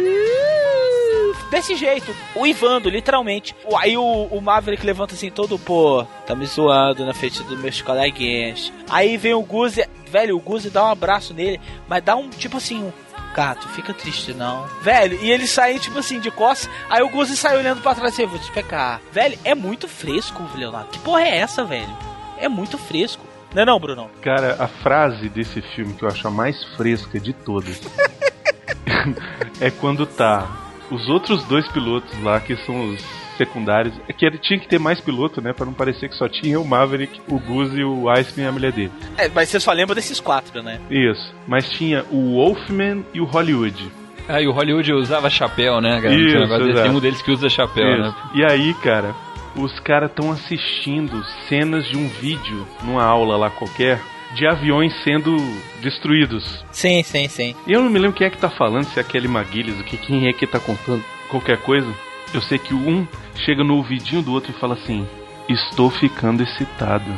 Desse 1.51 1.75
jeito, 1.77 2.15
o 2.35 2.45
literalmente. 2.91 3.55
Aí 3.79 3.97
o, 3.97 4.03
o 4.31 4.41
Maverick 4.41 4.85
levanta 4.85 5.15
assim, 5.15 5.31
todo, 5.31 5.59
pô, 5.59 6.07
tá 6.27 6.35
me 6.35 6.45
zoando 6.47 7.07
na 7.07 7.15
frente 7.15 7.43
dos 7.43 7.59
meus 7.59 7.81
coleguinhas. 7.81 8.71
Aí 8.89 9.17
vem 9.17 9.33
o 9.33 9.41
Guzi, 9.43 9.87
velho, 10.11 10.37
o 10.37 10.41
Guzi 10.41 10.69
dá 10.71 10.85
um 10.85 10.91
abraço 10.91 11.33
nele, 11.33 11.59
mas 11.87 12.03
dá 12.03 12.17
um, 12.17 12.29
tipo 12.29 12.59
assim, 12.59 12.83
um. 12.85 12.93
Gato, 13.35 13.69
fica 13.69 13.95
triste 13.95 14.35
não. 14.35 14.67
Velho, 14.83 15.19
e 15.23 15.31
ele 15.31 15.47
sai, 15.47 15.79
tipo 15.79 15.99
assim, 15.99 16.19
de 16.21 16.31
costas. 16.31 16.69
Aí 16.91 17.03
o 17.03 17.09
Guzi 17.09 17.37
sai 17.37 17.57
olhando 17.57 17.81
pra 17.83 17.95
trás 17.95 18.19
e 18.19 18.27
vou 18.27 18.39
te 18.39 18.51
pecar. 18.51 19.01
Velho, 19.13 19.39
é 19.45 19.55
muito 19.55 19.87
fresco, 19.87 20.43
Leonardo. 20.55 20.91
Que 20.91 20.99
porra 20.99 21.23
é 21.23 21.39
essa, 21.39 21.65
velho? 21.65 21.97
É 22.39 22.49
muito 22.49 22.77
fresco. 22.77 23.25
Não 23.55 23.63
é 23.63 23.65
não, 23.65 23.79
Bruno? 23.79 24.11
Cara, 24.21 24.57
a 24.59 24.69
frase 24.69 25.29
desse 25.29 25.63
filme 25.63 25.95
que 25.95 26.05
eu 26.05 26.09
acho 26.09 26.27
a 26.27 26.31
mais 26.31 26.63
fresca 26.77 27.19
de 27.19 27.33
todas 27.33 27.81
é 29.61 29.71
quando 29.71 30.05
tá 30.07 30.47
os 30.91 31.09
outros 31.09 31.45
dois 31.45 31.67
pilotos 31.69 32.23
lá, 32.23 32.41
que 32.41 32.57
são 32.65 32.91
os 32.91 33.03
secundários. 33.39 33.95
É 34.07 34.13
que 34.13 34.27
ele 34.27 34.37
tinha 34.37 34.59
que 34.59 34.69
ter 34.69 34.79
mais 34.79 35.01
piloto, 35.01 35.41
né? 35.41 35.53
Pra 35.55 35.65
não 35.65 35.73
parecer 35.73 36.09
que 36.09 36.15
só 36.17 36.29
tinha 36.29 36.61
o 36.61 36.67
Maverick, 36.67 37.21
o 37.29 37.39
Goose, 37.39 37.83
o 37.83 38.11
Iceman 38.11 38.45
e 38.45 38.49
a 38.49 38.53
mulher 38.53 38.73
dele. 38.73 38.93
É, 39.17 39.29
mas 39.29 39.49
você 39.49 39.59
só 39.59 39.73
lembra 39.73 39.95
desses 39.95 40.21
quatro, 40.21 40.63
né? 40.63 40.79
Isso. 40.91 41.33
Mas 41.47 41.71
tinha 41.71 42.05
o 42.11 42.35
Wolfman 42.35 43.05
e 43.15 43.21
o 43.21 43.25
Hollywood. 43.25 43.91
Ah, 44.29 44.43
e 44.43 44.47
o 44.47 44.53
Hollywood 44.53 44.93
usava 44.93 45.31
chapéu, 45.31 45.81
né, 45.81 45.99
cara? 46.03 46.15
Isso, 46.15 46.27
Tem 46.27 46.37
um 46.37 46.41
negócio 46.41 46.59
desse, 46.65 46.71
exato. 46.73 46.89
tem 46.89 46.97
um 46.99 47.01
deles 47.01 47.23
que 47.23 47.31
usa 47.31 47.49
chapéu, 47.49 47.89
Isso. 47.93 48.03
né? 48.03 48.15
E 48.35 48.45
aí, 48.45 48.75
cara, 48.75 49.15
os 49.57 49.81
caras 49.81 50.11
estão 50.11 50.31
assistindo 50.31 51.25
cenas 51.49 51.87
de 51.87 51.97
um 51.97 52.09
vídeo 52.09 52.67
numa 52.85 53.03
aula 53.05 53.39
lá 53.39 53.49
qualquer 53.49 53.99
de 54.35 54.47
aviões 54.47 54.93
sendo 55.03 55.35
destruídos. 55.81 56.63
Sim, 56.71 57.03
sim, 57.03 57.27
sim. 57.29 57.55
E 57.67 57.73
eu 57.73 57.83
não 57.83 57.89
me 57.89 57.99
lembro 57.99 58.15
quem 58.17 58.27
é 58.27 58.31
que 58.31 58.37
tá 58.37 58.51
falando, 58.51 58.85
se 58.85 58.99
é 58.99 59.03
aquele 59.03 59.27
Maguiles, 59.27 59.81
o 59.81 59.85
que 59.85 59.97
quem 59.97 60.29
é 60.29 60.33
que 60.35 60.47
tá 60.47 60.61
contando 60.61 61.03
qualquer 61.31 61.57
coisa. 61.59 61.87
Eu 62.33 62.43
sei 62.43 62.59
que 62.59 62.75
um 62.75 63.07
chega 63.35 63.65
no 63.65 63.77
ouvidinho 63.77 64.23
do 64.23 64.33
outro 64.33 64.51
e 64.51 64.61
fala 64.61 64.75
assim: 64.75 65.07
Estou 65.49 65.91
ficando 65.91 66.43
excitado. 66.43 67.05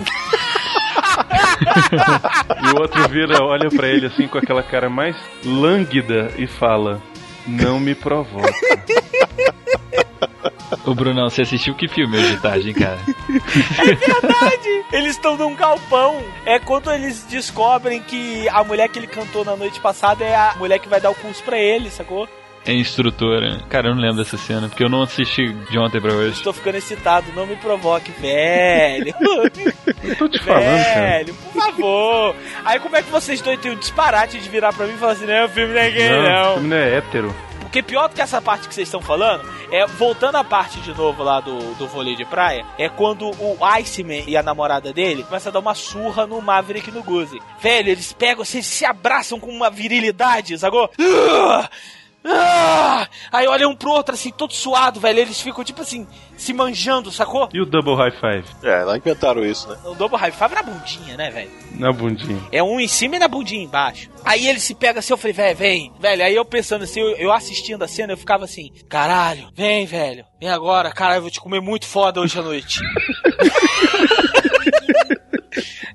e 2.63 2.77
o 2.77 2.81
outro 2.81 3.09
vira, 3.09 3.43
olha 3.43 3.69
pra 3.69 3.89
ele 3.89 4.07
assim 4.07 4.29
com 4.29 4.39
aquela 4.39 4.63
cara 4.63 4.89
mais 4.89 5.17
lânguida 5.45 6.33
e 6.39 6.47
fala: 6.47 7.03
Não 7.47 7.81
me 7.81 7.95
provoca. 7.95 8.53
Ô, 10.87 10.95
Brunão, 10.95 11.29
você 11.29 11.43
assistiu 11.43 11.75
que 11.75 11.89
filme 11.89 12.17
hoje 12.17 12.37
de 12.37 12.41
tarde, 12.41 12.69
hein, 12.69 12.75
cara? 12.75 12.99
É 13.79 13.95
verdade! 13.95 14.85
Eles 14.93 15.17
estão 15.17 15.37
num 15.37 15.55
galpão. 15.55 16.23
É 16.47 16.59
quando 16.59 16.91
eles 16.93 17.25
descobrem 17.29 18.01
que 18.03 18.49
a 18.49 18.65
mulher 18.65 18.89
que 18.89 18.99
ele 18.99 19.07
cantou 19.07 19.45
na 19.45 19.57
noite 19.57 19.81
passada 19.81 20.25
é 20.25 20.35
a 20.35 20.55
mulher 20.57 20.79
que 20.79 20.89
vai 20.89 21.01
dar 21.01 21.11
o 21.11 21.15
curso 21.15 21.43
pra 21.43 21.59
ele, 21.59 21.91
sacou? 21.91 22.29
É 22.67 22.73
instrutora. 22.75 23.59
Cara, 23.71 23.89
eu 23.89 23.95
não 23.95 24.03
lembro 24.03 24.19
dessa 24.19 24.37
cena, 24.37 24.69
porque 24.69 24.85
eu 24.85 24.89
não 24.89 25.03
assisti 25.03 25.49
de 25.71 25.79
ontem 25.79 26.01
pra 26.01 26.13
hoje. 26.13 26.33
Estou 26.33 26.53
ficando 26.53 26.77
excitado, 26.77 27.33
não 27.35 27.47
me 27.47 27.57
provoque, 27.57 28.11
velho. 28.13 29.15
Eu 30.03 30.17
tô 30.17 30.29
te 30.29 30.39
falando, 30.39 30.65
cara. 30.85 31.01
velho, 31.01 31.35
por 31.35 31.53
favor. 31.63 32.37
Aí 32.65 32.79
como 32.81 32.97
é 32.97 33.03
que 33.03 33.11
vocês 33.11 33.41
dois 33.41 33.59
têm 33.61 33.73
o 33.73 33.77
disparate 33.77 34.39
de 34.39 34.49
virar 34.49 34.73
pra 34.73 34.87
mim 34.87 34.95
e 34.95 34.99
falar 34.99 35.13
assim, 35.13 35.27
não, 35.27 35.45
o 35.47 35.49
filme 35.49 35.73
não 35.75 35.81
é 35.81 35.91
gay, 35.91 36.09
Não, 36.11 36.23
não. 36.23 36.51
o 36.51 36.55
filme 36.55 36.69
não 36.69 36.77
é 36.77 36.97
hétero. 36.97 37.35
Porque 37.61 37.83
pior 37.83 38.09
do 38.09 38.15
que 38.15 38.21
essa 38.21 38.43
parte 38.43 38.67
que 38.69 38.75
vocês 38.75 38.89
estão 38.89 39.01
falando, 39.01 39.49
é 39.71 39.87
voltando 39.87 40.35
à 40.37 40.43
parte 40.45 40.81
de 40.81 40.93
novo 40.93 41.23
lá 41.23 41.39
do, 41.41 41.57
do 41.75 41.87
vôlei 41.87 42.17
de 42.17 42.25
praia, 42.25 42.65
é 42.77 42.89
quando 42.89 43.31
o 43.31 43.57
Iceman 43.65 44.25
e 44.27 44.37
a 44.37 44.43
namorada 44.43 44.93
dele 44.93 45.23
começam 45.23 45.51
a 45.51 45.53
dar 45.53 45.61
uma 45.61 45.75
surra 45.75 46.27
no 46.27 46.41
Maverick 46.43 46.91
e 46.91 46.93
no 46.93 47.03
Guzi. 47.03 47.41
Velho, 47.61 47.91
eles 47.91 48.13
pegam, 48.13 48.45
vocês 48.45 48.67
se 48.67 48.85
abraçam 48.85 49.39
com 49.39 49.51
uma 49.51 49.71
virilidade, 49.71 50.59
sacou? 50.59 50.91
Ah! 50.99 51.71
Ah! 52.25 53.09
Aí 53.33 53.47
olham 53.47 53.71
um 53.71 53.77
pro 53.77 53.91
outro 53.91 54.14
assim, 54.14 54.31
todo 54.31 54.53
suado, 54.53 55.01
velho. 55.01 55.21
Eles 55.21 55.41
ficam 55.41 55.64
tipo 55.64 55.81
assim, 55.83 56.07
se 56.37 56.53
manjando, 56.53 57.11
sacou? 57.11 57.49
E 57.53 57.61
o 57.61 57.66
Double 57.66 57.95
High 57.95 58.11
Five? 58.11 58.45
É, 58.62 58.85
lá 58.85 58.97
inventaram 58.97 59.45
isso, 59.45 59.68
né? 59.68 59.77
O 59.85 59.95
Double 59.95 60.18
High 60.18 60.33
Five 60.33 60.55
na 60.55 60.62
bundinha, 60.62 61.16
né, 61.16 61.31
velho? 61.31 61.51
Na 61.73 61.93
bundinha. 61.93 62.41
É 62.53 62.62
um 62.62 62.79
em 62.79 62.89
cima 62.89 63.16
e 63.16 63.18
na 63.18 63.29
bundinha 63.29 63.64
embaixo. 63.64 64.11
Aí 64.25 64.47
ele 64.47 64.61
se 64.61 64.75
pega 64.75 65.01
assim, 65.01 65.12
eu 65.12 65.16
falei, 65.16 65.33
velho, 65.33 65.57
vem. 65.57 65.93
Velho, 65.99 66.25
aí 66.25 66.35
eu 66.35 66.45
pensando 66.45 66.85
assim, 66.85 67.01
eu, 67.01 67.16
eu 67.16 67.33
assistindo 67.33 67.83
a 67.83 67.89
cena, 67.89 68.12
eu 68.12 68.18
ficava 68.18 68.45
assim, 68.45 68.71
caralho, 68.89 69.49
vem, 69.55 69.87
velho. 69.87 70.25
Vem 70.39 70.51
agora, 70.51 70.91
caralho, 70.91 71.18
eu 71.18 71.23
vou 71.23 71.31
te 71.31 71.41
comer 71.41 71.61
muito 71.61 71.87
foda 71.87 72.21
hoje 72.21 72.39
à 72.39 72.43
noite. 72.43 72.81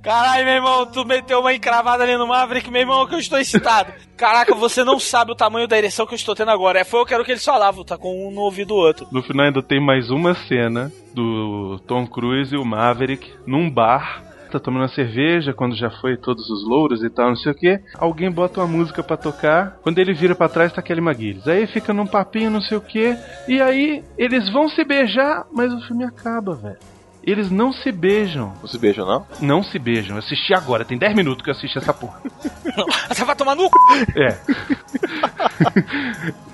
Caralho, 0.06 0.46
meu 0.46 0.54
irmão, 0.54 0.86
tu 0.86 1.04
meteu 1.04 1.40
uma 1.40 1.52
encravada 1.52 2.04
ali 2.04 2.16
no 2.16 2.28
Maverick, 2.28 2.70
meu 2.70 2.82
irmão, 2.82 3.08
que 3.08 3.16
eu 3.16 3.20
estou 3.20 3.40
excitado. 3.40 3.92
Caraca, 4.16 4.54
você 4.54 4.84
não 4.84 5.00
sabe 5.00 5.32
o 5.32 5.36
tamanho 5.36 5.68
da 5.68 5.76
ereção 5.76 6.06
que 6.06 6.14
eu 6.14 6.16
estou 6.16 6.36
tendo 6.36 6.52
agora. 6.52 6.80
É, 6.80 6.84
foi 6.84 7.00
o 7.00 7.06
que 7.08 7.12
era 7.12 7.24
o 7.24 7.26
que 7.26 7.32
eles 7.32 7.44
falavam, 7.44 7.84
tá 7.84 7.98
com 7.98 8.28
um 8.28 8.30
no 8.30 8.42
ouvido 8.42 8.68
do 8.68 8.76
outro. 8.76 9.08
No 9.12 9.24
final 9.24 9.48
ainda 9.48 9.64
tem 9.64 9.84
mais 9.84 10.12
uma 10.12 10.36
cena 10.48 10.92
do 11.12 11.80
Tom 11.88 12.06
Cruise 12.06 12.54
e 12.54 12.58
o 12.58 12.64
Maverick 12.64 13.34
num 13.48 13.68
bar. 13.68 14.24
Tá 14.52 14.60
tomando 14.60 14.84
uma 14.84 14.90
cerveja 14.90 15.56
quando 15.56 15.76
já 15.76 15.90
foi 15.90 16.16
todos 16.16 16.48
os 16.52 16.64
louros 16.70 17.04
e 17.04 17.10
tal, 17.10 17.30
não 17.30 17.36
sei 17.36 17.52
o 17.52 17.56
que. 17.56 17.80
Alguém 17.98 18.30
bota 18.30 18.60
uma 18.62 18.68
música 18.68 19.02
pra 19.02 19.18
tocar. 19.18 19.80
Quando 19.82 19.98
ele 19.98 20.14
vira 20.14 20.36
pra 20.36 20.48
trás 20.48 20.72
tá 20.72 20.84
Kelly 20.84 21.02
McGillis. 21.02 21.48
Aí 21.48 21.66
fica 21.66 21.92
num 21.92 22.06
papinho, 22.06 22.52
não 22.52 22.62
sei 22.62 22.78
o 22.78 22.82
que. 22.82 23.18
E 23.48 23.60
aí 23.60 24.04
eles 24.20 24.52
vão 24.54 24.70
se 24.70 24.86
beijar, 24.86 25.48
mas 25.52 25.74
o 25.74 25.82
filme 25.88 26.06
acaba, 26.06 26.54
velho. 26.54 26.78
Eles 27.26 27.50
não 27.50 27.74
se 27.74 27.92
beijam. 27.92 28.54
Não 28.62 28.68
se 28.68 28.78
beijam, 28.78 29.06
não? 29.06 29.26
Não 29.42 29.64
se 29.64 29.80
beijam. 29.80 30.16
Eu 30.16 30.20
assisti 30.20 30.54
agora, 30.54 30.86
tem 30.86 30.98
10 30.98 31.16
minutos 31.16 31.44
que 31.44 31.50
eu 31.50 31.56
assisti 31.56 31.78
essa 31.78 31.94
porra. 31.94 32.22
Você 33.10 33.26
vai 33.26 33.36
tomar 33.36 33.56
no 33.56 33.64
c... 33.64 33.70
É. 34.16 34.38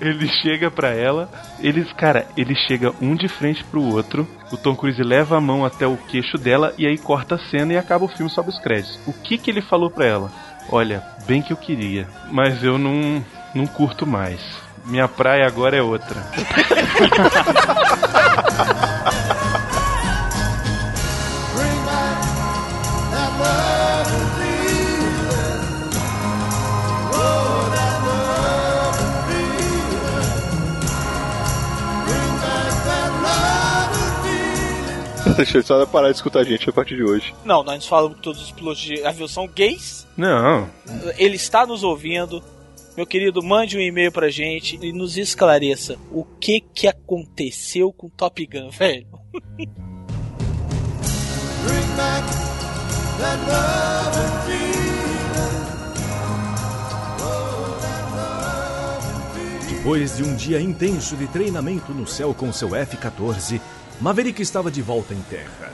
ele 0.00 0.26
chega 0.28 0.70
pra 0.70 0.94
ela, 0.94 1.28
eles, 1.60 1.92
cara, 1.92 2.26
ele 2.36 2.54
chega 2.54 2.94
um 3.02 3.14
de 3.14 3.28
frente 3.28 3.62
pro 3.64 3.82
outro. 3.82 4.26
O 4.50 4.56
Tom 4.56 4.74
Cruise 4.74 5.02
leva 5.02 5.36
a 5.36 5.40
mão 5.40 5.64
até 5.64 5.86
o 5.86 5.96
queixo 5.96 6.38
dela 6.38 6.72
e 6.78 6.86
aí 6.86 6.96
corta 6.96 7.34
a 7.34 7.38
cena 7.38 7.74
e 7.74 7.76
acaba 7.76 8.06
o 8.06 8.08
filme 8.08 8.30
sob 8.30 8.48
os 8.48 8.58
créditos. 8.58 8.98
O 9.06 9.12
que 9.12 9.36
que 9.36 9.50
ele 9.50 9.60
falou 9.60 9.90
pra 9.90 10.06
ela? 10.06 10.32
Olha, 10.70 11.02
bem 11.26 11.42
que 11.42 11.52
eu 11.52 11.56
queria, 11.56 12.08
mas 12.30 12.64
eu 12.64 12.78
não 12.78 13.22
não 13.54 13.66
curto 13.66 14.06
mais. 14.06 14.40
Minha 14.86 15.06
praia 15.06 15.46
agora 15.46 15.76
é 15.76 15.82
outra. 15.82 16.16
Deixa 35.36 35.58
eu 35.58 35.62
só 35.62 35.86
parar 35.86 36.10
de 36.10 36.16
escutar 36.16 36.40
a 36.40 36.44
gente 36.44 36.68
a 36.68 36.72
partir 36.72 36.96
de 36.96 37.04
hoje. 37.04 37.34
Não, 37.44 37.62
nós 37.62 37.86
falamos 37.86 38.16
que 38.16 38.22
todos 38.22 38.42
os 38.42 38.50
pilotos 38.50 38.82
de 38.82 39.04
avião 39.04 39.28
são 39.28 39.46
gays. 39.48 40.06
Não. 40.16 40.68
Ele 41.16 41.36
está 41.36 41.66
nos 41.66 41.82
ouvindo. 41.82 42.42
Meu 42.96 43.06
querido, 43.06 43.42
mande 43.42 43.76
um 43.76 43.80
e-mail 43.80 44.12
pra 44.12 44.28
gente 44.28 44.78
e 44.82 44.92
nos 44.92 45.16
esclareça 45.16 45.96
o 46.10 46.24
que 46.24 46.60
que 46.60 46.86
aconteceu 46.86 47.92
com 47.92 48.08
Top 48.10 48.46
Gun, 48.46 48.68
velho. 48.68 49.06
Depois 59.68 60.16
de 60.16 60.22
um 60.22 60.36
dia 60.36 60.60
intenso 60.60 61.16
de 61.16 61.26
treinamento 61.26 61.92
no 61.92 62.06
céu 62.06 62.34
com 62.34 62.52
seu 62.52 62.76
F-14, 62.76 63.60
Maverick 64.02 64.42
estava 64.42 64.68
de 64.68 64.82
volta 64.82 65.14
em 65.14 65.20
terra. 65.30 65.72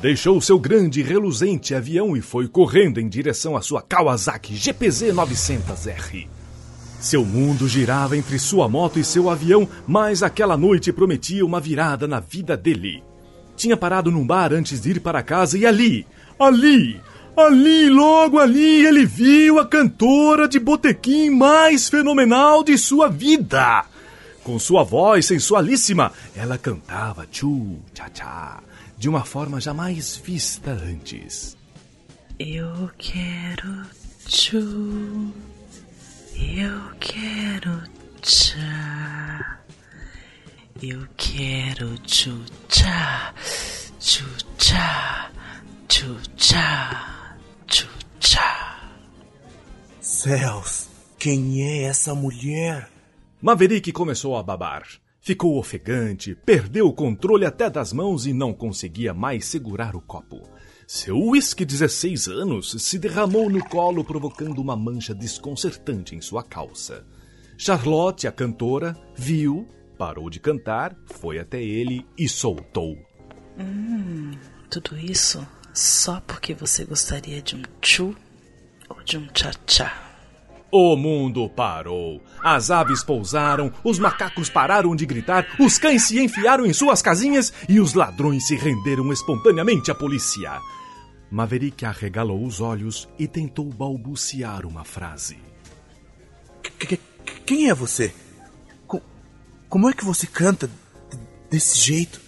Deixou 0.00 0.40
seu 0.40 0.58
grande 0.58 1.00
e 1.00 1.02
reluzente 1.02 1.74
avião 1.74 2.16
e 2.16 2.22
foi 2.22 2.48
correndo 2.48 2.98
em 2.98 3.06
direção 3.06 3.54
à 3.54 3.60
sua 3.60 3.82
Kawasaki 3.82 4.56
GPZ 4.56 5.12
900R. 5.12 6.26
Seu 6.98 7.26
mundo 7.26 7.68
girava 7.68 8.16
entre 8.16 8.38
sua 8.38 8.70
moto 8.70 8.98
e 8.98 9.04
seu 9.04 9.28
avião, 9.28 9.68
mas 9.86 10.22
aquela 10.22 10.56
noite 10.56 10.90
prometia 10.94 11.44
uma 11.44 11.60
virada 11.60 12.08
na 12.08 12.20
vida 12.20 12.56
dele. 12.56 13.04
Tinha 13.54 13.76
parado 13.76 14.10
num 14.10 14.26
bar 14.26 14.50
antes 14.54 14.80
de 14.80 14.92
ir 14.92 15.00
para 15.00 15.22
casa 15.22 15.58
e 15.58 15.66
ali, 15.66 16.06
ali, 16.40 16.98
ali, 17.36 17.90
logo 17.90 18.38
ali, 18.38 18.86
ele 18.86 19.04
viu 19.04 19.58
a 19.58 19.66
cantora 19.66 20.48
de 20.48 20.58
botequim 20.58 21.28
mais 21.28 21.86
fenomenal 21.86 22.64
de 22.64 22.78
sua 22.78 23.10
vida. 23.10 23.84
Com 24.48 24.58
sua 24.58 24.82
voz 24.82 25.26
sensualíssima, 25.26 26.10
ela 26.34 26.56
cantava 26.56 27.26
tchu, 27.26 27.82
tchá, 27.92 28.08
tchá, 28.08 28.62
de 28.96 29.06
uma 29.06 29.22
forma 29.22 29.60
jamais 29.60 30.16
vista 30.16 30.70
antes. 30.70 31.54
Eu 32.38 32.90
quero 32.96 33.84
tchu. 34.26 35.34
Eu 36.34 36.80
quero 36.98 37.82
tchá. 38.22 39.58
Eu 40.82 41.06
quero 41.18 41.98
tchu 41.98 42.42
tchá. 42.68 43.34
Tchu 44.00 44.24
tchá. 44.56 45.30
Tchu 45.88 46.16
tchá. 46.36 47.36
Tchu 47.66 47.86
tchá. 48.18 48.88
Céus, 50.00 50.88
quem 51.18 51.62
é 51.62 51.82
essa 51.82 52.14
mulher? 52.14 52.88
Maverick 53.40 53.92
começou 53.92 54.36
a 54.36 54.42
babar. 54.42 54.84
Ficou 55.20 55.58
ofegante, 55.58 56.34
perdeu 56.34 56.88
o 56.88 56.92
controle 56.92 57.44
até 57.44 57.70
das 57.70 57.92
mãos 57.92 58.26
e 58.26 58.32
não 58.32 58.52
conseguia 58.52 59.14
mais 59.14 59.44
segurar 59.44 59.94
o 59.94 60.00
copo. 60.00 60.42
Seu 60.88 61.16
uísque 61.16 61.64
16 61.64 62.26
anos 62.28 62.74
se 62.78 62.98
derramou 62.98 63.48
no 63.48 63.62
colo, 63.68 64.02
provocando 64.02 64.58
uma 64.58 64.74
mancha 64.74 65.14
desconcertante 65.14 66.16
em 66.16 66.20
sua 66.20 66.42
calça. 66.42 67.06
Charlotte, 67.56 68.26
a 68.26 68.32
cantora, 68.32 68.96
viu, 69.14 69.68
parou 69.96 70.28
de 70.30 70.40
cantar, 70.40 70.96
foi 71.06 71.38
até 71.38 71.62
ele 71.62 72.04
e 72.16 72.28
soltou. 72.28 72.96
Hum, 73.58 74.32
tudo 74.70 74.98
isso 74.98 75.46
só 75.72 76.20
porque 76.22 76.54
você 76.54 76.84
gostaria 76.84 77.40
de 77.40 77.54
um 77.54 77.62
tchu 77.80 78.16
ou 78.88 79.02
de 79.04 79.16
um 79.16 79.26
tchá-tchá. 79.28 80.07
O 80.70 80.96
mundo 80.96 81.48
parou. 81.48 82.22
As 82.44 82.70
aves 82.70 83.02
pousaram, 83.02 83.72
os 83.82 83.98
macacos 83.98 84.50
pararam 84.50 84.94
de 84.94 85.06
gritar, 85.06 85.46
os 85.58 85.78
cães 85.78 86.02
se 86.04 86.20
enfiaram 86.22 86.66
em 86.66 86.72
suas 86.74 87.00
casinhas 87.00 87.52
e 87.68 87.80
os 87.80 87.94
ladrões 87.94 88.46
se 88.46 88.54
renderam 88.54 89.10
espontaneamente 89.12 89.90
à 89.90 89.94
polícia. 89.94 90.60
Maverick 91.30 91.84
arregalou 91.86 92.44
os 92.44 92.60
olhos 92.60 93.08
e 93.18 93.26
tentou 93.26 93.64
balbuciar 93.66 94.66
uma 94.66 94.84
frase. 94.84 95.38
Quem 97.46 97.68
é 97.70 97.74
você? 97.74 98.12
Co- 98.86 99.02
Como 99.68 99.88
é 99.88 99.92
que 99.92 100.04
você 100.04 100.26
canta 100.26 100.70
desse 101.50 101.78
jeito? 101.78 102.20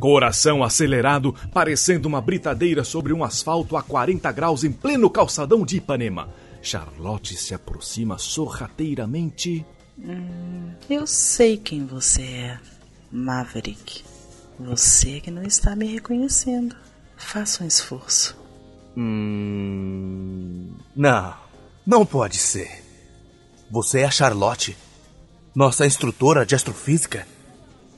Coração 0.00 0.62
acelerado, 0.62 1.34
parecendo 1.52 2.06
uma 2.08 2.20
britadeira 2.20 2.84
sobre 2.84 3.12
um 3.12 3.24
asfalto 3.24 3.76
a 3.76 3.82
40 3.82 4.30
graus 4.32 4.62
em 4.62 4.70
pleno 4.70 5.10
calçadão 5.10 5.64
de 5.64 5.76
Ipanema. 5.78 6.28
Charlotte 6.68 7.34
se 7.34 7.54
aproxima 7.54 8.18
sorrateiramente. 8.18 9.64
Hum, 9.98 10.74
eu 10.90 11.06
sei 11.06 11.56
quem 11.56 11.86
você 11.86 12.22
é, 12.22 12.60
Maverick. 13.10 14.04
Você 14.60 15.18
que 15.18 15.30
não 15.30 15.42
está 15.42 15.74
me 15.74 15.86
reconhecendo. 15.86 16.76
Faça 17.16 17.64
um 17.64 17.66
esforço. 17.66 18.36
Hum. 18.94 20.74
Não, 20.94 21.34
não 21.86 22.04
pode 22.04 22.36
ser. 22.36 22.84
Você 23.70 24.00
é 24.00 24.04
a 24.04 24.10
Charlotte, 24.10 24.76
nossa 25.54 25.86
instrutora 25.86 26.44
de 26.44 26.54
astrofísica? 26.54 27.26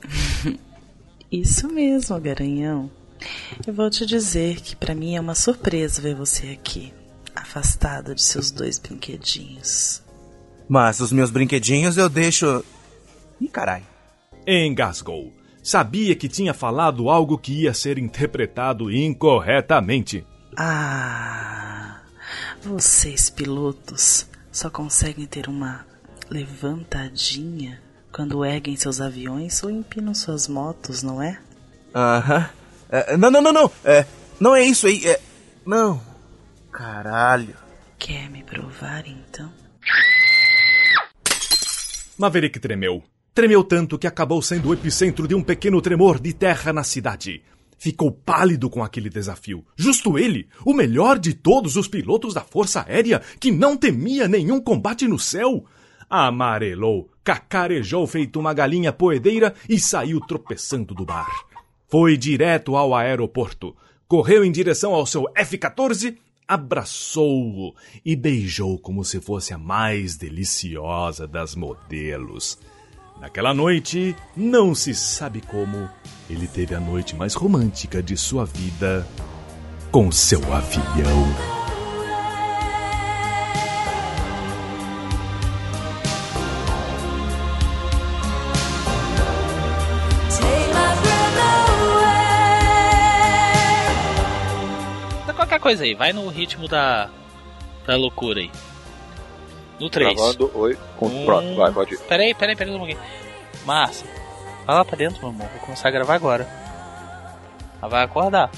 Isso 1.29 1.67
mesmo, 1.67 2.17
garanhão. 2.21 2.89
Eu 3.67 3.73
vou 3.73 3.89
te 3.89 4.05
dizer 4.05 4.61
que 4.61 4.77
para 4.77 4.95
mim 4.95 5.17
é 5.17 5.19
uma 5.19 5.35
surpresa 5.35 6.01
ver 6.01 6.15
você 6.15 6.51
aqui, 6.51 6.93
afastado 7.35 8.15
de 8.15 8.21
seus 8.21 8.51
dois 8.51 8.77
brinquedinhos. 8.79 10.01
Mas 10.67 10.99
os 10.99 11.11
meus 11.11 11.29
brinquedinhos 11.29 11.97
eu 11.97 12.07
deixo. 12.07 12.63
Ih, 13.39 13.47
carai. 13.47 13.83
Engasgou. 14.47 15.33
Sabia 15.63 16.15
que 16.15 16.27
tinha 16.27 16.53
falado 16.53 17.09
algo 17.09 17.37
que 17.37 17.63
ia 17.63 17.73
ser 17.73 17.97
interpretado 17.97 18.91
incorretamente. 18.91 20.25
Ah, 20.57 22.01
vocês 22.61 23.29
pilotos 23.29 24.25
só 24.51 24.69
conseguem 24.69 25.25
ter 25.25 25.47
uma 25.47 25.85
levantadinha 26.29 27.81
quando 28.11 28.43
erguem 28.43 28.75
seus 28.75 28.99
aviões 28.99 29.61
ou 29.63 29.69
empinam 29.69 30.13
suas 30.13 30.47
motos, 30.47 31.03
não 31.03 31.21
é? 31.21 31.39
Aham. 31.93 32.49
É, 32.89 33.15
não, 33.15 33.31
não, 33.31 33.41
não, 33.41 33.53
não. 33.53 33.71
É, 33.85 34.05
não 34.39 34.55
é 34.55 34.63
isso 34.63 34.87
aí. 34.87 35.05
É, 35.05 35.19
não. 35.65 36.01
Caralho. 36.71 37.55
Quer 37.99 38.29
me 38.29 38.43
provar 38.43 39.03
então? 39.07 39.51
Maverick 42.17 42.59
tremeu. 42.59 43.03
Tremeu 43.33 43.63
tanto 43.63 43.97
que 43.97 44.07
acabou 44.07 44.41
sendo 44.41 44.69
o 44.69 44.73
epicentro 44.73 45.27
de 45.27 45.35
um 45.35 45.43
pequeno 45.43 45.81
tremor 45.81 46.19
de 46.19 46.33
terra 46.33 46.73
na 46.73 46.83
cidade. 46.83 47.43
Ficou 47.77 48.11
pálido 48.11 48.69
com 48.69 48.83
aquele 48.83 49.09
desafio. 49.09 49.65
Justo 49.75 50.17
ele, 50.17 50.47
o 50.65 50.73
melhor 50.73 51.17
de 51.17 51.33
todos 51.33 51.75
os 51.75 51.87
pilotos 51.87 52.33
da 52.33 52.41
Força 52.41 52.85
Aérea, 52.87 53.21
que 53.39 53.51
não 53.51 53.75
temia 53.75 54.27
nenhum 54.27 54.61
combate 54.61 55.07
no 55.07 55.17
céu. 55.17 55.65
Amarelou, 56.09 57.09
cacarejou 57.23 58.05
feito 58.05 58.39
uma 58.39 58.53
galinha 58.53 58.93
poedeira 58.93 59.53
e 59.67 59.79
saiu 59.79 60.19
tropeçando 60.19 60.93
do 60.93 61.05
bar. 61.05 61.31
Foi 61.89 62.15
direto 62.17 62.75
ao 62.75 62.93
aeroporto. 62.93 63.75
Correu 64.07 64.45
em 64.45 64.51
direção 64.51 64.93
ao 64.93 65.05
seu 65.05 65.25
F-14, 65.35 66.17
abraçou-o 66.51 67.73
e 68.03 68.13
beijou 68.13 68.77
como 68.77 69.05
se 69.05 69.21
fosse 69.21 69.53
a 69.53 69.57
mais 69.57 70.17
deliciosa 70.17 71.25
das 71.25 71.55
modelos. 71.55 72.59
Naquela 73.21 73.53
noite, 73.53 74.13
não 74.35 74.75
se 74.75 74.93
sabe 74.93 75.39
como, 75.39 75.89
ele 76.29 76.47
teve 76.47 76.75
a 76.75 76.79
noite 76.79 77.15
mais 77.15 77.35
romântica 77.35 78.03
de 78.03 78.17
sua 78.17 78.43
vida 78.43 79.07
com 79.93 80.11
seu 80.11 80.41
avião. 80.53 81.80
Coisa 95.61 95.83
aí, 95.83 95.93
vai 95.93 96.11
no 96.11 96.27
ritmo 96.27 96.67
da, 96.67 97.09
da 97.85 97.95
loucura 97.95 98.39
aí. 98.41 98.51
No 99.79 99.89
3. 99.89 100.13
Gravando, 100.15 100.51
oi. 100.53 100.77
Com- 100.97 101.25
Pronto, 101.25 101.55
vai, 101.55 101.71
pode 101.71 101.93
ir. 101.95 101.99
Peraí, 102.01 102.33
peraí, 102.33 102.55
peraí 102.55 102.73
um 102.73 102.77
pouquinho. 102.77 102.99
Márcia, 103.65 104.07
vai 104.65 104.75
lá 104.75 104.83
pra 104.85 104.97
dentro, 104.97 105.19
meu 105.21 105.29
amor. 105.29 105.47
Vou 105.47 105.59
começar 105.61 105.87
a 105.87 105.91
gravar 105.91 106.15
agora. 106.15 106.47
Ela 107.81 107.89
vai 107.89 108.03
acordar. 108.03 108.49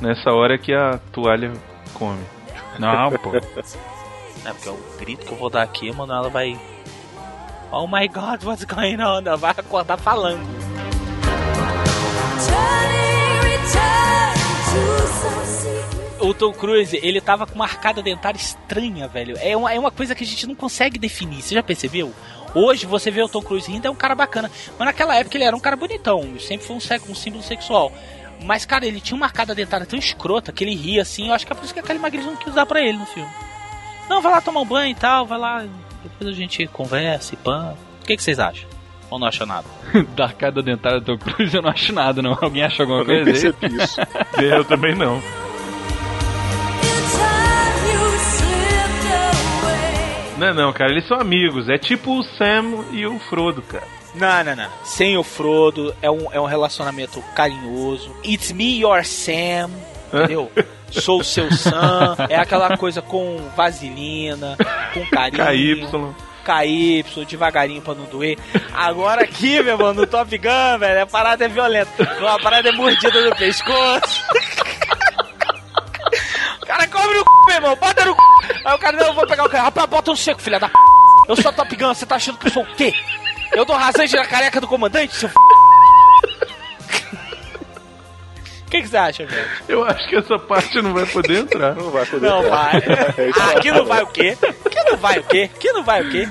Nessa 0.00 0.30
hora 0.32 0.56
que 0.56 0.72
a 0.72 0.98
toalha 1.12 1.52
come. 1.92 2.22
Não, 2.78 3.10
pô. 3.12 3.34
É 3.36 4.52
porque 4.52 4.68
o 4.68 4.78
grito 4.98 5.26
que 5.26 5.32
eu 5.32 5.38
vou 5.38 5.50
dar 5.50 5.62
aqui, 5.62 5.92
mano, 5.92 6.12
ela 6.12 6.28
vai. 6.30 6.58
Oh 7.70 7.86
my 7.86 8.06
god, 8.08 8.42
what's 8.44 8.64
going 8.64 9.00
on? 9.00 9.18
Ela 9.26 9.36
vai 9.36 9.50
acordar 9.50 9.96
falando. 9.98 10.40
O 16.20 16.32
Tom 16.32 16.52
Cruise, 16.52 16.98
ele 17.02 17.20
tava 17.20 17.46
com 17.46 17.54
uma 17.54 17.64
arcada 17.64 18.02
dentária 18.02 18.38
estranha, 18.38 19.08
velho. 19.08 19.36
É 19.40 19.56
uma, 19.56 19.72
é 19.72 19.78
uma 19.78 19.90
coisa 19.90 20.14
que 20.14 20.24
a 20.24 20.26
gente 20.26 20.46
não 20.46 20.54
consegue 20.54 20.98
definir, 20.98 21.42
você 21.42 21.54
já 21.54 21.62
percebeu? 21.62 22.12
Hoje 22.54 22.86
você 22.86 23.10
vê 23.10 23.22
o 23.22 23.28
Tom 23.28 23.42
Cruise 23.42 23.70
rindo, 23.70 23.88
é 23.88 23.90
um 23.90 23.96
cara 23.96 24.14
bacana. 24.14 24.50
Mas 24.78 24.86
naquela 24.86 25.16
época 25.16 25.36
ele 25.36 25.44
era 25.44 25.56
um 25.56 25.60
cara 25.60 25.74
bonitão, 25.76 26.38
sempre 26.38 26.66
foi 26.66 26.76
um, 26.76 27.10
um 27.10 27.14
símbolo 27.14 27.42
sexual. 27.42 27.92
Mas, 28.42 28.64
cara, 28.64 28.86
ele 28.86 29.00
tinha 29.00 29.16
uma 29.16 29.26
arcada 29.26 29.54
dentária 29.54 29.86
tão 29.86 29.98
escrota 29.98 30.52
que 30.52 30.62
ele 30.62 30.74
ria 30.74 31.02
assim. 31.02 31.28
Eu 31.28 31.34
acho 31.34 31.46
que 31.46 31.52
é 31.52 31.56
por 31.56 31.64
isso 31.64 31.72
que 31.72 31.80
a 31.80 31.82
Kelly 31.82 31.98
Magris 31.98 32.26
não 32.26 32.36
quis 32.36 32.54
dar 32.54 32.66
pra 32.66 32.80
ele 32.80 32.98
no 32.98 33.06
filme. 33.06 33.30
Não, 34.08 34.20
vai 34.20 34.32
lá 34.32 34.40
tomar 34.40 34.60
um 34.60 34.66
banho 34.66 34.90
e 34.90 34.94
tal, 34.94 35.26
vai 35.26 35.38
lá. 35.38 35.64
Depois 36.02 36.30
a 36.30 36.32
gente 36.32 36.66
conversa 36.66 37.34
e 37.34 37.36
pã. 37.38 37.74
O 38.02 38.06
que, 38.06 38.16
que 38.16 38.22
vocês 38.22 38.38
acham? 38.38 38.68
Ou 39.10 39.18
não 39.18 39.26
acham 39.26 39.46
nada? 39.46 39.66
da 40.14 40.24
arcada 40.24 40.62
dentária 40.62 41.00
do 41.00 41.16
Tom 41.16 41.24
Cruise 41.24 41.56
eu 41.56 41.62
não 41.62 41.70
acho 41.70 41.92
nada, 41.92 42.20
não. 42.20 42.36
Alguém 42.40 42.62
acha 42.62 42.82
alguma 42.82 43.00
Eu 43.00 43.06
coisa 43.06 43.24
percebi 43.24 43.82
isso. 43.82 44.00
Eu 44.38 44.64
também 44.64 44.94
não. 44.94 45.22
Não 50.44 50.50
é 50.50 50.52
não, 50.52 50.72
cara, 50.74 50.90
eles 50.90 51.08
são 51.08 51.18
amigos. 51.18 51.70
É 51.70 51.78
tipo 51.78 52.18
o 52.18 52.22
Sam 52.22 52.84
e 52.92 53.06
o 53.06 53.18
Frodo, 53.18 53.62
cara. 53.62 53.86
Não, 54.14 54.44
não, 54.44 54.54
não. 54.54 54.68
Sem 54.84 55.16
o 55.16 55.22
Frodo, 55.22 55.94
é 56.02 56.10
um, 56.10 56.30
é 56.30 56.38
um 56.38 56.44
relacionamento 56.44 57.22
carinhoso. 57.34 58.14
It's 58.22 58.52
me, 58.52 58.80
your 58.80 59.02
Sam. 59.04 59.70
Entendeu? 60.12 60.52
Sou 60.92 61.20
o 61.20 61.24
seu 61.24 61.50
Sam. 61.50 62.16
É 62.28 62.36
aquela 62.36 62.76
coisa 62.76 63.00
com 63.00 63.38
vaselina, 63.56 64.56
com 64.92 65.04
carinho. 65.08 65.88
KY. 65.88 66.14
KY, 66.44 67.24
devagarinho 67.26 67.80
pra 67.80 67.94
não 67.94 68.04
doer. 68.04 68.38
Agora 68.74 69.24
aqui, 69.24 69.62
meu 69.62 69.72
irmão, 69.72 69.94
no 69.94 70.06
Top 70.06 70.36
Gun, 70.36 70.78
velho, 70.78 71.02
a 71.04 71.06
parada 71.06 71.46
é 71.46 71.48
violenta. 71.48 72.02
A 72.02 72.38
parada 72.38 72.68
é 72.68 72.72
mordida 72.72 73.30
no 73.30 73.34
pescoço. 73.34 74.22
O 76.62 76.66
cara 76.66 76.88
cobre 76.88 77.18
o 77.18 77.20
c, 77.20 77.24
meu 77.46 77.54
irmão, 77.56 77.76
bota 77.76 78.04
no 78.06 78.12
c. 78.12 78.33
Aí 78.64 78.74
o 78.74 78.78
cara, 78.78 78.96
não, 78.96 79.06
eu 79.08 79.14
vou 79.14 79.26
pegar 79.26 79.44
o 79.44 79.48
cara. 79.48 79.64
Rapaz, 79.64 79.86
bota 79.88 80.10
um 80.10 80.16
seco, 80.16 80.40
filha 80.40 80.58
da 80.60 80.68
p. 80.68 80.74
Eu 81.28 81.36
sou 81.36 81.52
Top 81.52 81.74
Gun, 81.76 81.94
você 81.94 82.04
tá 82.06 82.16
achando 82.16 82.38
que 82.38 82.46
eu 82.48 82.52
sou 82.52 82.62
o 82.62 82.74
quê? 82.74 82.92
Eu 83.52 83.64
dou 83.64 83.76
rasante 83.76 84.14
na 84.16 84.26
careca 84.26 84.60
do 84.60 84.66
comandante, 84.68 85.14
seu 85.14 85.28
f. 85.28 85.34
O 88.66 88.70
que, 88.70 88.82
que 88.82 88.88
você 88.88 88.96
acha, 88.96 89.24
velho? 89.24 89.48
Eu 89.68 89.84
acho 89.84 90.08
que 90.08 90.16
essa 90.16 90.36
parte 90.38 90.82
não 90.82 90.92
vai 90.92 91.06
poder 91.06 91.38
entrar. 91.42 91.74
Não 91.76 91.90
vai 91.90 92.04
poder 92.06 92.28
Não 92.28 92.40
entrar. 92.44 92.56
vai. 92.72 92.80
É 93.16 93.30
Ah, 93.40 93.50
aqui 93.58 93.70
não 93.70 93.84
vai 93.86 94.02
o 94.02 94.06
quê? 94.08 94.36
Aqui 94.66 94.82
não 94.90 94.96
vai 94.96 95.18
o 95.20 95.22
quê? 95.24 95.50
Aqui 95.54 95.72
não 95.72 95.84
vai 95.84 96.02
o 96.02 96.10
quê? 96.10 96.28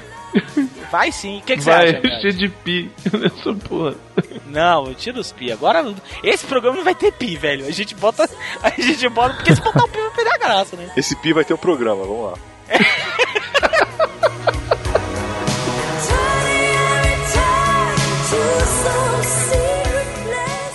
Vai 0.93 1.11
sim. 1.11 1.39
O 1.39 1.41
que, 1.41 1.55
que 1.57 1.63
você 1.63 1.71
vai 1.71 1.89
acha, 1.89 1.99
velho? 2.01 2.13
encher 2.19 2.33
de 2.33 2.49
pi 2.49 2.91
nessa 3.17 3.53
porra. 3.67 3.95
Não, 4.45 4.93
tira 4.93 5.19
os 5.19 5.31
pi. 5.31 5.51
Agora, 5.51 5.81
não- 5.81 5.95
esse 6.23 6.45
programa 6.45 6.77
não 6.77 6.83
vai 6.83 6.93
ter 6.93 7.11
pi, 7.11 7.35
velho. 7.35 7.65
A 7.65 7.71
gente 7.71 7.95
bota. 7.95 8.29
A 8.61 8.69
gente 8.79 9.09
bota. 9.09 9.33
Porque 9.33 9.55
se 9.55 9.61
botar 9.61 9.85
o 9.85 9.87
pi 9.87 9.97
vai 9.99 10.11
perder 10.11 10.33
a 10.35 10.37
graça, 10.37 10.75
né? 10.75 10.91
Esse 10.95 11.15
pi 11.15 11.33
vai 11.33 11.43
ter 11.43 11.55
um 11.55 11.57
programa, 11.57 12.05
vamos 12.05 12.31
lá. 12.33 12.37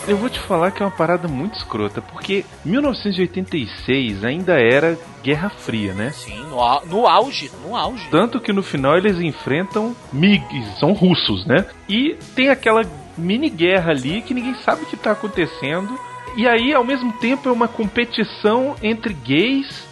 Eu 0.09 0.17
vou 0.17 0.31
te 0.31 0.41
falar 0.41 0.71
que 0.71 0.83
é 0.83 0.87
uma 0.87 0.91
parada 0.91 1.29
muito 1.29 1.59
escrota, 1.59 2.01
porque 2.01 2.43
1986 2.65 4.25
ainda 4.25 4.55
era 4.55 4.99
Guerra 5.23 5.51
Fria, 5.51 5.93
né? 5.93 6.13
Sim, 6.13 6.45
no, 6.45 6.57
no 6.87 7.07
auge. 7.07 7.51
No 7.63 7.77
auge. 7.77 8.09
Tanto 8.11 8.41
que 8.41 8.51
no 8.51 8.63
final 8.63 8.97
eles 8.97 9.21
enfrentam 9.21 9.95
MiGs, 10.11 10.79
são 10.81 10.95
russos, 10.95 11.45
né? 11.45 11.67
E 11.87 12.17
tem 12.35 12.49
aquela 12.49 12.81
mini 13.19 13.51
guerra 13.51 13.91
ali 13.91 14.23
que 14.23 14.33
ninguém 14.33 14.55
sabe 14.65 14.85
o 14.85 14.87
que 14.87 14.97
tá 14.97 15.11
acontecendo. 15.11 16.01
E 16.39 16.49
aí, 16.49 16.73
ao 16.73 16.85
mesmo 16.85 17.13
tempo, 17.19 17.47
é 17.51 17.53
uma 17.53 17.69
competição 17.69 18.77
entre 18.83 19.13
gays 19.13 19.87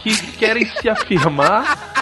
que 0.00 0.16
querem 0.32 0.66
se 0.66 0.88
afirmar. 0.90 2.01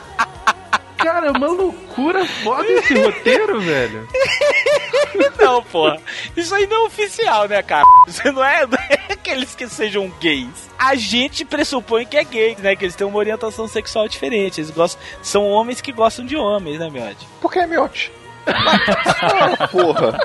Cara, 1.03 1.29
é 1.29 1.31
uma 1.31 1.49
loucura 1.49 2.25
foda 2.27 2.67
esse 2.71 2.95
roteiro, 2.95 3.61
velho. 3.61 4.09
Não, 5.39 5.63
porra. 5.63 5.99
Isso 6.37 6.55
aí 6.55 6.67
não 6.67 6.85
é 6.85 6.87
oficial, 6.87 7.49
né, 7.49 7.63
cara? 7.63 7.85
Isso 8.07 8.23
não 8.31 8.45
é, 8.45 8.67
não 8.67 8.79
é 8.79 9.13
aqueles 9.13 9.55
que 9.55 9.67
sejam 9.67 10.09
gays. 10.21 10.69
A 10.79 10.95
gente 10.95 11.45
pressupõe 11.45 12.05
que 12.05 12.17
é 12.17 12.25
gay, 12.25 12.57
né? 12.59 12.77
Que 12.77 12.85
eles 12.85 12.95
têm 12.95 13.07
uma 13.07 13.19
orientação 13.19 13.67
sexual 13.67 14.07
diferente. 14.07 14.61
Eles 14.61 14.71
gostam, 14.71 15.01
são 15.23 15.45
homens 15.47 15.81
que 15.81 15.93
gostam 15.93 16.25
de 16.25 16.37
homens, 16.37 16.79
né, 16.79 16.91
Miotti? 16.91 17.27
Por 17.41 17.51
que 17.51 17.59
é 17.59 17.67
miote? 17.67 18.13
ah, 18.47 19.69
porra. 19.73 20.19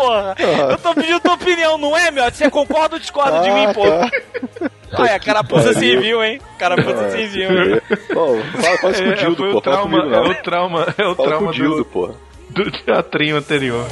Porra. 0.00 0.34
Eu 0.70 0.78
tô 0.78 0.94
pedindo 0.94 1.20
tua 1.20 1.34
opinião, 1.34 1.76
não 1.76 1.96
é, 1.96 2.10
Miotti? 2.10 2.38
Você 2.38 2.50
concorda 2.50 2.96
ou 2.96 3.00
discorda 3.00 3.40
de 3.40 3.50
Ah, 3.50 3.54
mim, 3.54 3.72
pô? 3.74 3.84
tá. 3.84 5.02
Olha, 5.02 5.18
carapuça 5.20 5.74
civil, 5.74 6.24
hein? 6.24 6.40
Carapuça 6.58 7.04
É. 7.04 7.10
civil, 7.10 7.50
hein? 7.50 7.80
Pô, 8.12 8.38
fala, 8.62 8.78
fala 8.78 8.92
isso 8.92 9.02
com 9.02 9.08
o 9.08 9.12
É, 9.12 9.16
Dildo, 9.16 9.36
foi 9.36 9.52
pô. 9.52 9.60
trauma, 9.60 9.98
comigo, 10.00 10.14
é 10.14 10.20
o 10.20 10.34
trauma, 10.42 10.94
é 10.98 11.06
o 11.06 11.14
Fala 11.14 11.28
trauma 11.28 11.46
com 11.46 11.50
o 11.50 11.54
Dildo, 11.54 11.76
do, 11.76 11.84
porra. 11.84 12.14
do 12.48 12.70
teatrinho 12.70 13.36
anterior. 13.36 13.86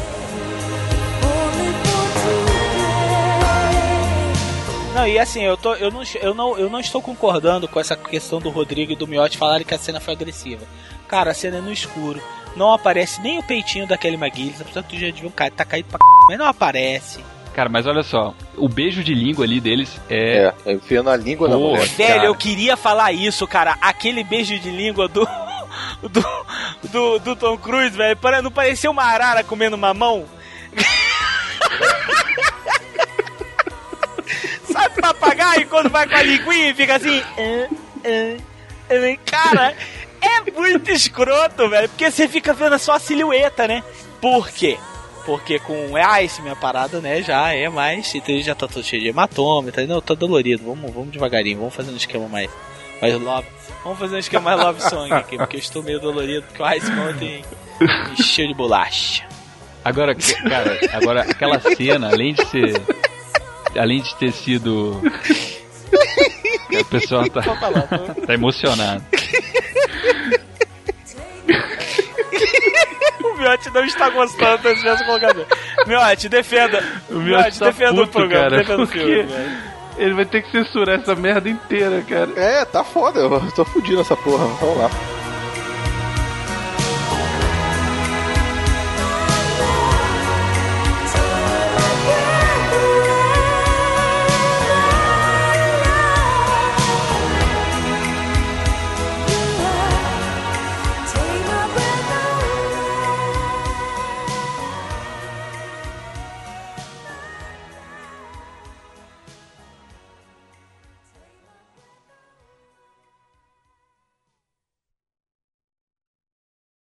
Não, 4.95 5.07
e 5.07 5.19
assim, 5.19 5.45
eu, 5.45 5.57
tô, 5.57 5.75
eu, 5.75 5.91
não, 5.93 6.03
eu, 6.21 6.35
não, 6.35 6.59
eu 6.59 6.69
não 6.69 6.81
estou 6.81 7.01
concordando 7.01 7.69
com 7.69 7.79
essa 7.79 7.95
questão 7.95 8.41
do 8.41 8.49
Rodrigo 8.51 8.91
e 8.93 8.97
do 8.97 9.07
Miotti 9.07 9.39
falarem 9.39 9.65
que 9.65 9.75
a 9.75 9.79
cena 9.79 10.01
foi 10.01 10.15
agressiva. 10.15 10.65
Cara, 11.07 11.31
a 11.31 11.35
cena 11.35 11.59
é 11.59 11.61
no 11.61 11.73
escuro. 11.73 12.21
Não 12.59 12.73
aparece 12.73 13.21
nem 13.21 13.39
o 13.39 13.43
peitinho 13.43 13.87
da 13.87 13.97
Kelly 13.97 14.17
McGillis. 14.17 14.61
Apesar 14.61 14.83
que 14.83 14.99
já 14.99 15.11
devia 15.11 15.31
cair, 15.31 15.53
tá 15.53 15.65
caído 15.65 15.89
pra 15.89 15.99
c... 15.99 16.05
Mas 16.29 16.39
não 16.39 16.47
aparece. 16.47 17.21
Cara, 17.55 17.69
mas 17.69 17.87
olha 17.87 18.03
só, 18.03 18.35
o 18.57 18.69
beijo 18.69 19.03
de 19.03 19.15
língua 19.15 19.45
ali 19.45 19.61
deles 19.61 20.01
é. 20.11 20.53
É, 20.67 20.73
enfiando 20.73 21.11
a 21.11 21.17
língua 21.17 21.49
na 21.49 21.57
Porra, 21.57 21.71
mulher. 21.71 21.89
Velho, 21.89 22.15
cara. 22.15 22.27
eu 22.27 22.35
queria 22.35 22.77
falar 22.77 23.13
isso, 23.13 23.47
cara. 23.47 23.77
Aquele 23.81 24.23
beijo 24.25 24.59
de 24.59 24.71
língua 24.71 25.09
do. 25.09 25.27
Do, 26.03 26.25
do, 26.91 27.19
do 27.19 27.37
Tom 27.37 27.59
Cruise, 27.59 27.97
velho. 27.97 28.19
Não 28.43 28.51
parecia 28.51 28.91
uma 28.91 29.03
arara 29.03 29.45
comendo 29.45 29.77
mamão? 29.77 30.25
Sabe 34.71 35.01
papagaio 35.01 35.67
quando 35.69 35.91
vai 35.91 36.09
com 36.09 36.15
a 36.15 36.23
linguinha 36.23 36.71
e 36.71 36.75
fica 36.75 36.97
assim. 36.97 37.23
Cara, 39.27 39.75
é 40.21 40.51
muito 40.51 40.91
escroto, 40.91 41.69
velho. 41.69 41.89
Porque 41.89 42.11
você 42.11 42.29
fica 42.29 42.53
vendo 42.53 42.79
só 42.79 42.95
a 42.95 42.99
silhueta, 42.99 43.67
né? 43.67 43.83
Por 44.21 44.49
quê? 44.49 44.79
Porque 45.25 45.59
com 45.59 45.93
Ice, 46.23 46.41
minha 46.41 46.57
parada, 46.57 47.01
né, 47.01 47.23
já 47.23 47.53
é 47.53 47.69
mais. 47.69 48.15
Então 48.15 48.35
ele 48.35 48.43
já 48.43 48.55
tá 48.55 48.67
todo 48.67 48.83
cheio 48.83 49.03
de 49.03 49.09
hematoma, 49.09 49.71
tá, 49.71 49.83
não, 49.83 50.01
tá 50.01 50.15
dolorido. 50.15 50.65
Vamos, 50.65 50.93
vamos 50.93 51.11
devagarinho, 51.11 51.59
vamos 51.59 51.75
fazer 51.75 51.91
um 51.91 51.97
esquema 51.97 52.29
mais, 52.29 52.51
mais 53.01 53.21
love. 53.21 53.47
Vamos 53.85 53.99
fazer 53.99 54.17
um 54.17 54.19
esquema 54.19 54.57
mais 54.57 54.61
love 54.61 54.83
song 54.83 55.13
aqui, 55.13 55.37
porque 55.37 55.57
eu 55.57 55.61
estou 55.61 55.83
meio 55.83 56.01
dolorido, 56.01 56.43
porque 56.47 56.63
o 56.63 56.73
Ice 56.73 56.91
ontem 56.93 57.45
encheu 58.19 58.47
de 58.49 58.55
bolacha. 58.55 59.27
Agora, 59.85 60.15
cara, 60.15 60.79
agora 60.93 61.23
aquela 61.23 61.61
cena, 61.61 62.09
além 62.11 62.35
de 62.35 62.45
ser. 62.47 62.83
Além 63.77 64.01
de 64.01 64.15
ter 64.17 64.33
sido. 64.33 65.01
O 66.81 66.85
pessoal 66.85 67.29
tá, 67.29 67.43
falar, 67.43 67.83
tá 68.27 68.35
emocionado. 68.35 69.03
O 73.23 73.35
Miotti 73.41 73.71
não 73.73 73.85
está 73.85 74.11
gostando 74.11 74.63
desse 74.63 74.83
mesmo 74.85 75.07
colocador. 75.07 75.47
Miotti, 75.87 76.29
defenda. 76.29 76.83
O 77.09 77.15
Miotti 77.15 77.59
tá 77.59 77.67
defenda 77.67 77.95
puto, 77.95 78.03
o 78.03 78.09
programa, 78.09 78.45
cara, 78.51 78.57
defenda 78.59 78.83
o 78.83 78.87
filme. 78.87 79.23
velho. 79.23 79.59
ele 79.97 80.15
vai 80.15 80.25
ter 80.25 80.43
que 80.43 80.51
censurar 80.51 81.01
essa 81.01 81.15
merda 81.15 81.49
inteira, 81.49 82.03
cara. 82.03 82.31
É, 82.37 82.65
tá 82.65 82.83
foda. 82.85 83.21
Eu 83.21 83.53
tô 83.53 83.65
fudido 83.65 83.99
nessa 83.99 84.17
porra. 84.17 84.47
Vamos 84.47 84.79
lá. 84.79 84.91